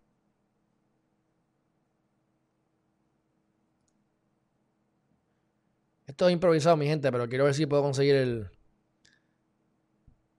Esto 6.06 6.28
es 6.28 6.34
improvisado, 6.34 6.76
mi 6.76 6.88
gente, 6.88 7.12
pero 7.12 7.30
quiero 7.30 7.46
ver 7.46 7.54
si 7.54 7.66
puedo 7.66 7.84
conseguir 7.84 8.16
el. 8.16 8.50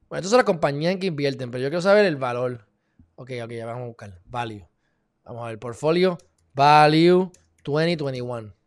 Bueno, 0.09 0.21
estas 0.21 0.31
son 0.31 0.39
las 0.39 0.45
compañías 0.45 0.93
en 0.93 0.99
que 0.99 1.07
invierten, 1.07 1.51
pero 1.51 1.63
yo 1.63 1.69
quiero 1.69 1.83
saber 1.83 2.05
el 2.05 2.17
valor. 2.17 2.67
Ok, 3.15 3.31
ok, 3.45 3.51
ya 3.53 3.67
vamos 3.67 3.85
a 3.85 3.87
buscar. 3.87 4.21
Value. 4.25 4.67
Vamos 5.25 5.45
a 5.45 5.49
ver, 5.49 5.59
portfolio. 5.59 6.19
Value 6.55 7.31
2021. 7.65 8.60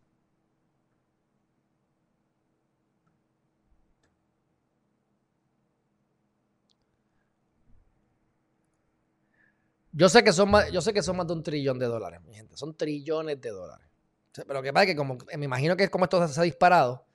Yo 9.96 10.08
sé 10.08 10.24
que 10.24 10.32
son 10.32 10.50
más, 10.50 10.72
yo 10.72 10.80
sé 10.80 10.92
que 10.92 11.02
son 11.02 11.16
más 11.16 11.26
de 11.28 11.34
un 11.34 11.42
trillón 11.42 11.78
de 11.78 11.86
dólares, 11.86 12.20
mi 12.22 12.34
gente. 12.34 12.56
Son 12.56 12.76
trillones 12.76 13.40
de 13.40 13.50
dólares. 13.50 13.86
Pero 14.32 14.54
lo 14.54 14.62
que 14.62 14.72
pasa 14.72 14.82
es 14.84 14.90
que 14.90 14.96
como 14.96 15.16
me 15.36 15.44
imagino 15.44 15.76
que 15.76 15.84
es 15.84 15.90
como 15.90 16.04
esto 16.04 16.26
se 16.26 16.40
ha 16.40 16.42
disparado. 16.42 17.06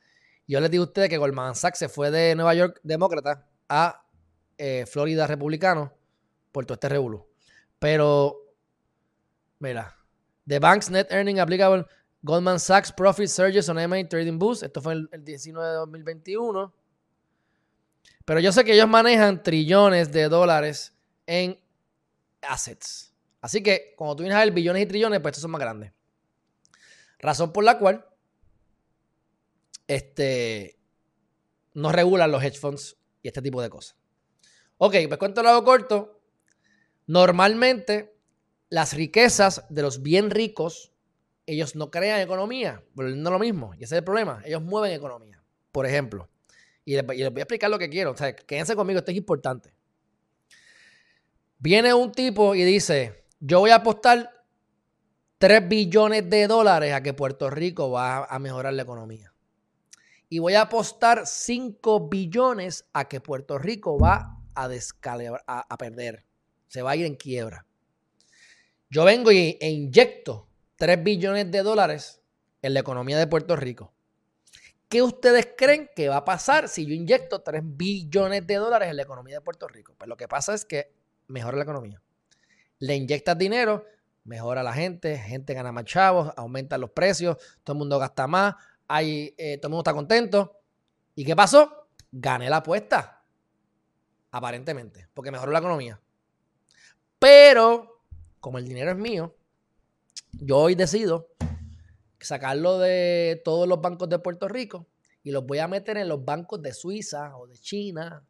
Yo 0.47 0.61
les 0.61 0.71
digo 0.71 0.83
a 0.83 0.87
ustedes 0.87 1.09
que 1.09 1.17
Goldman 1.17 1.55
Sachs 1.55 1.77
se 1.77 1.89
fue 1.89 2.09
de 2.09 2.35
Nueva 2.35 2.53
York 2.55 2.79
demócrata 2.81 3.45
a 3.67 4.01
eh, 4.57 4.85
Florida 4.87 5.27
republicano 5.27 5.93
por 6.53 6.65
todo 6.65 6.75
este 6.75 6.87
revuelo. 6.87 7.27
Pero, 7.79 8.37
mira, 9.59 9.97
The 10.47 10.59
Bank's 10.59 10.89
Net 10.89 11.11
Earning 11.11 11.41
Applicable 11.41 11.85
Goldman 12.21 12.59
Sachs 12.59 12.93
Profit 12.93 13.27
Surges 13.27 13.67
on 13.67 13.75
MA 13.89 14.07
Trading 14.07 14.39
Boost. 14.39 14.63
Esto 14.63 14.81
fue 14.81 14.93
el, 14.93 15.09
el 15.11 15.25
19 15.25 15.67
de 15.67 15.75
2021. 15.75 16.73
Pero 18.23 18.39
yo 18.39 18.51
sé 18.53 18.63
que 18.63 18.73
ellos 18.73 18.87
manejan 18.87 19.43
trillones 19.43 20.11
de 20.13 20.29
dólares 20.29 20.95
en 21.27 21.59
assets. 22.41 23.13
Así 23.41 23.63
que 23.63 23.93
cuando 23.97 24.15
tú 24.15 24.23
vienes 24.23 24.37
a 24.37 24.43
ver 24.43 24.51
billones 24.51 24.83
y 24.83 24.85
trillones, 24.85 25.19
pues 25.19 25.31
estos 25.31 25.43
son 25.43 25.51
más 25.51 25.61
grandes. 25.61 25.93
Razón 27.19 27.51
por 27.51 27.63
la 27.63 27.77
cual 27.77 28.05
este, 29.87 30.79
no 31.73 31.91
regulan 31.91 32.31
los 32.31 32.43
hedge 32.43 32.59
funds 32.59 32.97
y 33.21 33.27
este 33.27 33.41
tipo 33.41 33.61
de 33.61 33.69
cosas. 33.69 33.95
Ok, 34.77 34.95
pues 35.07 35.17
cuento 35.17 35.43
lo 35.43 35.49
hago 35.49 35.63
corto. 35.63 36.21
Normalmente, 37.07 38.15
las 38.69 38.93
riquezas 38.93 39.65
de 39.69 39.81
los 39.81 40.01
bien 40.03 40.29
ricos, 40.29 40.93
ellos 41.45 41.75
no 41.75 41.91
crean 41.91 42.21
economía, 42.21 42.83
volviendo 42.93 43.31
lo 43.31 43.39
mismo. 43.39 43.73
Y 43.73 43.83
ese 43.83 43.95
es 43.95 43.99
el 43.99 44.03
problema. 44.03 44.41
Ellos 44.45 44.61
mueven 44.61 44.91
economía. 44.91 45.43
Por 45.71 45.85
ejemplo, 45.85 46.29
y 46.85 46.95
les 46.95 47.05
voy 47.05 47.21
a 47.21 47.27
explicar 47.27 47.69
lo 47.69 47.77
que 47.77 47.89
quiero. 47.89 48.11
O 48.11 48.17
sea, 48.17 48.35
quédense 48.35 48.75
conmigo, 48.75 48.99
esto 48.99 49.11
es 49.11 49.17
importante. 49.17 49.73
Viene 51.59 51.93
un 51.93 52.13
tipo 52.13 52.55
y 52.55 52.63
dice, 52.63 53.25
yo 53.41 53.59
voy 53.59 53.71
a 53.71 53.75
apostar 53.75 54.31
3 55.39 55.67
billones 55.67 56.29
de 56.29 56.47
dólares 56.47 56.93
a 56.93 57.03
que 57.03 57.13
Puerto 57.13 57.49
Rico 57.49 57.91
va 57.91 58.23
a 58.23 58.39
mejorar 58.39 58.73
la 58.73 58.83
economía. 58.83 59.33
Y 60.29 60.39
voy 60.39 60.53
a 60.53 60.61
apostar 60.61 61.27
5 61.27 62.07
billones 62.07 62.85
a 62.93 63.09
que 63.09 63.19
Puerto 63.19 63.57
Rico 63.57 63.99
va 63.99 64.37
a, 64.55 65.77
perder. 65.77 66.25
Se 66.67 66.81
va 66.81 66.91
a 66.91 66.95
ir 66.95 67.05
en 67.05 67.15
quiebra. 67.15 67.65
Yo 68.89 69.03
vengo 69.03 69.31
e 69.31 69.57
inyecto 69.61 70.47
3 70.77 71.03
billones 71.03 71.51
de 71.51 71.61
dólares 71.61 72.21
en 72.61 72.73
la 72.73 72.79
economía 72.79 73.17
de 73.17 73.27
Puerto 73.27 73.57
Rico. 73.57 73.93
¿Qué 74.87 75.01
ustedes 75.01 75.49
creen 75.57 75.89
que 75.93 76.07
va 76.07 76.17
a 76.17 76.25
pasar 76.25 76.69
si 76.69 76.85
yo 76.85 76.93
inyecto 76.93 77.41
3 77.41 77.61
billones 77.65 78.47
de 78.47 78.55
dólares 78.55 78.89
en 78.89 78.95
la 78.95 79.03
economía 79.03 79.35
de 79.35 79.41
Puerto 79.41 79.67
Rico? 79.67 79.93
Pues 79.97 80.07
lo 80.07 80.15
que 80.15 80.27
pasa 80.27 80.53
es 80.53 80.63
que 80.63 80.98
mejora 81.29 81.57
la 81.57 81.63
economía. 81.63 82.01
Le 82.79 82.95
inyectas 82.95 83.37
dinero, 83.37 83.85
mejora 84.25 84.61
la 84.61 84.73
gente, 84.73 85.17
gente 85.17 85.53
gana 85.53 85.71
más 85.71 85.85
chavos, 85.85 86.33
aumentan 86.35 86.81
los 86.81 86.91
precios, 86.91 87.37
todo 87.63 87.75
el 87.75 87.79
mundo 87.79 87.97
gasta 87.97 88.27
más, 88.27 88.55
hay, 88.87 89.33
eh, 89.37 89.57
todo 89.57 89.67
el 89.67 89.71
mundo 89.71 89.81
está 89.81 89.93
contento. 89.93 90.59
¿Y 91.15 91.23
qué 91.23 91.35
pasó? 91.35 91.87
Gané 92.11 92.49
la 92.49 92.57
apuesta. 92.57 93.23
Aparentemente, 94.31 95.07
porque 95.13 95.31
mejoró 95.31 95.51
la 95.51 95.59
economía. 95.59 95.99
Pero, 97.17 98.03
como 98.39 98.57
el 98.57 98.67
dinero 98.67 98.91
es 98.91 98.97
mío, 98.97 99.35
yo 100.33 100.57
hoy 100.57 100.75
decido 100.75 101.29
sacarlo 102.19 102.79
de 102.79 103.41
todos 103.43 103.67
los 103.67 103.81
bancos 103.81 104.09
de 104.09 104.19
Puerto 104.19 104.47
Rico 104.47 104.87
y 105.23 105.31
los 105.31 105.45
voy 105.45 105.59
a 105.59 105.67
meter 105.67 105.97
en 105.97 106.07
los 106.07 106.23
bancos 106.23 106.61
de 106.61 106.73
Suiza 106.73 107.35
o 107.37 107.47
de 107.47 107.57
China 107.57 108.23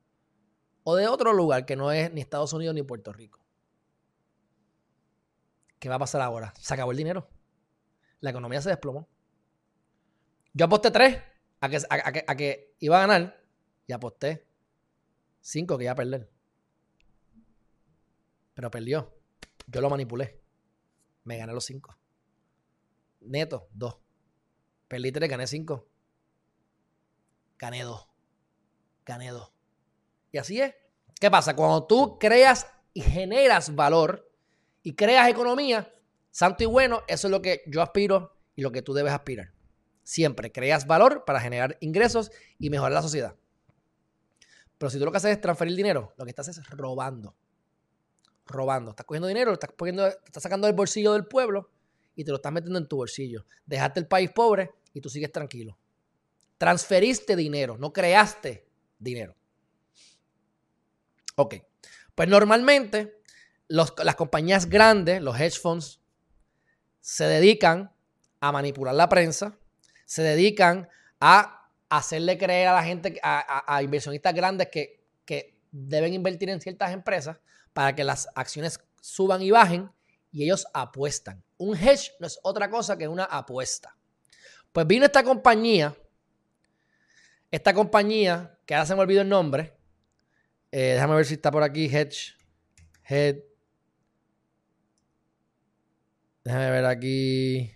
o 0.90 0.96
de 0.96 1.08
otro 1.08 1.34
lugar 1.34 1.68
que 1.68 1.76
no 1.76 1.92
es 1.92 2.12
ni 2.12 2.20
Estados 2.20 2.52
Unidos 2.52 2.74
ni 2.74 2.82
Puerto 2.82 3.14
Rico. 3.14 3.40
¿Qué 5.78 5.88
va 5.88 5.96
a 5.96 6.00
pasar 6.00 6.20
ahora? 6.22 6.52
Se 6.60 6.74
acabó 6.74 6.90
el 6.90 6.98
dinero. 6.98 7.30
La 8.22 8.32
economía 8.32 8.60
se 8.60 8.70
desplomó. 8.70 9.08
Yo 10.52 10.66
aposté 10.66 10.90
tres 10.90 11.22
a 11.62 11.70
que, 11.70 11.78
a, 11.78 12.36
iba 12.80 12.98
a 12.98 13.08
ganar 13.08 13.46
y 13.86 13.94
aposté 13.94 14.48
cinco 15.42 15.78
que 15.78 15.84
iba 15.84 15.94
a 15.94 15.96
perder. 15.96 16.28
Pero 18.56 18.72
perdió. 18.72 19.16
Yo 19.68 19.82
lo 19.82 19.92
manipulé. 19.92 20.42
Me 21.24 21.38
gané 21.38 21.54
los 21.54 21.66
cinco. 21.66 21.96
Neto, 23.22 23.70
dos. 23.74 24.00
Perdí 24.88 25.12
tres, 25.12 25.30
gané 25.30 25.46
cinco. 25.46 25.88
Gané 27.60 27.84
dos. 27.84 28.08
Gané 29.06 29.30
dos. 29.30 29.59
Y 30.32 30.38
así 30.38 30.61
es. 30.61 30.73
¿Qué 31.19 31.30
pasa? 31.30 31.55
Cuando 31.55 31.86
tú 31.86 32.17
creas 32.19 32.67
y 32.93 33.01
generas 33.01 33.75
valor 33.75 34.32
y 34.84 34.95
creas 34.95 35.30
economía, 35.30 35.91
santo 36.32 36.63
y 36.63 36.67
bueno, 36.67 37.03
eso 37.07 37.27
es 37.27 37.32
lo 37.32 37.41
que 37.41 37.61
yo 37.67 37.82
aspiro 37.82 38.36
y 38.55 38.61
lo 38.61 38.71
que 38.71 38.82
tú 38.82 38.93
debes 38.93 39.13
aspirar. 39.13 39.51
Siempre 40.03 40.51
creas 40.51 40.88
valor 40.88 41.23
para 41.25 41.39
generar 41.39 41.77
ingresos 41.82 42.32
y 42.57 42.69
mejorar 42.69 42.93
la 42.93 43.01
sociedad. 43.01 43.36
Pero 44.77 44.89
si 44.89 44.97
tú 44.97 45.05
lo 45.05 45.11
que 45.11 45.17
haces 45.17 45.32
es 45.32 45.41
transferir 45.41 45.75
dinero, 45.75 46.13
lo 46.17 46.25
que 46.25 46.32
estás 46.32 46.47
es 46.47 46.69
robando. 46.69 47.36
Robando. 48.45 48.91
Estás 48.91 49.05
cogiendo 49.05 49.27
dinero, 49.27 49.53
estás, 49.53 49.71
poniendo, 49.73 50.07
estás 50.07 50.41
sacando 50.41 50.67
del 50.67 50.75
bolsillo 50.75 51.13
del 51.13 51.25
pueblo 51.25 51.69
y 52.15 52.23
te 52.23 52.32
lo 52.32 52.38
estás 52.38 52.51
metiendo 52.51 52.80
en 52.80 52.88
tu 52.88 52.95
bolsillo. 52.95 53.45
Dejaste 53.65 53.99
el 53.99 54.07
país 54.07 54.32
pobre 54.32 54.71
y 54.93 55.01
tú 55.01 55.09
sigues 55.09 55.32
tranquilo. 55.32 55.77
Transferiste 56.57 57.36
dinero, 57.36 57.77
no 57.77 57.93
creaste 57.93 58.65
dinero. 58.97 59.36
Ok. 61.40 61.56
Pues 62.16 62.28
normalmente 62.28 63.22
las 63.70 64.16
compañías 64.18 64.66
grandes, 64.66 65.22
los 65.22 65.40
hedge 65.40 65.58
funds, 65.58 66.02
se 67.00 67.24
dedican 67.24 67.94
a 68.42 68.52
manipular 68.52 68.94
la 68.94 69.08
prensa, 69.08 69.58
se 70.04 70.22
dedican 70.22 70.90
a 71.22 71.72
hacerle 71.88 72.38
creer 72.38 72.68
a 72.68 72.74
la 72.74 72.84
gente, 72.84 73.18
a, 73.24 73.82
inversionistas 73.82 74.34
grandes 74.34 74.68
que, 74.68 75.06
que 75.24 75.58
deben 75.72 76.14
invertir 76.14 76.50
en 76.50 76.60
ciertas 76.60 76.92
empresas 76.92 77.38
para 77.72 77.96
que 77.96 78.04
las 78.04 78.28
acciones 78.36 78.82
suban 79.00 79.42
y 79.42 79.52
bajen 79.52 79.90
y 80.34 80.44
ellos 80.44 80.68
apuestan. 80.74 81.42
Un 81.58 81.78
hedge 81.78 82.12
no 82.20 82.28
es 82.28 82.38
otra 82.44 82.70
cosa 82.70 82.98
que 82.98 83.08
una 83.08 83.24
apuesta. 83.24 83.96
Pues 84.74 84.86
vino 84.86 85.06
esta 85.06 85.24
compañía, 85.24 85.96
esta 87.50 87.74
compañía, 87.74 88.60
que 88.66 88.76
ahora 88.76 88.86
se 88.86 88.94
me 88.94 89.02
olvidó 89.02 89.22
el 89.22 89.30
nombre, 89.30 89.78
eh, 90.72 90.93
déjame 90.93 91.15
ver 91.15 91.26
si 91.26 91.36
está 91.36 91.51
por 91.51 91.63
aquí. 91.63 91.86
Hedge. 91.86 92.36
Head. 93.07 93.38
Déjame 96.43 96.72
ver 96.72 96.86
aquí. 96.86 97.72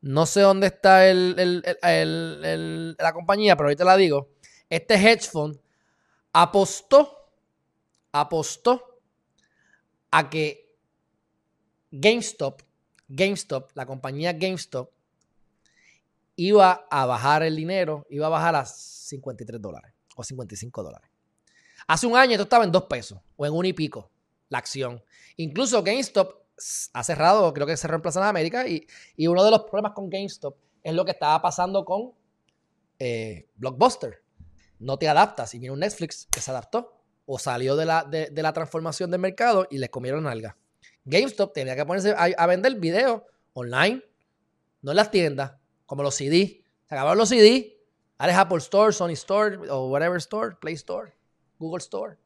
No 0.00 0.26
sé 0.26 0.40
dónde 0.40 0.68
está 0.68 1.12
la 1.12 3.12
compañía, 3.12 3.56
pero 3.56 3.68
ahorita 3.68 3.84
la 3.84 3.96
digo. 3.96 4.30
Este 4.70 4.94
hedge 4.94 5.28
fund 5.28 5.58
apostó, 6.32 7.32
apostó 8.12 9.00
a 10.10 10.30
que 10.30 10.76
GameStop, 11.90 12.62
GameStop, 13.08 13.70
la 13.74 13.86
compañía 13.86 14.32
GameStop, 14.32 14.92
iba 16.38 16.86
a 16.88 17.04
bajar 17.04 17.42
el 17.42 17.56
dinero, 17.56 18.06
iba 18.10 18.26
a 18.26 18.30
bajar 18.30 18.54
a 18.54 18.64
53 18.64 19.60
dólares 19.60 19.92
o 20.14 20.22
55 20.22 20.82
dólares. 20.84 21.10
Hace 21.88 22.06
un 22.06 22.16
año 22.16 22.32
esto 22.32 22.44
estaba 22.44 22.62
en 22.62 22.70
dos 22.70 22.84
pesos 22.84 23.20
o 23.36 23.44
en 23.44 23.52
un 23.52 23.66
y 23.66 23.72
pico 23.72 24.12
la 24.48 24.58
acción. 24.58 25.02
Incluso 25.36 25.82
GameStop 25.82 26.32
ha 26.92 27.04
cerrado, 27.04 27.52
creo 27.52 27.66
que 27.66 27.76
cerró 27.76 27.96
en 27.96 28.02
Plaza 28.02 28.20
de 28.20 28.28
América 28.28 28.68
y, 28.68 28.86
uno 29.26 29.44
de 29.44 29.50
los 29.50 29.62
problemas 29.62 29.92
con 29.92 30.08
GameStop 30.08 30.56
es 30.84 30.94
lo 30.94 31.04
que 31.04 31.10
estaba 31.10 31.42
pasando 31.42 31.84
con 31.84 32.12
eh, 33.00 33.48
Blockbuster. 33.56 34.22
No 34.78 34.96
te 34.96 35.08
adaptas 35.08 35.54
y 35.54 35.58
viene 35.58 35.72
un 35.72 35.80
Netflix 35.80 36.28
que 36.30 36.40
se 36.40 36.52
adaptó 36.52 37.02
o 37.26 37.40
salió 37.40 37.74
de 37.74 37.84
la, 37.84 38.04
de, 38.04 38.30
la 38.32 38.52
transformación 38.52 39.10
del 39.10 39.20
mercado 39.20 39.66
y 39.68 39.78
les 39.78 39.90
comieron 39.90 40.28
alga. 40.28 40.56
GameStop 41.04 41.52
tenía 41.52 41.74
que 41.74 41.84
ponerse 41.84 42.14
a, 42.16 42.46
vender 42.46 42.76
videos 42.76 43.22
online, 43.54 44.04
no 44.82 44.92
en 44.92 44.96
las 44.96 45.10
tiendas, 45.10 45.54
como 45.88 46.02
los 46.02 46.14
CD. 46.14 46.62
Se 46.86 46.94
acabaron 46.94 47.18
los 47.18 47.30
CD. 47.30 47.80
Ahora 48.18 48.32
es 48.32 48.38
Apple 48.38 48.58
Store, 48.58 48.92
Sony 48.92 49.12
Store 49.12 49.56
o 49.70 49.88
whatever 49.88 50.18
store, 50.18 50.56
Play 50.56 50.74
Store, 50.74 51.12
Google 51.58 51.78
Store. 51.78 52.16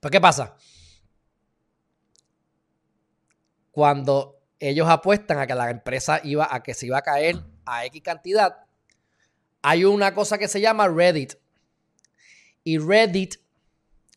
Pero 0.00 0.10
¿qué 0.10 0.20
pasa? 0.20 0.56
Cuando 3.72 4.40
ellos 4.60 4.88
apuestan 4.88 5.38
a 5.38 5.46
que 5.48 5.54
la 5.54 5.70
empresa 5.70 6.20
iba 6.22 6.46
a 6.48 6.62
que 6.62 6.74
se 6.74 6.86
iba 6.86 6.98
a 6.98 7.02
caer 7.02 7.36
a 7.66 7.84
X 7.86 8.02
cantidad, 8.02 8.64
hay 9.60 9.84
una 9.84 10.14
cosa 10.14 10.38
que 10.38 10.46
se 10.46 10.60
llama 10.60 10.86
Reddit. 10.86 11.34
Y 12.62 12.78
Reddit, 12.78 13.34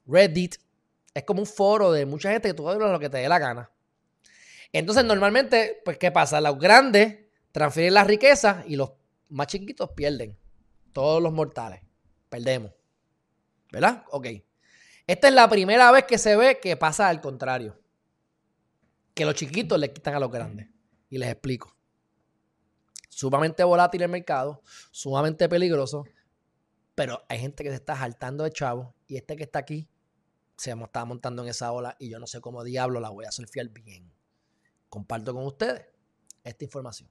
Reddit 0.05 0.57
es 1.15 1.23
como 1.23 1.39
un 1.39 1.47
foro 1.47 1.91
de 1.91 2.05
mucha 2.05 2.31
gente 2.31 2.49
que 2.49 2.53
tú 2.53 2.69
hablas 2.69 2.91
lo 2.91 2.99
que 2.99 3.09
te 3.09 3.17
dé 3.17 3.27
la 3.27 3.39
gana. 3.39 3.71
Entonces, 4.71 5.03
normalmente, 5.03 5.81
pues, 5.83 5.97
¿qué 5.97 6.11
pasa? 6.11 6.39
Los 6.39 6.59
grandes 6.59 7.20
transfieren 7.51 7.93
la 7.93 8.03
riqueza 8.03 8.63
y 8.67 8.75
los 8.75 8.91
más 9.29 9.47
chiquitos 9.47 9.91
pierden. 9.91 10.37
Todos 10.93 11.21
los 11.21 11.31
mortales. 11.31 11.81
Perdemos. 12.29 12.71
¿Verdad? 13.71 14.03
Ok. 14.11 14.27
Esta 15.07 15.27
es 15.27 15.33
la 15.33 15.49
primera 15.49 15.91
vez 15.91 16.05
que 16.05 16.17
se 16.17 16.35
ve 16.35 16.59
que 16.59 16.75
pasa 16.77 17.07
al 17.07 17.21
contrario. 17.21 17.79
Que 19.13 19.25
los 19.25 19.35
chiquitos 19.35 19.79
le 19.79 19.91
quitan 19.91 20.15
a 20.15 20.19
los 20.19 20.31
grandes. 20.31 20.69
Y 21.09 21.17
les 21.17 21.29
explico. 21.29 21.75
Sumamente 23.09 23.63
volátil 23.63 24.01
el 24.01 24.09
mercado, 24.09 24.63
sumamente 24.89 25.47
peligroso, 25.49 26.05
pero 26.95 27.23
hay 27.27 27.39
gente 27.39 27.63
que 27.63 27.69
se 27.69 27.75
está 27.75 27.95
saltando 27.97 28.45
de 28.45 28.51
chavo 28.51 28.95
y 29.05 29.17
este 29.17 29.35
que 29.35 29.43
está 29.43 29.59
aquí 29.59 29.89
se 30.55 30.71
está 30.71 31.05
montando 31.05 31.43
en 31.43 31.49
esa 31.49 31.71
ola 31.71 31.95
y 31.99 32.09
yo 32.09 32.19
no 32.19 32.27
sé 32.27 32.39
cómo 32.39 32.63
diablo 32.63 32.99
la 32.99 33.09
voy 33.09 33.25
a 33.25 33.31
surfear 33.31 33.67
bien. 33.69 34.13
Comparto 34.87 35.33
con 35.33 35.45
ustedes 35.45 35.85
esta 36.43 36.63
información 36.63 37.09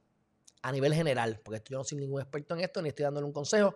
a 0.61 0.71
nivel 0.71 0.93
general, 0.93 1.39
porque 1.43 1.61
yo 1.69 1.77
no 1.77 1.83
soy 1.83 1.97
ningún 1.97 2.21
experto 2.21 2.53
en 2.53 2.61
esto 2.61 2.81
ni 2.81 2.89
estoy 2.89 3.03
dándole 3.03 3.25
un 3.25 3.33
consejo. 3.33 3.75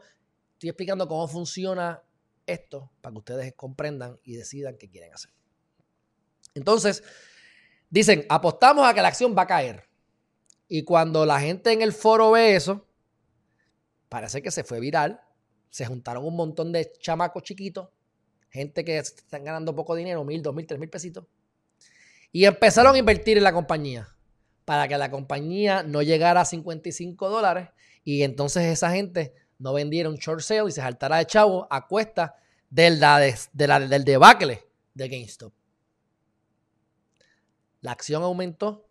Estoy 0.53 0.69
explicando 0.69 1.07
cómo 1.07 1.27
funciona 1.27 2.01
esto 2.45 2.91
para 3.01 3.13
que 3.13 3.19
ustedes 3.19 3.53
comprendan 3.55 4.19
y 4.23 4.35
decidan 4.35 4.77
qué 4.77 4.89
quieren 4.89 5.13
hacer. 5.13 5.31
Entonces, 6.53 7.03
dicen, 7.89 8.25
apostamos 8.29 8.87
a 8.87 8.93
que 8.93 9.01
la 9.01 9.09
acción 9.09 9.35
va 9.37 9.43
a 9.43 9.47
caer. 9.47 9.89
Y 10.67 10.83
cuando 10.83 11.25
la 11.25 11.39
gente 11.39 11.71
en 11.71 11.81
el 11.81 11.91
foro 11.91 12.31
ve 12.31 12.55
eso, 12.55 12.87
parece 14.09 14.41
que 14.41 14.51
se 14.51 14.63
fue 14.63 14.79
viral. 14.79 15.21
Se 15.69 15.85
juntaron 15.85 16.23
un 16.25 16.35
montón 16.35 16.71
de 16.71 16.91
chamacos 16.99 17.43
chiquitos, 17.43 17.89
gente 18.49 18.85
que 18.85 18.97
están 18.97 19.43
ganando 19.43 19.75
poco 19.75 19.95
dinero, 19.95 20.23
mil, 20.23 20.41
dos 20.41 20.55
mil, 20.55 20.65
tres 20.65 20.79
mil 20.79 20.89
pesitos. 20.89 21.25
Y 22.31 22.45
empezaron 22.45 22.95
a 22.95 22.97
invertir 22.97 23.37
en 23.37 23.43
la 23.43 23.51
compañía 23.51 24.14
para 24.65 24.87
que 24.87 24.97
la 24.97 25.11
compañía 25.11 25.83
no 25.83 26.01
llegara 26.01 26.41
a 26.41 26.45
55 26.45 27.29
dólares 27.29 27.69
y 28.03 28.23
entonces 28.23 28.63
esa 28.63 28.91
gente 28.91 29.33
no 29.59 29.73
vendiera 29.73 30.09
un 30.09 30.15
short 30.15 30.41
sale 30.41 30.67
y 30.67 30.71
se 30.71 30.81
saltara 30.81 31.17
de 31.17 31.25
chavo 31.25 31.67
a 31.69 31.87
cuesta 31.87 32.35
del, 32.69 32.99
del 33.53 34.03
debacle 34.03 34.63
de 34.93 35.07
GameStop. 35.07 35.53
La 37.81 37.91
acción 37.91 38.23
aumentó 38.23 38.89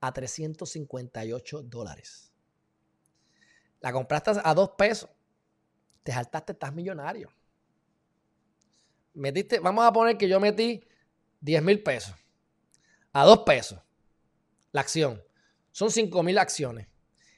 a 0.00 0.12
358 0.12 1.62
dólares. 1.64 2.32
La 3.80 3.92
compraste 3.92 4.32
a 4.42 4.54
2 4.54 4.70
pesos. 4.78 5.10
Te 6.02 6.12
saltaste, 6.12 6.52
estás 6.52 6.72
millonario. 6.72 7.30
Metiste, 9.14 9.58
vamos 9.58 9.84
a 9.84 9.92
poner 9.92 10.16
que 10.16 10.28
yo 10.28 10.38
metí 10.38 10.86
10 11.40 11.62
mil 11.62 11.82
pesos. 11.82 12.14
A 13.12 13.24
2 13.24 13.38
pesos. 13.38 13.80
La 14.78 14.82
acción. 14.82 15.20
Son 15.72 15.90
5 15.90 16.22
mil 16.22 16.38
acciones. 16.38 16.86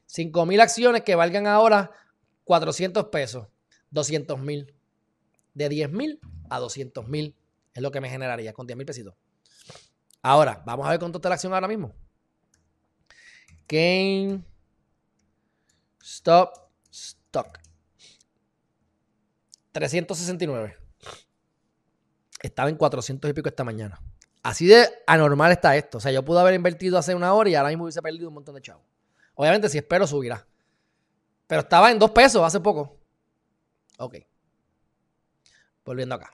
5 0.05 0.45
mil 0.45 0.61
acciones 0.61 1.05
que 1.05 1.14
valgan 1.14 1.47
ahora 1.47 1.91
400 2.45 3.07
pesos. 3.07 3.49
200 3.93 4.38
mil. 4.38 4.74
De 5.55 5.70
10 5.70 5.91
mil 5.91 6.20
a 6.51 6.59
200 6.59 7.09
mil 7.09 7.34
es 7.72 7.82
lo 7.82 7.91
que 7.91 8.03
me 8.03 8.11
generaría 8.11 8.53
con 8.53 8.66
10 8.66 8.76
mil 8.76 8.84
pesitos. 8.84 9.14
Ahora, 10.20 10.62
vamos 10.66 10.86
a 10.86 10.91
ver 10.91 10.99
cuánto 10.99 11.16
está 11.16 11.30
la 11.30 11.36
acción 11.36 11.55
ahora 11.55 11.66
mismo. 11.66 11.95
Game 13.66 14.45
Stop 16.03 16.51
Stock. 16.91 17.59
369. 19.72 20.76
Estaba 22.43 22.68
en 22.68 22.76
400 22.76 23.30
y 23.30 23.32
pico 23.32 23.49
esta 23.49 23.64
mañana. 23.64 23.99
Así 24.43 24.66
de 24.66 24.88
anormal 25.07 25.53
está 25.53 25.76
esto. 25.76 25.99
O 25.99 26.01
sea, 26.01 26.12
yo 26.12 26.24
pude 26.24 26.41
haber 26.41 26.55
invertido 26.55 26.99
hace 26.99 27.14
una 27.14 27.34
hora 27.34 27.51
y 27.51 27.55
ahora 27.55 27.68
mismo 27.68 27.84
hubiese 27.84 28.01
perdido 28.01 28.28
un 28.28 28.34
montón 28.34 28.55
de 28.55 28.62
chavos. 28.62 28.84
Obviamente, 29.34 29.68
si 29.68 29.78
espero, 29.78 30.07
subirá. 30.07 30.47
Pero 31.47 31.62
estaba 31.62 31.91
en 31.91 31.99
dos 31.99 32.11
pesos 32.11 32.43
hace 32.43 32.61
poco. 32.61 32.99
Ok. 33.99 34.16
Volviendo 35.84 36.14
acá. 36.14 36.32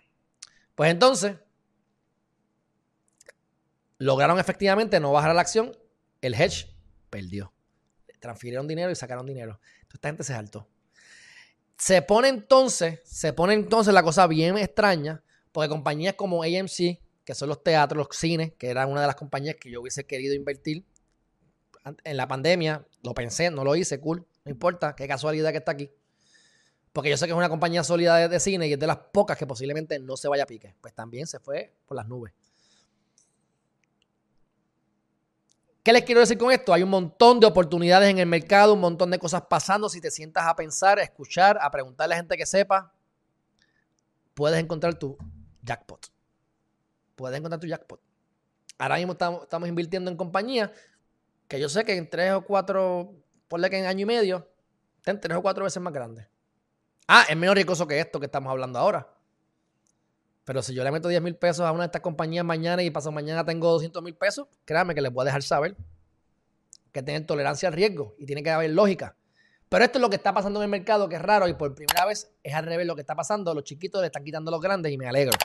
Pues 0.74 0.90
entonces, 0.90 1.36
lograron 3.98 4.38
efectivamente 4.38 5.00
no 5.00 5.12
bajar 5.12 5.34
la 5.34 5.40
acción. 5.40 5.76
El 6.20 6.34
hedge 6.34 6.76
perdió. 7.10 7.52
Transfirieron 8.20 8.68
dinero 8.68 8.90
y 8.90 8.94
sacaron 8.94 9.26
dinero. 9.26 9.60
Entonces, 9.82 9.94
esta 9.94 10.08
gente 10.08 10.24
se 10.24 10.32
saltó. 10.32 10.68
Se 11.78 12.02
pone 12.02 12.28
entonces, 12.28 13.00
se 13.04 13.32
pone 13.32 13.54
entonces 13.54 13.92
la 13.92 14.02
cosa 14.02 14.26
bien 14.26 14.56
extraña, 14.56 15.22
porque 15.52 15.68
compañías 15.68 16.14
como 16.14 16.42
AMC, 16.42 17.00
que 17.26 17.34
son 17.34 17.48
los 17.48 17.62
teatros, 17.62 17.98
los 17.98 18.16
cines, 18.16 18.52
que 18.56 18.70
eran 18.70 18.88
una 18.88 19.00
de 19.00 19.08
las 19.08 19.16
compañías 19.16 19.56
que 19.56 19.68
yo 19.68 19.80
hubiese 19.80 20.06
querido 20.06 20.32
invertir 20.32 20.84
en 22.04 22.16
la 22.16 22.28
pandemia, 22.28 22.86
lo 23.02 23.14
pensé, 23.14 23.50
no 23.50 23.64
lo 23.64 23.74
hice, 23.74 24.00
cool, 24.00 24.24
no 24.44 24.50
importa, 24.50 24.94
qué 24.94 25.08
casualidad 25.08 25.50
que 25.50 25.58
está 25.58 25.72
aquí. 25.72 25.90
Porque 26.92 27.10
yo 27.10 27.16
sé 27.16 27.26
que 27.26 27.32
es 27.32 27.36
una 27.36 27.48
compañía 27.48 27.82
sólida 27.82 28.28
de, 28.28 28.40
cine 28.40 28.68
y 28.68 28.74
es 28.74 28.78
de 28.78 28.86
las 28.86 28.98
pocas 29.12 29.36
que 29.36 29.44
posiblemente 29.44 29.98
no 29.98 30.16
se 30.16 30.28
vaya 30.28 30.44
a 30.44 30.46
pique. 30.46 30.76
Pues 30.80 30.94
también 30.94 31.26
se 31.26 31.40
fue 31.40 31.74
por 31.84 31.96
las 31.96 32.06
nubes. 32.06 32.32
¿Qué 35.82 35.92
les 35.92 36.04
quiero 36.04 36.20
decir 36.20 36.38
con 36.38 36.52
esto? 36.52 36.72
Hay 36.72 36.84
un 36.84 36.90
montón 36.90 37.38
de 37.40 37.46
oportunidades 37.46 38.08
en 38.08 38.18
el 38.18 38.26
mercado, 38.26 38.72
un 38.74 38.80
montón 38.80 39.10
de 39.10 39.18
cosas 39.18 39.42
pasando. 39.50 39.88
Si 39.88 40.00
te 40.00 40.10
sientas 40.10 40.46
a 40.46 40.56
pensar, 40.56 40.98
a 40.98 41.02
escuchar, 41.02 41.58
a 41.60 41.70
preguntarle 41.70 42.14
a 42.14 42.18
gente 42.18 42.36
que 42.36 42.46
sepa, 42.46 42.92
puedes 44.34 44.58
encontrar 44.58 44.98
tu 44.98 45.18
jackpot 45.62 46.15
puedes 47.16 47.38
encontrar 47.38 47.60
tu 47.60 47.66
jackpot. 47.66 48.00
Ahora 48.78 48.96
mismo 48.96 49.12
estamos, 49.12 49.68
invirtiendo 49.68 50.10
en 50.10 50.16
compañías 50.16 50.70
que 51.48 51.58
yo 51.58 51.68
sé 51.68 51.84
que 51.84 51.96
en 51.96 52.08
tres 52.08 52.32
o 52.32 52.44
cuatro, 52.44 53.14
ponle 53.48 53.70
que 53.70 53.78
en 53.78 53.86
año 53.86 54.02
y 54.02 54.06
medio, 54.06 54.48
estén 54.98 55.20
tres 55.20 55.36
o 55.36 55.42
cuatro 55.42 55.64
veces 55.64 55.82
más 55.82 55.92
grandes. 55.92 56.26
Ah, 57.08 57.24
es 57.28 57.36
menos 57.36 57.54
riesgoso 57.54 57.86
que 57.86 57.98
esto 57.98 58.20
que 58.20 58.26
estamos 58.26 58.50
hablando 58.50 58.78
ahora. 58.78 59.12
Pero 60.44 60.62
si 60.62 60.74
yo 60.74 60.84
le 60.84 60.92
meto 60.92 61.08
10 61.08 61.22
mil 61.22 61.34
pesos 61.34 61.66
a 61.66 61.72
una 61.72 61.82
de 61.82 61.86
estas 61.86 62.02
compañías 62.02 62.44
mañana 62.44 62.82
y 62.82 62.90
pasado 62.90 63.10
mañana 63.10 63.44
tengo 63.44 63.68
200 63.72 64.00
mil 64.02 64.14
pesos, 64.14 64.46
créanme 64.64 64.94
que 64.94 65.00
les 65.00 65.12
voy 65.12 65.22
a 65.22 65.24
dejar 65.26 65.42
saber 65.42 65.76
que 66.92 67.02
tienen 67.02 67.26
tolerancia 67.26 67.68
al 67.68 67.74
riesgo 67.74 68.14
y 68.16 68.26
tiene 68.26 68.42
que 68.42 68.50
haber 68.50 68.70
lógica. 68.70 69.16
Pero 69.68 69.84
esto 69.84 69.98
es 69.98 70.02
lo 70.02 70.08
que 70.08 70.16
está 70.16 70.32
pasando 70.32 70.60
en 70.60 70.64
el 70.64 70.70
mercado, 70.70 71.08
que 71.08 71.16
es 71.16 71.22
raro 71.22 71.48
y 71.48 71.54
por 71.54 71.74
primera 71.74 72.06
vez 72.06 72.30
es 72.42 72.54
al 72.54 72.64
revés 72.64 72.86
lo 72.86 72.94
que 72.94 73.00
está 73.00 73.16
pasando. 73.16 73.52
Los 73.54 73.64
chiquitos 73.64 74.00
le 74.00 74.06
están 74.06 74.22
quitando 74.22 74.50
a 74.50 74.52
los 74.52 74.60
grandes 74.60 74.92
y 74.92 74.96
me 74.96 75.08
alegro. 75.08 75.36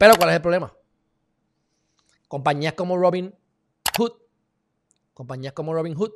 Pero 0.00 0.16
¿cuál 0.16 0.30
es 0.30 0.36
el 0.36 0.40
problema? 0.40 0.74
Compañías 2.26 2.72
como 2.72 2.96
Robin 2.96 3.34
Hood, 3.98 4.12
compañías 5.12 5.52
como 5.52 5.74
Robin 5.74 5.94
Hood, 5.94 6.12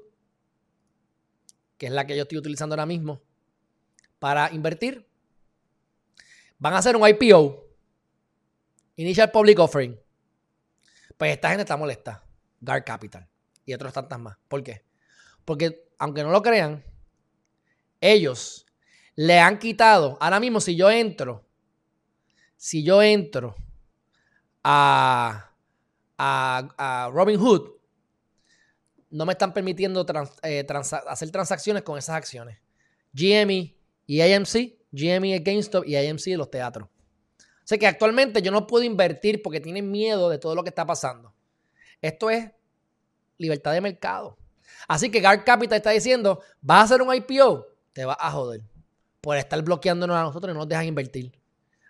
que 1.77 1.89
es 1.89 1.93
la 1.93 2.07
que 2.07 2.17
yo 2.17 2.23
estoy 2.23 2.39
utilizando 2.39 2.73
ahora 2.73 2.87
mismo 2.87 3.21
para 4.19 4.51
invertir, 4.55 5.07
van 6.57 6.73
a 6.73 6.79
hacer 6.79 6.97
un 6.97 7.07
IPO, 7.07 7.63
Initial 8.97 9.31
Public 9.31 9.59
Offering. 9.59 10.01
Pues 11.19 11.33
esta 11.33 11.51
gente 11.51 11.65
está 11.65 11.77
molesta, 11.77 12.25
Dark 12.61 12.87
Capital. 12.87 13.29
y 13.67 13.75
otros 13.75 13.93
tantas 13.93 14.19
más. 14.19 14.39
¿Por 14.49 14.63
qué? 14.63 14.83
Porque, 15.45 15.91
aunque 15.99 16.23
no 16.23 16.31
lo 16.31 16.41
crean, 16.41 16.83
ellos 18.01 18.65
le 19.15 19.41
han 19.41 19.59
quitado, 19.59 20.17
ahora 20.23 20.41
mismo 20.41 20.59
si 20.59 20.75
yo 20.75 20.91
entro, 20.91 21.47
si 22.57 22.83
yo 22.83 23.03
entro 23.03 23.55
a, 24.65 25.51
a, 26.19 27.11
Robin 27.13 27.39
Hood, 27.39 27.71
no 29.11 29.27
me 29.27 29.33
están 29.33 29.53
permitiendo 29.53 30.05
eh, 30.43 30.67
hacer 31.07 31.31
transacciones 31.31 31.83
con 31.83 31.99
esas 31.99 32.17
acciones. 32.17 32.59
GME 33.13 33.77
y 34.07 34.21
AMC, 34.21 34.75
GME 34.91 35.37
es 35.37 35.45
GameStop 35.45 35.87
y 35.87 35.97
AMC 35.97 36.25
de 36.25 36.37
los 36.37 36.51
teatros. 36.51 36.89
O 36.89 37.67
sea 37.67 37.79
que 37.79 37.87
actualmente 37.87 38.43
yo 38.43 38.51
no 38.51 38.67
puedo 38.67 38.85
invertir 38.85 39.41
porque 39.43 39.61
tienen 39.61 39.91
miedo 39.91 40.29
de 40.29 40.39
todo 40.39 40.55
lo 40.55 40.63
que 40.63 40.71
está 40.71 40.85
pasando. 40.85 41.33
Esto 42.03 42.29
es 42.29 42.51
libertad 43.39 43.73
de 43.73 43.81
mercado. 43.81 44.37
Así 44.89 45.11
que 45.11 45.21
Guard 45.21 45.45
Capital 45.45 45.77
está 45.77 45.91
diciendo, 45.91 46.41
vas 46.61 46.81
a 46.81 46.83
hacer 46.95 47.03
un 47.03 47.15
IPO, 47.15 47.67
te 47.93 48.05
vas 48.05 48.17
a 48.21 48.31
joder 48.33 48.63
por 49.21 49.39
estar 49.39 49.63
bloqueándonos 49.63 50.17
a 50.17 50.23
nosotros 50.23 50.51
y 50.51 50.53
no 50.53 50.61
nos 50.61 50.69
dejan 50.69 50.85
invertir. 50.85 51.33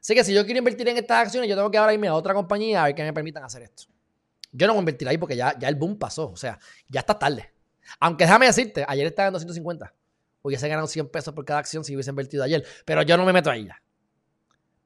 Así 0.05 0.15
que 0.15 0.23
si 0.23 0.35
yo 0.35 0.45
quiero 0.45 0.59
invertir 0.59 0.87
en 0.87 0.99
estas 0.99 1.17
acciones, 1.27 1.49
yo 1.49 1.57
tengo 1.57 1.71
que 1.71 1.79
ahora 1.79 1.95
irme 1.95 2.09
a 2.09 2.15
otra 2.15 2.35
compañía 2.35 2.83
a 2.83 2.85
ver 2.85 2.95
que 2.95 3.03
me 3.03 3.15
permitan 3.15 3.43
hacer 3.43 3.63
esto. 3.63 3.85
Yo 4.53 4.67
no 4.67 4.75
voy 4.75 4.81
a 4.81 4.83
invertir 4.83 5.09
ahí 5.09 5.17
porque 5.17 5.35
ya, 5.35 5.59
ya 5.59 5.67
el 5.67 5.77
boom 5.77 5.99
pasó. 5.99 6.31
O 6.31 6.37
sea, 6.37 6.59
ya 6.91 7.01
está 7.01 7.19
tarde. 7.19 7.55
Aunque 8.01 8.25
déjame 8.25 8.45
decirte, 8.45 8.85
ayer 8.87 9.07
estaba 9.07 9.29
en 9.29 9.33
250. 9.33 9.95
Hubiese 10.43 10.69
ganado 10.69 10.89
100 10.89 11.09
pesos 11.09 11.33
por 11.33 11.47
cada 11.47 11.61
acción 11.61 11.85
si 11.85 11.95
hubiese 11.95 12.11
invertido 12.11 12.45
ayer. 12.45 12.67
Pero 12.85 13.01
yo 13.01 13.17
no 13.17 13.25
me 13.25 13.33
meto 13.33 13.49
ahí 13.49 13.65
ya. 13.65 13.83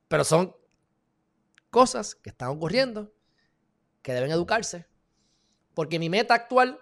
Pero 0.06 0.22
son 0.22 0.54
cosas 1.68 2.14
que 2.14 2.30
están 2.30 2.50
ocurriendo 2.50 3.12
que 4.02 4.12
deben 4.12 4.30
educarse. 4.30 4.86
Porque 5.74 5.98
mi 5.98 6.08
meta 6.08 6.34
actual 6.34 6.78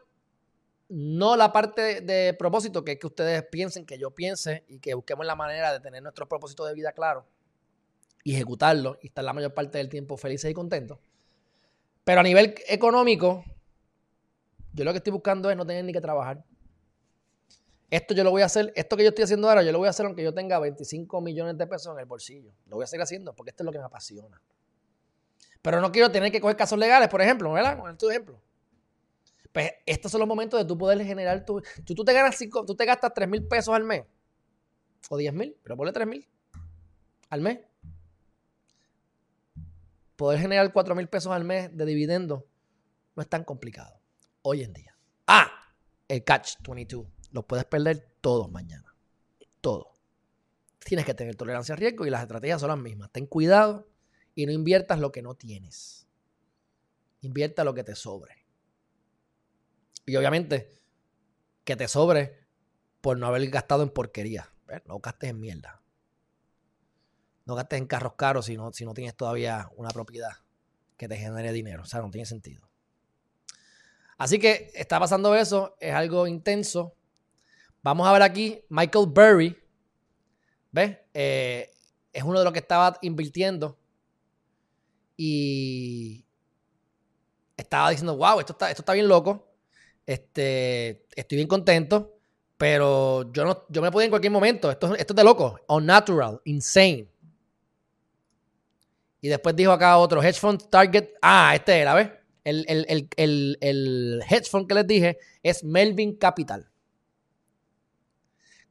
no 0.91 1.37
la 1.37 1.55
parte 1.55 2.03
de, 2.03 2.35
propósito, 2.35 2.85
que 2.85 2.93
es 2.93 2.99
que 2.99 3.07
ustedes 3.07 3.43
piensen, 3.45 3.87
que 3.87 3.99
yo 3.99 4.11
piense 4.11 4.67
y 4.69 4.79
que 4.79 4.93
busquemos 4.93 5.25
la 5.25 5.37
manera 5.37 5.73
de 5.73 5.81
tener 5.81 6.03
nuestro 6.03 6.29
propósito 6.29 6.67
de 6.67 6.75
vida 6.75 6.93
claro 6.93 7.27
ejecutarlo 8.35 8.99
y 9.03 9.09
estar 9.09 9.25
la 9.25 9.33
mayor 9.33 9.55
parte 9.55 9.79
del 9.79 9.89
tiempo 9.89 10.17
felices 10.17 10.51
y 10.51 10.55
contentos. 10.55 10.99
Pero 12.05 12.21
a 12.21 12.23
nivel 12.23 12.55
económico, 12.69 13.45
yo 14.73 14.85
lo 14.85 14.93
que 14.93 14.99
estoy 14.99 15.13
buscando 15.13 15.51
es 15.51 15.57
no 15.57 15.67
tener 15.67 15.85
ni 15.85 15.93
que 15.93 16.01
trabajar. 16.01 16.45
Esto 17.91 18.15
yo 18.15 18.25
lo 18.25 18.31
voy 18.31 18.43
a 18.43 18.47
hacer, 18.47 18.73
esto 18.75 18.97
que 18.97 19.05
yo 19.05 19.11
estoy 19.11 19.25
haciendo 19.25 19.49
ahora, 19.49 19.63
yo 19.63 19.73
lo 19.73 19.79
voy 19.79 19.87
a 19.87 19.91
hacer 19.91 20.07
aunque 20.07 20.23
yo 20.23 20.35
tenga 20.35 20.59
25 20.59 21.21
millones 21.21 21.57
de 21.57 21.67
pesos 21.67 21.95
en 21.95 22.01
el 22.01 22.07
bolsillo. 22.07 22.53
Lo 22.67 22.77
voy 22.77 22.85
a 22.85 22.87
seguir 22.87 23.03
haciendo 23.03 23.33
porque 23.35 23.51
esto 23.51 23.63
es 23.63 23.65
lo 23.67 23.73
que 23.73 23.79
me 23.79 23.85
apasiona. 23.85 24.41
Pero 25.63 25.81
no 25.81 25.91
quiero 25.93 26.11
tener 26.11 26.31
que 26.31 26.41
coger 26.41 26.57
casos 26.57 26.79
legales, 26.79 27.09
por 27.09 27.23
ejemplo, 27.23 27.53
¿verdad? 27.53 27.79
Con 27.79 27.97
tu 27.97 28.11
ejemplo. 28.11 28.41
Pues 29.53 29.73
estos 29.87 30.13
son 30.13 30.19
los 30.21 30.29
momentos 30.29 30.61
de 30.61 30.67
tú 30.67 30.77
poder 30.77 31.03
generar 31.05 31.45
tu. 31.45 31.63
Tú, 31.85 31.95
tú 31.95 32.05
te 32.05 32.13
ganas 32.13 32.37
cinco, 32.37 32.65
tú 32.65 32.77
te 32.77 32.85
gastas 32.85 33.13
3 33.15 33.29
mil 33.29 33.49
pesos 33.49 33.75
al 33.75 33.85
mes. 33.85 34.05
O 35.09 35.17
10 35.17 35.33
mil, 35.33 35.57
pero 35.63 35.77
ponle 35.77 35.93
3 35.93 36.07
mil 36.07 36.29
al 37.31 37.41
mes. 37.41 37.61
Poder 40.17 40.41
generar 40.41 40.73
4 40.73 40.95
mil 40.95 41.09
pesos 41.09 41.33
al 41.33 41.45
mes 41.45 41.77
de 41.77 41.85
dividendo 41.85 42.47
no 43.15 43.23
es 43.23 43.29
tan 43.29 43.45
complicado 43.45 44.01
hoy 44.43 44.63
en 44.63 44.73
día. 44.73 44.97
Ah, 45.27 45.51
el 46.09 46.25
catch 46.25 46.57
22. 46.67 47.07
Lo 47.33 47.47
puedes 47.47 47.65
perder 47.65 48.17
todos 48.21 48.51
mañana. 48.51 48.95
Todo. 49.61 49.93
Tienes 50.79 51.05
que 51.05 51.15
tener 51.15 51.35
tolerancia 51.35 51.75
a 51.75 51.77
riesgo 51.77 52.07
y 52.07 52.11
las 52.11 52.23
estrategias 52.23 52.61
son 52.61 52.69
las 52.69 52.79
mismas. 52.79 53.11
Ten 53.11 53.27
cuidado 53.27 53.89
y 54.35 54.47
no 54.47 54.53
inviertas 54.53 55.01
lo 55.01 55.13
que 55.13 55.23
no 55.23 55.35
tienes. 55.35 56.07
Invierta 57.23 57.65
lo 57.65 57.75
que 57.75 57.83
te 57.83 57.95
sobre. 57.95 58.47
Y 60.07 60.15
obviamente, 60.15 60.71
que 61.65 61.75
te 61.75 61.89
sobre 61.89 62.47
por 63.01 63.19
no 63.19 63.27
haber 63.27 63.49
gastado 63.51 63.83
en 63.83 63.91
porquería. 63.91 64.49
No 64.87 65.01
gastes 65.01 65.31
en 65.31 65.41
mierda. 65.41 65.83
No 67.47 67.55
gastes 67.55 67.79
en 67.79 67.87
carros 67.87 68.15
caros 68.17 68.47
si 68.47 68.57
no, 68.57 68.73
si 68.73 68.85
no 68.85 68.93
tienes 68.93 69.17
todavía 69.17 69.69
una 69.77 69.89
propiedad 69.91 70.33
que 70.97 71.09
te 71.09 71.17
genere 71.17 71.53
dinero. 71.53 71.83
O 71.83 71.87
sea, 71.87 72.01
no 72.01 72.11
tiene 72.11 72.27
sentido. 72.27 72.69
Así 74.19 74.39
que 74.39 74.71
está 74.75 74.99
pasando 74.99 75.35
eso. 75.35 75.77
Es 75.81 75.95
algo 75.95 76.27
intenso. 76.27 76.95
Vamos 77.83 78.07
a 78.07 78.13
ver 78.13 78.23
aquí. 78.23 78.65
Michael 78.69 79.07
Burry. 79.07 79.57
¿Ves? 80.73 80.99
Eh, 81.15 81.71
es 82.13 82.23
uno 82.23 82.39
de 82.39 82.45
los 82.45 82.53
que 82.53 82.59
estaba 82.59 82.99
invirtiendo. 83.03 83.79
Y 85.17 86.27
estaba 87.57 87.91
diciendo, 87.91 88.17
wow, 88.17 88.41
esto 88.41 88.53
está, 88.53 88.71
esto 88.71 88.83
está 88.83 88.93
bien 88.93 89.09
loco. 89.09 89.55
Este, 90.05 91.07
estoy 91.15 91.37
bien 91.37 91.49
contento, 91.49 92.19
pero 92.57 93.33
yo 93.33 93.45
no, 93.45 93.65
yo 93.69 93.83
me 93.83 93.91
puedo 93.91 94.05
en 94.05 94.11
cualquier 94.11 94.33
momento. 94.33 94.71
Esto, 94.71 94.95
esto 94.95 95.13
es 95.13 95.17
de 95.17 95.25
loco. 95.25 95.59
Unnatural, 95.69 96.41
insane. 96.45 97.09
Y 99.21 99.29
después 99.29 99.57
dijo 99.57 99.73
acá 99.73 99.97
otro, 99.99 100.23
hedge 100.23 100.39
fund 100.39 100.69
target. 100.71 101.11
Ah, 101.23 101.53
este 101.55 101.79
era, 101.79 101.95
¿ves? 101.95 102.11
El, 102.45 102.65
el, 103.17 104.23
hedge 104.29 104.49
fund 104.49 104.69
que 104.69 104.75
les 104.75 104.87
dije 104.87 105.19
es 105.43 105.65
Melvin 105.65 106.17
Capital. 106.17 106.71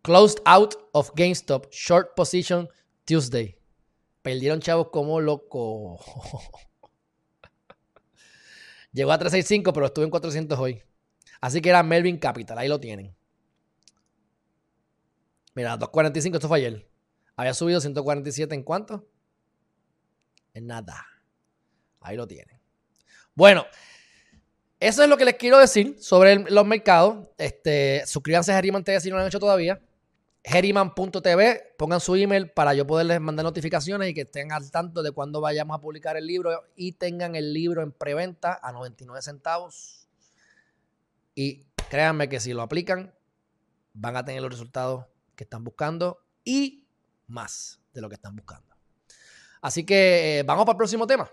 Closed 0.02 0.40
out 0.46 0.76
of 0.94 1.12
GameStop, 1.16 1.68
short 1.72 2.16
position 2.16 2.70
Tuesday. 3.06 3.58
Perdieron 4.22 4.62
chavos 4.62 4.90
como 4.92 5.20
loco. 5.20 6.00
Llegó 8.94 9.12
a 9.12 9.18
365, 9.18 9.74
pero 9.74 9.88
estuve 9.88 10.06
en 10.06 10.12
400 10.12 10.58
hoy. 10.58 10.82
Así 11.42 11.60
que 11.62 11.70
era 11.70 11.84
Melvin 11.84 12.18
Capital, 12.18 12.58
ahí 12.58 12.70
lo 12.70 12.80
tienen. 12.80 13.14
Mira, 15.54 15.78
245, 15.78 16.38
esto 16.38 16.48
fue 16.48 16.60
ayer. 16.60 16.88
Había 17.36 17.54
subido 17.54 17.82
147 17.82 18.56
en 18.56 18.64
cuánto? 18.64 19.06
En 20.56 20.68
nada. 20.68 21.06
Ahí 22.00 22.16
lo 22.16 22.26
tienen. 22.26 22.60
Bueno, 23.36 23.66
eso 24.80 25.04
es 25.04 25.10
lo 25.10 25.18
que 25.18 25.26
les 25.26 25.36
quiero 25.36 25.60
decir 25.60 25.98
sobre 26.00 26.50
los 26.50 26.66
mercados. 26.66 27.28
Este, 27.38 28.04
suscríbanse 28.08 28.54
a 28.54 28.56
Geriman 28.56 28.84
TV 28.84 29.00
si 29.02 29.10
no 29.10 29.18
lo 29.18 29.22
han 29.22 29.28
hecho 29.28 29.40
todavía. 29.40 29.82
Geriman.tv, 30.44 31.74
pongan 31.78 32.00
su 32.00 32.16
email 32.16 32.52
para 32.52 32.74
yo 32.74 32.88
poderles 32.88 33.20
mandar 33.20 33.44
notificaciones 33.44 34.10
y 34.10 34.14
que 34.14 34.22
estén 34.22 34.52
al 34.52 34.72
tanto 34.72 35.04
de 35.04 35.12
cuando 35.12 35.42
vayamos 35.42 35.76
a 35.76 35.82
publicar 35.82 36.16
el 36.18 36.28
libro 36.28 36.64
y 36.76 36.94
tengan 36.94 37.36
el 37.36 37.52
libro 37.52 37.82
en 37.82 37.92
preventa 37.92 38.60
a 38.62 38.72
99 38.72 39.22
centavos. 39.24 40.08
Y 41.34 41.66
créanme 41.90 42.30
que 42.30 42.40
si 42.40 42.54
lo 42.54 42.62
aplican, 42.62 43.14
van 43.94 44.16
a 44.16 44.24
tener 44.24 44.42
los 44.42 44.52
resultados 44.52 45.06
que 45.36 45.44
están 45.44 45.64
buscando 45.64 46.20
y 46.44 46.88
más 47.28 47.82
de 47.94 48.02
lo 48.02 48.08
que 48.08 48.16
están 48.16 48.36
buscando. 48.36 48.75
Así 49.62 49.86
que 49.86 50.40
eh, 50.40 50.44
vamos 50.44 50.66
para 50.66 50.74
el 50.74 50.78
próximo 50.78 51.08
tema. 51.08 51.30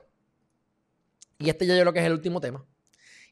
Y 1.39 1.51
este 1.51 1.67
ya 1.67 1.75
yo 1.75 1.83
creo 1.83 1.93
que 1.93 2.01
es 2.01 2.07
el 2.07 2.13
último 2.13 2.41
tema. 2.41 2.65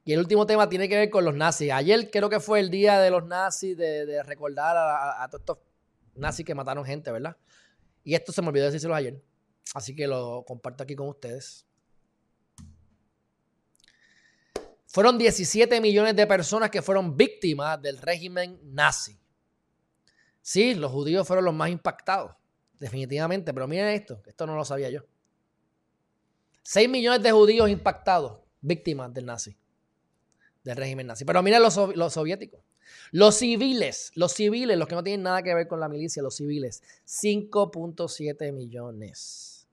Y 0.04 0.12
el 0.12 0.20
último 0.20 0.46
tema 0.46 0.68
tiene 0.68 0.88
que 0.88 0.96
ver 0.96 1.10
con 1.10 1.24
los 1.24 1.34
nazis. 1.34 1.70
Ayer 1.72 2.10
creo 2.10 2.28
que 2.28 2.40
fue 2.40 2.60
el 2.60 2.70
día 2.70 2.98
de 3.00 3.10
los 3.10 3.26
nazis, 3.26 3.76
de, 3.76 4.22
recordar 4.22 4.76
a, 4.76 5.22
a, 5.22 5.28
todos 5.28 5.40
estos 5.42 5.58
nazis 6.14 6.44
que 6.44 6.54
mataron 6.54 6.84
gente, 6.84 7.12
¿verdad? 7.12 7.36
Y 8.02 8.14
esto 8.14 8.32
se 8.32 8.42
me 8.42 8.48
olvidó 8.48 8.66
decírselo 8.66 8.94
ayer. 8.94 9.22
Así 9.74 9.94
que 9.94 10.06
lo 10.06 10.44
comparto 10.46 10.82
aquí 10.82 10.96
con 10.96 11.08
ustedes. 11.08 11.66
Fueron 14.86 15.18
17 15.18 15.80
millones 15.80 16.16
de 16.16 16.26
personas 16.26 16.70
que 16.70 16.82
fueron 16.82 17.16
víctimas 17.16 17.80
del 17.80 17.98
régimen 17.98 18.58
nazi. 18.64 19.20
Sí, 20.42 20.74
los 20.74 20.90
judíos 20.90 21.28
fueron 21.28 21.44
los 21.44 21.54
más 21.54 21.70
impactados, 21.70 22.34
definitivamente, 22.80 23.52
pero 23.54 23.68
miren 23.68 23.88
esto, 23.88 24.20
esto 24.26 24.46
no 24.46 24.56
lo 24.56 24.64
sabía 24.64 24.90
yo. 24.90 25.02
6 26.62 26.88
millones 26.88 27.22
de 27.22 27.30
judíos 27.30 27.68
impactados, 27.68 28.40
víctimas 28.60 29.12
del 29.12 29.26
nazi, 29.26 29.56
del 30.64 30.76
régimen 30.76 31.06
nazi. 31.06 31.24
Pero 31.24 31.42
miren 31.42 31.62
los, 31.62 31.74
soviéticos. 32.12 32.60
Los 33.12 33.36
civiles, 33.36 34.10
los 34.14 34.32
civiles, 34.32 34.76
los 34.76 34.88
que 34.88 34.94
no 34.94 35.04
tienen 35.04 35.22
nada 35.22 35.42
que 35.42 35.54
ver 35.54 35.68
con 35.68 35.78
la 35.78 35.88
milicia, 35.88 36.22
los 36.22 36.36
civiles, 36.36 36.82
5.7 37.06 38.52
millones. 38.52 39.68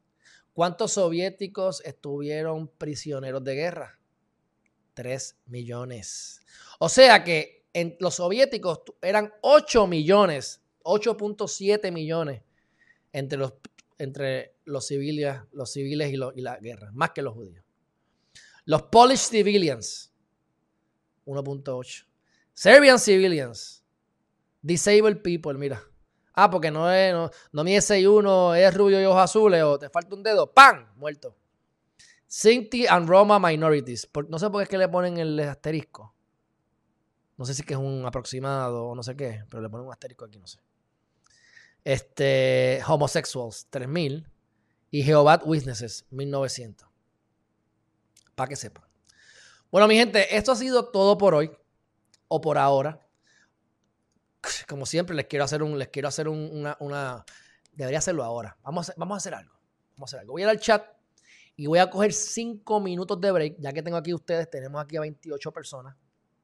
¿Cuántos 0.54 0.94
soviéticos 0.94 1.82
estuvieron 1.86 2.68
prisioneros 2.68 3.44
de 3.44 3.56
guerra? 3.56 4.00
3 4.96 5.38
millones. 5.46 6.42
O 6.80 6.90
sea 6.90 7.24
que 7.24 7.66
los 8.00 8.16
soviéticos 8.16 8.82
eran 9.02 9.34
8 9.42 9.88
millones, 9.88 10.62
8.7 10.84 11.92
millones 11.92 12.42
entre 13.18 13.40
los, 13.40 13.54
entre 13.98 14.56
los 14.66 14.86
civiles, 14.86 15.38
los 15.52 15.72
civiles 15.72 16.14
y, 16.14 16.42
la 16.42 16.60
guerra, 16.60 16.92
más 16.94 17.12
que 17.12 17.24
los 17.24 17.34
judíos. 17.34 17.66
Los 18.66 18.84
Polish 18.84 19.30
civilians, 19.30 20.14
1.8. 21.26 22.06
Serbian 22.54 23.00
civilians, 23.00 23.84
disabled 24.62 25.22
people, 25.24 25.54
mira. 25.56 25.82
Ah, 26.34 26.50
porque 26.50 26.70
no 26.70 26.92
es, 26.92 27.12
no, 27.12 27.32
no 27.52 27.64
mide 27.64 27.80
6'1, 27.80 28.56
es 28.58 28.74
rubio 28.76 29.02
y 29.02 29.06
ojos 29.06 29.22
azules, 29.22 29.64
o 29.64 29.80
te 29.80 29.90
falta 29.90 30.14
un 30.14 30.22
dedo, 30.22 30.54
¡pam! 30.54 30.86
Muerto. 30.96 31.36
Sinti 32.28 32.86
and 32.86 33.10
Roma 33.10 33.40
minorities. 33.40 34.08
no 34.30 34.38
sé 34.38 34.50
por 34.50 34.60
qué 34.60 34.64
es 34.64 34.70
que 34.70 34.78
le 34.78 34.90
ponen 34.90 35.18
el 35.18 35.40
asterisco. 35.40 36.14
No 37.36 37.46
sé 37.46 37.56
si 37.56 37.64
es 37.68 37.78
un 37.78 38.06
aproximado 38.06 38.86
o 38.86 38.96
no 38.96 39.02
sé 39.02 39.16
qué, 39.16 39.44
pero 39.50 39.64
le 39.64 39.70
ponen 39.70 39.88
un 39.88 39.94
asterisco 39.94 40.26
aquí, 40.26 40.38
no 40.38 40.46
sé. 40.46 40.60
Este, 41.88 42.82
Homosexuals, 42.86 43.68
3000. 43.70 44.28
Y 44.92 45.04
Jehová 45.04 45.42
Witnesses, 45.46 46.06
1900. 46.10 46.86
Para 48.36 48.50
que 48.50 48.58
sepan. 48.58 48.84
Bueno, 49.72 49.88
mi 49.88 49.96
gente, 49.96 50.36
esto 50.36 50.52
ha 50.52 50.58
sido 50.58 50.90
todo 50.90 51.18
por 51.18 51.34
hoy. 51.34 51.50
O 52.28 52.42
por 52.42 52.58
ahora. 52.58 53.08
Como 54.68 54.86
siempre, 54.86 55.16
les 55.16 55.28
quiero 55.28 55.46
hacer 55.46 55.64
un. 55.64 55.80
Les 55.80 55.88
quiero 55.88 56.10
hacer 56.10 56.28
una, 56.28 56.76
una, 56.82 57.24
Debería 57.72 58.00
hacerlo 58.00 58.26
ahora. 58.26 58.58
Vamos 58.64 58.90
a, 58.90 58.94
vamos 58.98 59.16
a 59.16 59.18
hacer 59.20 59.34
algo. 59.34 59.54
Vamos 59.96 60.12
a 60.12 60.18
hacer 60.18 60.20
algo. 60.20 60.34
Voy 60.34 60.42
a 60.42 60.46
ir 60.46 60.50
al 60.50 60.60
chat 60.60 60.86
y 61.56 61.68
voy 61.68 61.80
a 61.80 61.90
coger 61.90 62.12
5 62.12 62.82
minutos 62.82 63.22
de 63.22 63.32
break. 63.32 63.56
Ya 63.60 63.72
que 63.72 63.82
tengo 63.82 63.96
aquí 63.96 64.14
ustedes, 64.14 64.50
tenemos 64.50 64.84
aquí 64.84 64.98
a 64.98 65.02
28 65.02 65.54
personas. 65.54 65.96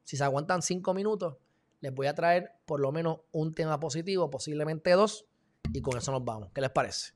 Si 0.06 0.16
se 0.16 0.24
aguantan 0.24 0.62
5 0.62 0.94
minutos, 0.94 1.36
les 1.82 1.94
voy 1.94 2.08
a 2.08 2.16
traer 2.16 2.54
por 2.66 2.80
lo 2.80 2.94
menos 2.94 3.20
un 3.34 3.54
tema 3.54 3.78
positivo, 3.78 4.30
posiblemente 4.30 4.92
dos. 4.92 5.26
Y 5.72 5.82
con 5.82 5.98
eso 5.98 6.12
nos 6.12 6.24
vamos. 6.26 6.50
¿Qué 6.54 6.62
les 6.62 6.70
parece? 6.70 7.14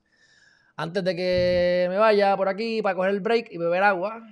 Antes 0.76 1.02
de 1.04 1.16
que 1.16 1.86
me 1.88 1.98
vaya 1.98 2.36
por 2.36 2.48
aquí 2.48 2.80
para 2.82 2.94
coger 2.94 3.10
el 3.10 3.20
break 3.20 3.48
y 3.50 3.58
beber 3.58 3.82
agua, 3.82 4.22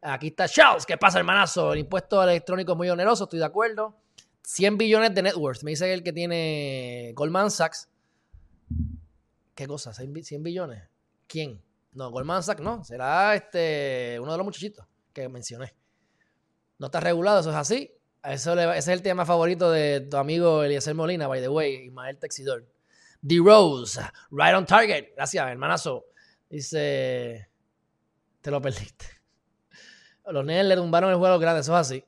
aquí 0.00 0.28
está 0.28 0.48
Charles. 0.48 0.86
¿Qué 0.86 0.96
pasa, 0.96 1.18
hermanazo? 1.18 1.72
El 1.72 1.80
impuesto 1.80 2.22
electrónico 2.22 2.72
es 2.72 2.78
muy 2.78 2.88
oneroso, 2.88 3.24
estoy 3.24 3.40
de 3.40 3.44
acuerdo. 3.44 3.96
100 4.42 4.78
billones 4.78 5.14
de 5.14 5.22
net 5.22 5.34
worth. 5.36 5.62
Me 5.62 5.72
dice 5.72 5.92
el 5.92 6.02
que 6.02 6.12
tiene 6.12 7.12
Goldman 7.14 7.50
Sachs. 7.50 7.88
¿Qué 9.54 9.66
cosa? 9.66 9.92
¿100 9.92 10.42
billones? 10.42 10.84
¿Quién? 11.26 11.60
No, 11.92 12.10
Goldman 12.10 12.42
Sachs 12.42 12.62
no. 12.62 12.82
Será 12.84 13.34
este 13.34 14.18
uno 14.20 14.32
de 14.32 14.38
los 14.38 14.44
muchachitos 14.44 14.86
que 15.12 15.28
mencioné. 15.28 15.74
No 16.78 16.86
está 16.86 17.00
regulado, 17.00 17.40
eso 17.40 17.50
es 17.50 17.56
así. 17.56 17.92
Ese 18.22 18.78
es 18.78 18.88
el 18.88 19.02
tema 19.02 19.26
favorito 19.26 19.70
de 19.70 20.00
tu 20.02 20.16
amigo 20.16 20.62
Eliezer 20.62 20.94
Molina, 20.94 21.26
by 21.26 21.40
the 21.40 21.48
way, 21.48 21.86
Ismael 21.86 22.18
Texidor. 22.18 22.64
D 23.22 23.38
Rose, 23.44 24.00
right 24.30 24.54
on 24.54 24.66
target. 24.66 25.12
Gracias, 25.14 25.46
hermanazo. 25.46 26.06
Dice, 26.48 27.48
te 28.40 28.50
lo 28.50 28.60
perdiste. 28.60 29.06
Los 30.26 30.44
nenes 30.44 30.66
le 30.66 30.76
tumbaron 30.76 31.10
el 31.10 31.16
juego 31.16 31.38
grande, 31.38 31.60
eso 31.60 31.72
es 31.72 31.80
así. 31.80 32.04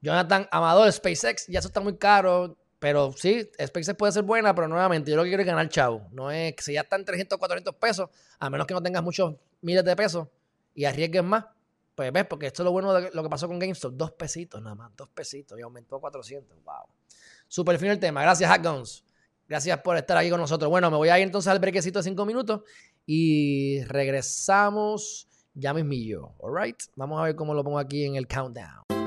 Jonathan 0.00 0.48
Amador, 0.50 0.92
SpaceX, 0.92 1.46
ya 1.46 1.60
eso 1.60 1.68
está 1.68 1.80
muy 1.80 1.96
caro. 1.96 2.58
Pero 2.78 3.12
sí, 3.12 3.48
SpaceX 3.64 3.94
puede 3.96 4.12
ser 4.12 4.24
buena, 4.24 4.52
pero 4.54 4.66
nuevamente 4.66 5.10
yo 5.10 5.16
lo 5.16 5.22
que 5.22 5.28
quiero 5.28 5.42
es 5.42 5.46
ganar 5.46 5.68
chavo. 5.68 6.08
No 6.10 6.32
es 6.32 6.56
que 6.56 6.62
si 6.64 6.72
ya 6.72 6.80
están 6.80 7.04
300, 7.04 7.38
400 7.38 7.76
pesos, 7.76 8.10
a 8.40 8.50
menos 8.50 8.66
que 8.66 8.74
no 8.74 8.82
tengas 8.82 9.04
muchos 9.04 9.36
miles 9.60 9.84
de 9.84 9.94
pesos 9.94 10.26
y 10.74 10.84
arriesgues 10.84 11.22
más. 11.22 11.44
Pues 11.94 12.12
ves, 12.12 12.26
porque 12.26 12.46
esto 12.46 12.62
es 12.62 12.64
lo 12.64 12.72
bueno 12.72 12.92
de 12.92 13.10
lo 13.12 13.22
que 13.22 13.28
pasó 13.28 13.46
con 13.46 13.60
GameStop. 13.60 13.92
Dos 13.94 14.12
pesitos 14.12 14.60
nada 14.60 14.74
más, 14.74 14.90
dos 14.96 15.08
pesitos 15.10 15.56
y 15.58 15.62
aumentó 15.62 15.94
a 15.94 16.00
400. 16.00 16.58
Wow. 16.64 16.88
Super 17.46 17.78
fin 17.78 17.90
el 17.90 18.00
tema. 18.00 18.22
Gracias, 18.22 18.50
Hackguns. 18.50 19.04
Gracias 19.52 19.82
por 19.82 19.98
estar 19.98 20.16
aquí 20.16 20.30
con 20.30 20.40
nosotros. 20.40 20.70
Bueno, 20.70 20.90
me 20.90 20.96
voy 20.96 21.10
a 21.10 21.18
ir 21.18 21.24
entonces 21.24 21.52
al 21.52 21.58
brequecito 21.58 21.98
de 21.98 22.04
cinco 22.04 22.24
minutos 22.24 22.62
y 23.04 23.82
regresamos 23.82 25.28
ya 25.52 25.74
mismillo. 25.74 26.32
All 26.38 26.58
right. 26.58 26.78
Vamos 26.96 27.20
a 27.20 27.24
ver 27.24 27.36
cómo 27.36 27.52
lo 27.52 27.62
pongo 27.62 27.78
aquí 27.78 28.06
en 28.06 28.16
el 28.16 28.26
countdown. 28.26 29.01